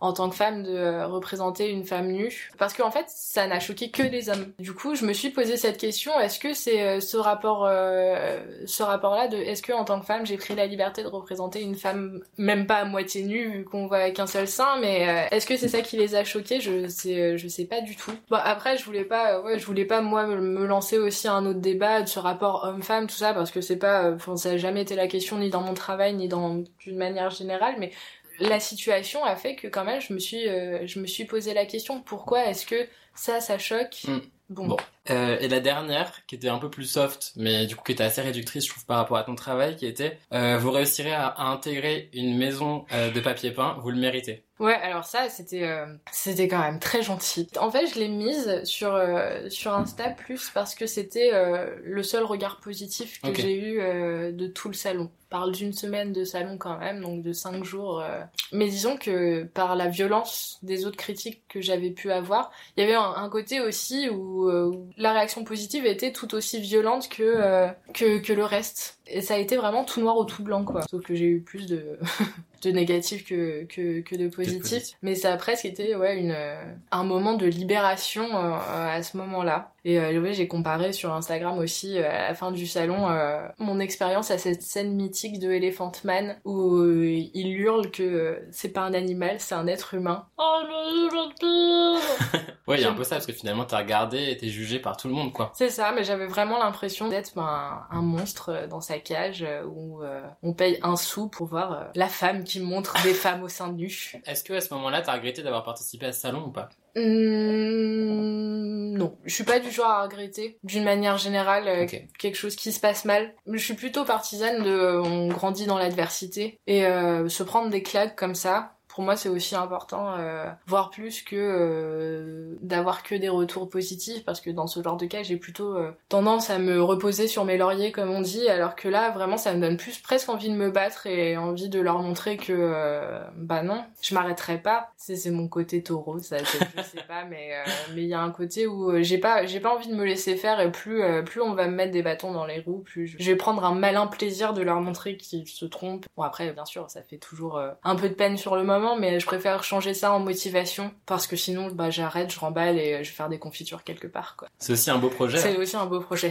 en 0.00 0.12
tant 0.12 0.28
que 0.30 0.36
femme 0.36 0.62
de 0.62 0.70
euh, 0.70 1.06
représenter 1.06 1.70
une 1.70 1.84
femme 1.84 2.08
nue. 2.08 2.50
Parce 2.58 2.74
qu'en 2.74 2.90
fait 2.90 3.04
ça 3.08 3.46
n'a 3.46 3.60
choqué 3.60 3.90
que 3.90 4.02
les 4.02 4.28
hommes. 4.28 4.52
Du 4.58 4.72
coup 4.72 4.94
je 4.94 5.04
me 5.04 5.12
suis 5.12 5.30
posé 5.30 5.56
cette 5.56 5.78
question 5.78 6.18
est-ce 6.20 6.38
que 6.38 6.54
c'est 6.54 6.82
euh, 6.82 7.00
ce 7.00 7.16
rapport 7.16 7.66
euh, 7.66 8.38
ce 8.66 8.82
rapport 8.82 9.14
là 9.14 9.28
de 9.28 9.36
est-ce 9.36 9.62
que 9.62 9.72
en 9.72 9.84
tant 9.84 10.00
que 10.00 10.06
femme 10.06 10.26
j'ai 10.26 10.36
pris 10.36 10.54
la 10.54 10.66
liberté 10.66 11.02
de 11.02 11.08
représenter 11.08 11.60
une 11.60 11.74
femme 11.74 12.20
même 12.36 12.66
pas 12.66 12.76
à 12.76 12.84
moitié 12.84 13.22
nue 13.22 13.48
vu 13.48 13.64
qu'on 13.64 13.86
voit 13.86 14.10
qu'un 14.10 14.26
seul 14.26 14.48
sein 14.48 14.78
mais 14.80 15.28
est-ce 15.30 15.46
que 15.46 15.56
c'est 15.56 15.68
ça 15.68 15.80
qui 15.80 15.96
les 15.96 16.14
a 16.14 16.24
choqués? 16.24 16.60
Je 16.60 16.88
sais 16.88 17.38
sais 17.48 17.64
pas 17.64 17.80
du 17.80 17.96
tout. 17.96 18.12
Bon 18.30 18.38
après 18.42 18.76
je 18.76 18.84
voulais 18.84 19.04
pas 19.04 19.42
je 19.56 19.64
voulais 19.64 19.84
pas 19.84 20.00
moi 20.00 20.26
me, 20.26 20.66
lancer 20.66 20.98
aussi 20.98 21.28
à 21.28 21.34
un 21.34 21.46
autre 21.46 21.60
débat 21.60 22.02
de 22.02 22.08
ce 22.08 22.18
rapport 22.18 22.64
homme-femme 22.64 23.06
tout 23.06 23.14
ça 23.14 23.34
parce 23.34 23.50
que 23.50 23.60
c'est 23.60 23.76
pas 23.76 24.12
enfin 24.12 24.36
ça 24.36 24.50
a 24.50 24.56
jamais 24.56 24.82
été 24.82 24.96
la 24.96 25.06
question 25.06 25.38
ni 25.38 25.50
dans 25.50 25.60
mon 25.60 25.74
travail 25.74 26.14
ni 26.14 26.28
dans 26.28 26.62
d'une 26.80 26.96
manière 26.96 27.30
générale 27.30 27.74
mais 27.78 27.90
la 28.40 28.60
situation 28.60 29.24
a 29.24 29.36
fait 29.36 29.56
que 29.56 29.68
quand 29.68 29.84
même 29.84 30.00
je 30.00 30.12
me 30.12 30.18
suis 30.18 30.48
euh, 30.48 30.86
je 30.86 30.98
me 31.00 31.06
suis 31.06 31.24
posé 31.24 31.54
la 31.54 31.66
question 31.66 32.00
pourquoi 32.02 32.46
est-ce 32.46 32.66
que 32.66 32.88
ça 33.14 33.40
ça 33.40 33.58
choque 33.58 34.06
Mm. 34.06 34.18
bon, 34.50 34.66
Bon. 34.68 34.76
Euh, 35.10 35.36
et 35.40 35.48
la 35.48 35.60
dernière, 35.60 36.12
qui 36.26 36.34
était 36.34 36.48
un 36.48 36.58
peu 36.58 36.70
plus 36.70 36.84
soft, 36.86 37.32
mais 37.36 37.66
du 37.66 37.76
coup 37.76 37.84
qui 37.84 37.92
était 37.92 38.04
assez 38.04 38.22
réductrice, 38.22 38.64
je 38.64 38.70
trouve, 38.70 38.86
par 38.86 38.96
rapport 38.96 39.18
à 39.18 39.24
ton 39.24 39.34
travail, 39.34 39.76
qui 39.76 39.86
était 39.86 40.18
euh, 40.32 40.56
vous 40.58 40.70
réussirez 40.70 41.12
à, 41.12 41.26
à 41.26 41.44
intégrer 41.48 42.08
une 42.14 42.38
maison 42.38 42.86
euh, 42.92 43.10
de 43.10 43.20
papier 43.20 43.50
peint, 43.50 43.76
vous 43.82 43.90
le 43.90 43.98
méritez. 43.98 44.44
Ouais, 44.60 44.74
alors 44.74 45.04
ça, 45.04 45.28
c'était 45.28 45.64
euh, 45.64 45.84
c'était 46.12 46.46
quand 46.46 46.60
même 46.60 46.78
très 46.78 47.02
gentil. 47.02 47.48
En 47.58 47.70
fait, 47.72 47.88
je 47.92 47.98
l'ai 47.98 48.08
mise 48.08 48.62
sur 48.64 48.94
euh, 48.94 49.48
sur 49.50 49.74
Insta 49.74 50.10
plus 50.10 50.48
parce 50.54 50.76
que 50.76 50.86
c'était 50.86 51.30
euh, 51.34 51.74
le 51.82 52.02
seul 52.04 52.22
regard 52.24 52.60
positif 52.60 53.20
que 53.20 53.34
j'ai 53.34 53.58
eu 53.58 53.80
euh, 53.80 54.30
de 54.30 54.46
tout 54.46 54.68
le 54.68 54.74
salon. 54.74 55.10
On 55.26 55.36
parle 55.36 55.50
d'une 55.50 55.72
semaine 55.72 56.12
de 56.12 56.22
salon 56.22 56.56
quand 56.56 56.78
même, 56.78 57.00
donc 57.00 57.22
de 57.24 57.32
cinq 57.32 57.64
jours. 57.64 58.00
euh. 58.00 58.20
Mais 58.52 58.68
disons 58.68 58.96
que 58.96 59.42
par 59.42 59.74
la 59.74 59.88
violence 59.88 60.60
des 60.62 60.86
autres 60.86 60.96
critiques 60.96 61.42
que 61.48 61.60
j'avais 61.60 61.90
pu 61.90 62.12
avoir, 62.12 62.52
il 62.76 62.82
y 62.82 62.84
avait 62.84 62.94
un, 62.94 63.12
un 63.16 63.28
côté 63.28 63.60
aussi 63.60 64.08
où, 64.08 64.48
où 64.48 64.88
la 64.96 65.12
réaction 65.12 65.44
positive 65.44 65.86
était 65.86 66.12
tout 66.12 66.34
aussi 66.34 66.60
violente 66.60 67.08
que 67.08 67.22
euh, 67.22 67.68
que 67.92 68.18
que 68.18 68.32
le 68.32 68.44
reste. 68.44 68.98
Et 69.06 69.22
ça 69.22 69.34
a 69.34 69.38
été 69.38 69.56
vraiment 69.56 69.84
tout 69.84 70.00
noir 70.00 70.16
ou 70.16 70.24
tout 70.24 70.42
blanc 70.42 70.64
quoi. 70.64 70.82
Sauf 70.82 71.02
que 71.02 71.14
j'ai 71.14 71.26
eu 71.26 71.40
plus 71.40 71.66
de 71.66 71.98
de 72.64 72.70
négatif 72.70 73.24
que, 73.24 73.64
que, 73.64 74.00
que 74.00 74.16
de 74.16 74.28
positif. 74.28 74.60
positif. 74.62 74.96
Mais 75.02 75.14
ça 75.14 75.32
a 75.32 75.36
presque 75.36 75.64
été 75.64 75.94
ouais, 75.94 76.18
une, 76.18 76.32
euh, 76.32 76.62
un 76.90 77.04
moment 77.04 77.34
de 77.34 77.46
libération 77.46 78.24
euh, 78.24 78.56
à 78.68 79.02
ce 79.02 79.16
moment-là. 79.16 79.70
Et 79.86 80.00
euh, 80.00 80.18
ouais, 80.20 80.32
j'ai 80.32 80.48
comparé 80.48 80.92
sur 80.92 81.12
Instagram 81.12 81.58
aussi, 81.58 81.98
euh, 81.98 82.08
à 82.08 82.28
la 82.28 82.34
fin 82.34 82.52
du 82.52 82.66
salon, 82.66 83.08
euh, 83.10 83.46
mon 83.58 83.80
expérience 83.80 84.30
à 84.30 84.38
cette 84.38 84.62
scène 84.62 84.94
mythique 84.94 85.38
de 85.38 85.50
Elephant 85.50 85.92
Man 86.04 86.36
où 86.46 86.76
euh, 86.78 87.06
il 87.34 87.48
hurle 87.48 87.90
que 87.90 88.02
euh, 88.02 88.48
c'est 88.50 88.70
pas 88.70 88.80
un 88.80 88.94
animal, 88.94 89.36
c'est 89.40 89.54
un 89.54 89.66
être 89.66 89.92
humain. 89.92 90.24
Oh 90.38 90.60
le 90.66 91.04
Ouais, 92.66 92.78
il 92.78 92.80
y 92.80 92.84
a 92.84 92.90
un 92.90 92.94
peu 92.94 93.04
ça, 93.04 93.16
parce 93.16 93.26
que 93.26 93.32
finalement 93.32 93.66
t'es 93.66 93.76
regardé 93.76 94.30
et 94.30 94.36
t'es 94.38 94.48
jugé 94.48 94.78
par 94.78 94.96
tout 94.96 95.08
le 95.08 95.12
monde, 95.12 95.34
quoi. 95.34 95.52
C'est 95.54 95.68
ça, 95.68 95.92
mais 95.92 96.02
j'avais 96.02 96.26
vraiment 96.26 96.58
l'impression 96.58 97.08
d'être 97.08 97.34
ben, 97.34 97.42
un, 97.90 97.98
un 97.98 98.00
monstre 98.02 98.66
dans 98.70 98.80
sa 98.80 98.98
cage 98.98 99.44
où 99.66 100.02
euh, 100.02 100.22
on 100.42 100.54
paye 100.54 100.78
un 100.82 100.96
sou 100.96 101.28
pour 101.28 101.46
voir 101.46 101.72
euh, 101.72 101.84
la 101.94 102.08
femme 102.08 102.44
qui 102.44 102.53
montre 102.60 103.02
des 103.02 103.14
femmes 103.14 103.42
au 103.42 103.48
sein 103.48 103.72
nu. 103.72 104.12
Est-ce 104.26 104.44
que 104.44 104.52
à 104.52 104.60
ce 104.60 104.72
moment-là, 104.74 105.02
t'as 105.02 105.14
regretté 105.14 105.42
d'avoir 105.42 105.64
participé 105.64 106.06
à 106.06 106.12
ce 106.12 106.20
salon 106.20 106.44
ou 106.46 106.50
pas? 106.50 106.68
Hum, 106.96 108.92
non, 108.96 109.18
je 109.24 109.34
suis 109.34 109.44
pas 109.44 109.58
du 109.58 109.70
genre 109.70 109.90
à 109.90 110.02
regretter. 110.04 110.58
D'une 110.62 110.84
manière 110.84 111.18
générale, 111.18 111.66
euh, 111.66 111.86
quelque 112.18 112.36
chose 112.36 112.54
qui 112.56 112.72
se 112.72 112.80
passe 112.80 113.04
mal. 113.04 113.34
Je 113.46 113.58
suis 113.58 113.74
plutôt 113.74 114.04
partisane 114.04 114.62
de 114.62 115.00
on 115.02 115.28
grandit 115.28 115.66
dans 115.66 115.78
l'adversité 115.78 116.60
et 116.66 116.86
euh, 116.86 117.28
se 117.28 117.42
prendre 117.42 117.70
des 117.70 117.82
claques 117.82 118.16
comme 118.16 118.34
ça. 118.34 118.73
Pour 118.94 119.02
moi, 119.02 119.16
c'est 119.16 119.28
aussi 119.28 119.56
important, 119.56 120.14
euh, 120.18 120.48
voire 120.68 120.90
plus 120.90 121.22
que 121.22 121.34
euh, 121.34 122.54
d'avoir 122.60 123.02
que 123.02 123.16
des 123.16 123.28
retours 123.28 123.68
positifs, 123.68 124.24
parce 124.24 124.40
que 124.40 124.50
dans 124.50 124.68
ce 124.68 124.80
genre 124.84 124.96
de 124.96 125.06
cas, 125.06 125.24
j'ai 125.24 125.36
plutôt 125.36 125.76
euh, 125.76 125.90
tendance 126.08 126.48
à 126.48 126.60
me 126.60 126.80
reposer 126.80 127.26
sur 127.26 127.44
mes 127.44 127.58
lauriers, 127.58 127.90
comme 127.90 128.10
on 128.10 128.20
dit, 128.20 128.48
alors 128.48 128.76
que 128.76 128.86
là, 128.86 129.10
vraiment, 129.10 129.36
ça 129.36 129.52
me 129.52 129.60
donne 129.60 129.76
plus 129.76 129.98
presque 129.98 130.28
envie 130.28 130.48
de 130.48 130.54
me 130.54 130.70
battre 130.70 131.08
et 131.08 131.36
envie 131.36 131.68
de 131.68 131.80
leur 131.80 131.98
montrer 131.98 132.36
que, 132.36 133.18
bah 133.36 133.64
non, 133.64 133.82
je 134.00 134.14
m'arrêterai 134.14 134.58
pas. 134.58 134.92
C'est 134.96 135.30
mon 135.32 135.48
côté 135.48 135.82
taureau, 135.82 136.20
ça, 136.20 136.38
je 136.38 136.44
sais 136.44 137.02
pas, 137.08 137.24
mais 137.28 137.50
il 137.96 138.04
y 138.04 138.14
a 138.14 138.20
un 138.20 138.30
côté 138.30 138.68
où 138.68 139.02
j'ai 139.02 139.18
pas 139.18 139.42
pas 139.60 139.74
envie 139.74 139.88
de 139.88 139.94
me 139.94 140.04
laisser 140.04 140.36
faire 140.36 140.60
et 140.60 140.70
plus 140.70 141.40
on 141.40 141.54
va 141.54 141.66
me 141.66 141.74
mettre 141.74 141.90
des 141.90 142.02
bâtons 142.02 142.32
dans 142.32 142.46
les 142.46 142.60
roues, 142.60 142.82
plus 142.84 143.06
je, 143.06 143.16
je 143.18 143.30
vais 143.30 143.36
prendre 143.36 143.64
un 143.64 143.74
malin 143.74 144.06
plaisir 144.06 144.52
de 144.52 144.62
leur 144.62 144.80
montrer 144.80 145.16
qu'ils 145.16 145.48
se 145.48 145.64
trompent. 145.64 146.06
Bon 146.16 146.22
après, 146.22 146.52
bien 146.52 146.64
sûr, 146.64 146.88
ça 146.90 147.02
fait 147.02 147.18
toujours 147.18 147.60
un 147.82 147.96
peu 147.96 148.08
de 148.08 148.14
peine 148.14 148.36
sur 148.36 148.56
le 148.56 148.62
moment, 148.62 148.83
mais 148.98 149.20
je 149.20 149.26
préfère 149.26 149.64
changer 149.64 149.94
ça 149.94 150.12
en 150.12 150.20
motivation 150.20 150.92
parce 151.06 151.26
que 151.26 151.36
sinon, 151.36 151.68
bah 151.72 151.90
j'arrête, 151.90 152.32
je 152.32 152.38
remballe 152.38 152.78
et 152.78 153.04
je 153.04 153.10
vais 153.10 153.16
faire 153.16 153.28
des 153.28 153.38
confitures 153.38 153.84
quelque 153.84 154.06
part, 154.06 154.36
quoi. 154.36 154.48
C'est 154.58 154.72
aussi 154.72 154.90
un 154.90 154.98
beau 154.98 155.08
projet. 155.08 155.38
C'est 155.38 155.56
aussi 155.56 155.76
un 155.76 155.86
beau 155.86 156.00
projet. 156.00 156.30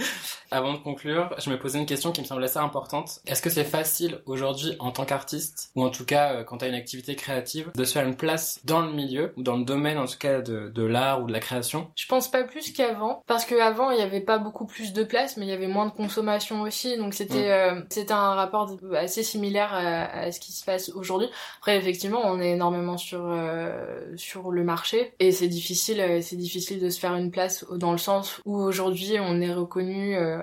Avant 0.50 0.72
de 0.74 0.78
conclure, 0.78 1.34
je 1.38 1.50
me 1.50 1.58
posais 1.58 1.78
une 1.78 1.86
question 1.86 2.12
qui 2.12 2.20
me 2.20 2.26
semble 2.26 2.44
assez 2.44 2.58
importante. 2.58 3.20
Est-ce 3.26 3.40
que 3.40 3.50
c'est 3.50 3.64
facile 3.64 4.20
aujourd'hui 4.26 4.76
en 4.80 4.90
tant 4.90 5.04
qu'artiste, 5.04 5.70
ou 5.76 5.84
en 5.84 5.90
tout 5.90 6.04
cas 6.04 6.34
euh, 6.34 6.44
quand 6.44 6.58
tu 6.58 6.64
as 6.64 6.68
une 6.68 6.74
activité 6.74 7.16
créative, 7.16 7.70
de 7.74 7.84
se 7.84 7.92
faire 7.92 8.06
une 8.06 8.16
place 8.16 8.60
dans 8.64 8.80
le 8.80 8.92
milieu, 8.92 9.32
ou 9.36 9.42
dans 9.42 9.56
le 9.56 9.64
domaine 9.64 9.98
en 9.98 10.06
tout 10.06 10.18
cas 10.18 10.40
de, 10.40 10.68
de 10.68 10.82
l'art 10.82 11.22
ou 11.22 11.26
de 11.26 11.32
la 11.32 11.40
création? 11.40 11.90
Je 11.96 12.06
pense 12.06 12.30
pas 12.30 12.44
plus 12.44 12.72
qu'avant, 12.72 13.22
parce 13.26 13.44
qu'avant 13.44 13.90
il 13.90 13.98
y 13.98 14.02
avait 14.02 14.20
pas 14.20 14.38
beaucoup 14.38 14.66
plus 14.66 14.92
de 14.92 15.04
place, 15.04 15.36
mais 15.36 15.46
il 15.46 15.48
y 15.48 15.52
avait 15.52 15.68
moins 15.68 15.86
de 15.86 15.92
consommation 15.92 16.62
aussi, 16.62 16.96
donc 16.96 17.14
c'était 17.14 17.50
euh, 17.50 17.80
c'était 17.90 18.12
un 18.12 18.34
rapport 18.34 18.70
assez 18.94 19.22
similaire 19.22 19.72
à, 19.72 20.04
à 20.04 20.32
ce 20.32 20.40
qui 20.40 20.52
se 20.52 20.64
passe 20.64 20.90
aujourd'hui. 20.90 21.28
Après 21.60 21.78
effectivement 21.92 22.22
on 22.24 22.40
est 22.40 22.52
énormément 22.52 22.96
sur 22.96 23.20
euh, 23.26 24.00
sur 24.16 24.50
le 24.50 24.64
marché 24.64 25.12
et 25.20 25.30
c'est 25.30 25.48
difficile 25.48 26.00
euh, 26.00 26.20
c'est 26.22 26.36
difficile 26.36 26.80
de 26.80 26.88
se 26.88 26.98
faire 26.98 27.14
une 27.14 27.30
place 27.30 27.66
dans 27.70 27.92
le 27.92 27.98
sens 27.98 28.40
où 28.46 28.56
aujourd'hui 28.56 29.16
on 29.20 29.40
est 29.42 29.52
reconnu 29.52 30.16
euh, 30.16 30.38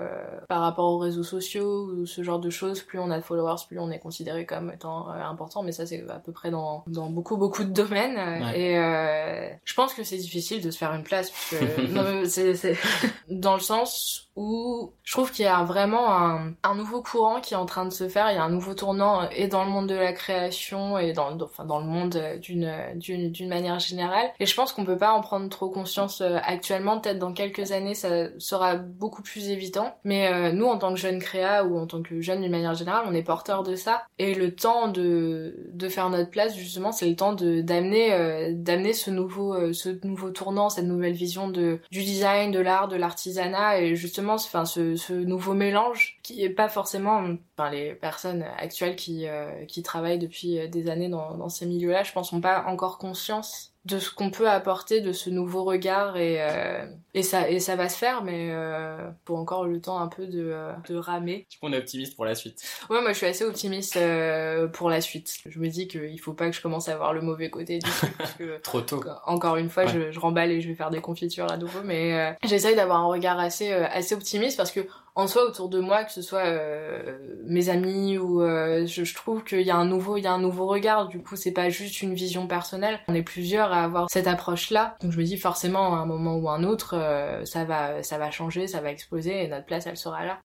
par 0.48 0.62
rapport 0.62 0.86
aux 0.94 1.00
réseaux 1.00 1.24
sociaux 1.24 1.86
ou 1.88 2.06
ce 2.06 2.22
genre 2.24 2.40
de 2.40 2.50
choses. 2.52 2.82
Plus 2.84 3.00
on 3.00 3.10
a 3.10 3.18
de 3.18 3.24
followers, 3.24 3.56
plus 3.68 3.80
on 3.80 3.90
est 3.90 3.98
considéré 4.00 4.46
comme 4.46 4.72
étant 4.72 5.10
euh, 5.10 5.14
important, 5.24 5.64
mais 5.64 5.72
ça 5.72 5.86
c'est 5.88 6.08
à 6.10 6.20
peu 6.20 6.32
près 6.32 6.52
dans 6.52 6.84
dans 6.88 7.10
beaucoup 7.10 7.38
beaucoup 7.38 7.64
de 7.64 7.72
domaines 7.72 8.18
Ouais. 8.20 8.60
et 8.60 8.78
euh, 8.78 9.50
je 9.66 9.74
pense 9.74 9.94
que 9.94 10.04
c'est 10.04 10.18
difficile 10.18 10.62
de 10.62 10.70
se 10.70 10.78
faire 10.78 10.94
une 10.94 11.04
place 11.04 11.32
parce 11.32 11.50
que 11.64 11.82
non, 11.92 12.26
c'est 12.26 12.54
c'est 12.56 12.78
dans 13.30 13.56
le 13.56 13.60
sens 13.60 14.29
où 14.40 14.94
je 15.04 15.12
trouve 15.12 15.32
qu'il 15.32 15.44
y 15.44 15.50
a 15.50 15.64
vraiment 15.66 16.14
un, 16.14 16.76
nouveau 16.76 17.02
courant 17.02 17.42
qui 17.42 17.56
est 17.56 17.58
en 17.58 17.66
train 17.66 17.84
de 17.84 17.90
se 17.90 18.08
faire, 18.08 18.32
il 18.32 18.36
y 18.36 18.38
a 18.38 18.44
un 18.44 18.50
nouveau 18.50 18.74
tournant 18.74 19.24
euh, 19.24 19.26
et 19.36 19.50
dans 19.50 19.66
le 19.66 19.70
monde 19.70 19.88
de 19.88 19.96
la 19.96 20.14
création 20.14 20.98
et 20.98 21.12
dans, 21.12 21.30
le 21.32 21.86
monde 21.86 22.16
euh, 22.16 22.38
d'une 22.38 23.30
d'une 23.30 23.50
manière 23.50 23.80
générale. 23.80 24.32
Et 24.40 24.46
je 24.46 24.56
pense 24.56 24.72
qu'on 24.72 24.86
peut 24.86 24.98
pas 24.98 25.12
en 25.12 25.20
prendre 25.20 25.50
trop 25.50 25.70
conscience 25.70 26.22
euh, 26.22 26.38
actuellement. 26.44 27.00
Peut-être 27.00 27.20
dans 27.20 27.34
quelques 27.34 27.74
années, 27.74 27.96
ça 27.96 28.30
sera 28.40 28.76
beaucoup 28.76 29.22
plus 29.22 29.50
évident. 29.50 29.94
Mais 30.06 30.32
euh, 30.32 30.54
nous, 30.54 30.66
en 30.66 30.78
tant 30.78 30.94
que 30.94 31.00
jeunes 31.00 31.20
créa 31.20 31.66
ou 31.66 31.78
en 31.78 31.86
tant 31.86 32.02
que 32.02 32.22
jeunes 32.22 32.42
d'une 32.42 32.52
manière 32.52 32.76
générale, 32.76 33.04
on 33.08 33.14
est 33.14 33.24
porteurs 33.24 33.64
de 33.64 33.76
ça. 33.76 34.04
Et 34.20 34.36
le 34.36 34.56
temps 34.56 34.88
de 34.88 35.54
faire 35.90 36.10
notre 36.10 36.30
place, 36.30 36.56
justement, 36.56 36.92
c'est 36.92 37.10
le 37.10 37.16
temps 37.16 37.34
d'amener 37.34 38.14
euh, 38.14 38.94
ce 38.94 39.10
nouveau 39.10 39.54
euh, 39.54 40.32
tournant, 40.34 40.70
cette 40.70 40.86
nouvelle 40.86 41.14
vision 41.14 41.50
du 41.50 41.80
design, 41.92 42.52
de 42.52 42.60
l'art, 42.60 42.88
de 42.88 42.96
l'artisanat 42.96 43.82
et 43.82 43.96
justement, 43.96 44.29
enfin 44.34 44.66
ce, 44.66 45.14
nouveau 45.14 45.54
mélange 45.54 46.20
qui 46.24 46.44
est 46.44 46.50
pas 46.50 46.70
forcément, 46.70 47.24
enfin 47.58 47.70
les 47.70 47.94
personnes 47.96 48.44
actuelles 48.58 48.96
qui 48.96 49.28
euh, 49.28 49.66
qui 49.66 49.84
travaillent 49.84 50.20
depuis 50.20 50.68
des 50.70 50.90
années 50.90 51.10
dans 51.10 51.36
dans 51.36 51.50
ces 51.50 51.66
milieux-là, 51.66 52.04
je 52.04 52.12
pense, 52.12 52.34
n'ont 52.34 52.42
pas 52.42 52.66
encore 52.68 52.98
conscience 52.98 53.69
de 53.86 53.98
ce 53.98 54.12
qu'on 54.14 54.30
peut 54.30 54.50
apporter 54.50 55.00
de 55.02 55.14
ce 55.14 55.30
nouveau 55.30 55.64
regard 55.64 56.18
et 56.18 56.38
euh, 56.42 56.86
et 57.14 57.24
ça 57.24 57.50
et 57.50 57.60
ça 57.62 57.76
va 57.78 57.88
se 57.88 57.98
faire 57.98 58.24
mais 58.24 58.50
euh, 58.52 59.10
pour 59.24 59.38
encore 59.40 59.66
le 59.66 59.80
temps 59.80 60.00
un 60.00 60.08
peu 60.10 60.28
de 60.28 60.44
euh, 60.54 60.74
de 60.90 60.96
ramer 60.96 61.48
Je 61.50 61.58
on 61.62 61.72
est 61.72 61.78
optimiste 61.78 62.16
pour 62.16 62.26
la 62.26 62.36
suite. 62.36 62.62
Ouais, 62.90 63.02
moi 63.02 63.14
je 63.14 63.18
suis 63.18 63.26
assez 63.26 63.46
optimiste 63.46 63.96
euh, 63.96 64.68
pour 64.68 64.90
la 64.90 65.00
suite. 65.00 65.34
Je 65.46 65.60
me 65.60 65.70
dis 65.70 65.88
qu'il 65.88 66.20
faut 66.20 66.34
pas 66.34 66.50
que 66.50 66.56
je 66.56 66.62
commence 66.62 66.90
à 66.90 66.98
voir 66.98 67.14
le 67.14 67.22
mauvais 67.22 67.50
côté 67.50 67.80
du 67.80 67.90
truc 67.90 68.18
parce 68.18 68.34
que 68.34 68.58
Trop 68.64 68.82
tôt. 68.82 69.02
encore 69.26 69.56
une 69.56 69.70
fois, 69.70 69.84
Ouais. 69.86 69.90
je, 69.94 70.12
je 70.12 70.20
remballe 70.20 70.52
et 70.52 70.60
je 70.62 70.68
vais 70.68 70.76
faire 70.76 70.90
des 70.90 71.02
confitures 71.02 71.50
à 71.50 71.56
nouveau, 71.58 71.80
mais 71.84 72.14
euh, 72.20 72.32
j'essaye 72.44 72.76
d'avoir 72.76 73.00
un 73.00 73.08
regard 73.08 73.40
assez 73.40 73.72
euh, 73.72 73.86
assez 73.90 74.14
optimiste 74.14 74.58
parce 74.58 74.72
que 74.72 74.82
en 75.20 75.28
soi 75.28 75.44
autour 75.44 75.70
de 75.70 75.80
moi, 75.80 76.04
que 76.04 76.12
ce 76.12 76.22
soit 76.22 76.46
euh, 76.46 77.18
mes 77.46 77.70
amis 77.70 78.18
ou 78.18 78.42
euh, 78.42 78.86
je, 78.86 79.14
trouve 79.14 79.44
qu'il 79.44 79.62
y 79.62 79.72
a 79.72 79.76
un 79.76 79.86
nouveau 79.86 80.18
il 80.18 80.24
y 80.24 80.28
a 80.28 80.34
un 80.34 80.40
nouveau 80.40 80.68
regard. 80.68 81.08
Du 81.08 81.22
coup, 81.22 81.36
c'est 81.36 81.52
pas 81.52 81.70
juste 81.70 82.02
une 82.02 82.14
vision 82.14 82.48
personnelle. 82.48 83.00
On 83.08 83.14
est 83.14 83.24
plusieurs 83.24 83.72
à 83.72 83.84
avoir 83.84 84.10
cette 84.10 84.28
approche 84.28 84.72
là. 84.72 84.96
Donc 85.02 85.12
je 85.12 85.18
me 85.18 85.24
dis 85.24 85.38
forcément 85.38 85.96
à 85.96 86.00
un 86.00 86.06
moment 86.06 86.36
ou 86.36 86.50
un 86.50 86.64
autre, 86.64 86.96
euh, 86.96 87.44
ça 87.46 87.66
va 87.66 88.02
ça 88.04 88.18
va 88.18 88.32
changer, 88.32 88.68
ça 88.68 88.82
va 88.82 88.92
exploser 88.92 89.44
et 89.44 89.48
notre 89.48 89.66
place 89.66 89.86
elle 89.88 89.98
sera 89.98 90.26
là. 90.26 90.40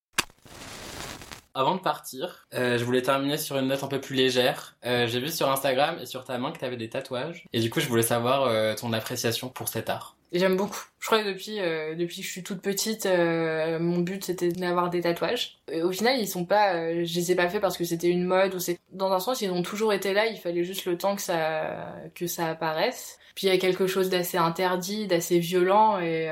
Avant 1.56 1.76
de 1.76 1.80
partir, 1.80 2.48
euh, 2.54 2.78
je 2.78 2.84
voulais 2.84 3.02
terminer 3.02 3.38
sur 3.38 3.56
une 3.56 3.68
note 3.68 3.84
un 3.84 3.86
peu 3.86 4.00
plus 4.00 4.16
légère. 4.16 4.74
Euh, 4.84 5.06
J'ai 5.06 5.20
vu 5.20 5.28
sur 5.28 5.48
Instagram 5.48 5.96
et 6.02 6.06
sur 6.06 6.24
ta 6.24 6.36
main 6.36 6.50
que 6.50 6.58
t'avais 6.58 6.76
des 6.76 6.88
tatouages. 6.88 7.44
Et 7.52 7.60
du 7.60 7.70
coup, 7.70 7.78
je 7.78 7.86
voulais 7.86 8.02
savoir 8.02 8.42
euh, 8.44 8.74
ton 8.74 8.92
appréciation 8.92 9.48
pour 9.50 9.68
cet 9.68 9.88
art. 9.88 10.16
J'aime 10.32 10.56
beaucoup. 10.56 10.80
Je 10.98 11.06
crois 11.06 11.22
que 11.22 11.28
depuis, 11.28 11.58
depuis 11.96 12.16
que 12.16 12.26
je 12.26 12.30
suis 12.32 12.42
toute 12.42 12.60
petite, 12.60 13.06
mon 13.06 13.98
but 13.98 14.24
c'était 14.24 14.48
d'avoir 14.48 14.90
des 14.90 15.02
tatouages. 15.02 15.58
Au 15.72 15.92
final, 15.92 16.18
ils 16.18 16.26
sont 16.26 16.44
pas, 16.44 16.92
je 17.04 17.14
les 17.14 17.30
ai 17.30 17.36
pas 17.36 17.48
fait 17.48 17.60
parce 17.60 17.76
que 17.76 17.84
c'était 17.84 18.08
une 18.08 18.24
mode 18.24 18.52
ou 18.52 18.58
c'est, 18.58 18.80
dans 18.90 19.12
un 19.12 19.20
sens, 19.20 19.42
ils 19.42 19.50
ont 19.52 19.62
toujours 19.62 19.92
été 19.92 20.12
là. 20.12 20.26
Il 20.26 20.38
fallait 20.38 20.64
juste 20.64 20.86
le 20.86 20.98
temps 20.98 21.14
que 21.14 21.22
ça, 21.22 21.94
que 22.16 22.26
ça 22.26 22.48
apparaisse. 22.48 23.20
Puis 23.36 23.46
il 23.46 23.50
y 23.50 23.52
a 23.52 23.58
quelque 23.58 23.86
chose 23.86 24.10
d'assez 24.10 24.36
interdit, 24.36 25.06
d'assez 25.06 25.38
violent 25.38 26.00
et, 26.00 26.28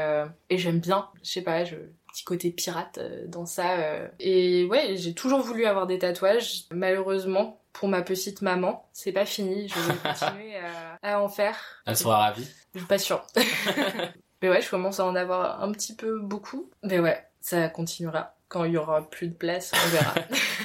et 0.51 0.59
j'aime 0.59 0.81
bien. 0.81 1.07
Je 1.23 1.31
sais 1.31 1.43
pas, 1.43 1.65
je, 1.65 1.77
petit 2.13 2.25
côté 2.25 2.51
pirate 2.51 2.99
euh, 2.99 3.25
dans 3.27 3.47
ça. 3.47 3.79
euh. 3.79 4.09
Et 4.21 4.65
ouais, 4.67 4.97
j'ai 4.97 5.15
toujours 5.15 5.41
voulu 5.41 5.65
avoir 5.67 5.87
des 5.87 5.99
tatouages. 5.99 6.65
Malheureusement, 6.71 7.61
pour 7.73 7.89
ma 7.89 8.03
petite 8.03 8.43
maman, 8.43 8.89
c'est 8.93 9.13
pas 9.13 9.27
fini. 9.27 9.69
Je 9.69 9.79
vais 9.81 9.95
continuer 10.03 10.57
à, 10.59 11.15
à 11.15 11.21
en 11.21 11.29
faire. 11.29 11.59
Elle 11.87 11.97
sera 11.97 12.19
ravie. 12.19 12.47
Je 12.75 12.79
suis 12.81 12.89
pas 12.89 12.99
sûre. 12.99 13.27
Mais 14.43 14.49
ouais, 14.49 14.61
je 14.61 14.69
commence 14.71 14.99
à 15.01 15.05
en 15.07 15.15
avoir 15.15 15.63
un 15.63 15.71
petit 15.73 15.95
peu 15.95 16.19
beaucoup. 16.21 16.69
Mais 16.83 16.99
ouais, 16.99 17.25
ça 17.41 17.69
continuera. 17.69 18.35
Quand 18.53 18.65
il 18.65 18.75
y 18.75 18.77
aura 18.77 19.09
plus 19.09 19.29
de 19.29 19.35
place, 19.35 19.73
on 19.75 19.89
verra. 19.89 20.15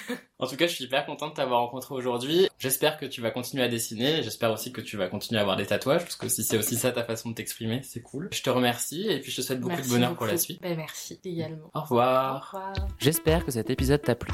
En 0.39 0.45
tout 0.45 0.56
cas, 0.56 0.67
je 0.67 0.73
suis 0.73 0.84
hyper 0.84 1.04
contente 1.08 1.32
de 1.32 1.36
t'avoir 1.38 1.62
rencontré 1.62 1.95
aujourd'hui. 1.95 2.47
J'espère 2.60 3.00
que 3.00 3.08
tu 3.08 3.21
vas 3.21 3.32
continuer 3.32 3.63
à 3.63 3.69
dessiner. 3.69 4.21
J'espère 4.21 4.52
aussi 4.52 4.71
que 4.71 4.82
tu 4.82 4.95
vas 4.95 5.08
continuer 5.08 5.39
à 5.39 5.41
avoir 5.41 5.58
des 5.58 5.65
tatouages, 5.65 6.04
parce 6.04 6.15
que 6.15 6.28
si 6.28 6.43
c'est 6.43 6.60
aussi 6.60 6.76
ça 6.76 6.91
ta 6.91 7.04
façon 7.04 7.30
de 7.32 7.34
t'exprimer, 7.36 7.82
c'est 7.82 8.02
cool. 8.02 8.30
Je 8.32 8.43
te 8.43 8.50
remercie 8.52 9.08
et 9.10 9.19
puis 9.19 9.32
je 9.32 9.38
te 9.38 9.41
souhaite 9.41 9.60
beaucoup 9.60 9.78
Merci 9.78 9.89
de 9.89 9.95
bonheur 9.95 10.15
pour 10.15 10.28
la 10.28 10.38
suite. 10.38 10.62
Ben, 10.62 10.78
merci 10.78 11.19
également. 11.26 11.71
Au 11.73 11.80
Au 11.80 11.82
revoir. 11.82 12.52
revoir. 12.52 12.73
J'espère 13.00 13.43
que 13.45 13.52
cet 13.52 13.71
épisode 13.71 14.04
t'a 14.04 14.13
plu. 14.13 14.32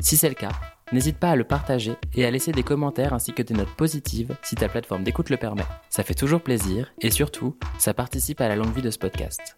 Si 0.00 0.18
c'est 0.18 0.28
le 0.28 0.34
cas, 0.34 0.52
n'hésite 0.92 1.16
pas 1.16 1.30
à 1.30 1.36
le 1.36 1.44
partager 1.44 1.94
et 2.14 2.26
à 2.26 2.30
laisser 2.30 2.52
des 2.52 2.62
commentaires 2.62 3.14
ainsi 3.14 3.32
que 3.32 3.42
des 3.42 3.54
notes 3.54 3.74
positives 3.76 4.36
si 4.42 4.56
ta 4.56 4.68
plateforme 4.68 5.04
d'écoute 5.04 5.30
le 5.30 5.38
permet. 5.38 5.64
Ça 5.88 6.02
fait 6.02 6.12
toujours 6.12 6.42
plaisir 6.42 6.92
et 7.00 7.10
surtout, 7.10 7.56
ça 7.78 7.94
participe 7.94 8.42
à 8.42 8.48
la 8.48 8.56
longue 8.56 8.74
vie 8.74 8.82
de 8.82 8.90
ce 8.90 8.98
podcast. 8.98 9.56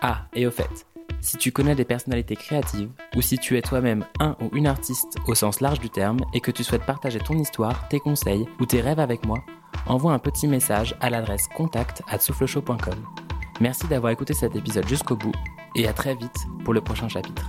Ah, 0.00 0.26
et 0.32 0.46
au 0.46 0.50
fait, 0.52 0.86
si 1.20 1.36
tu 1.38 1.50
connais 1.50 1.74
des 1.74 1.84
personnalités 1.84 2.36
créatives 2.36 2.90
ou 3.16 3.20
si 3.20 3.36
tu 3.36 3.58
es 3.58 3.62
toi-même 3.62 4.04
un 4.20 4.36
ou 4.40 4.48
une 4.54 4.68
artiste 4.68 5.16
au 5.26 5.34
sens 5.34 5.60
large 5.60 5.80
du 5.80 5.90
terme 5.90 6.20
et 6.34 6.40
que 6.40 6.52
tu 6.52 6.62
souhaites 6.62 6.86
partager 6.86 7.18
ton 7.18 7.36
histoire, 7.36 7.88
tes 7.88 7.98
conseils 7.98 8.46
ou 8.60 8.66
tes 8.66 8.80
rêves 8.80 9.00
avec 9.00 9.26
moi, 9.26 9.38
envoie 9.86 10.12
un 10.12 10.20
petit 10.20 10.46
message 10.46 10.94
à 11.00 11.10
l'adresse 11.10 11.48
contact 11.56 12.02
at. 12.08 12.18
Merci 13.60 13.88
d'avoir 13.88 14.12
écouté 14.12 14.34
cet 14.34 14.54
épisode 14.54 14.86
jusqu'au 14.86 15.16
bout 15.16 15.34
et 15.74 15.88
à 15.88 15.92
très 15.92 16.14
vite 16.14 16.46
pour 16.64 16.74
le 16.74 16.80
prochain 16.80 17.08
chapitre. 17.08 17.48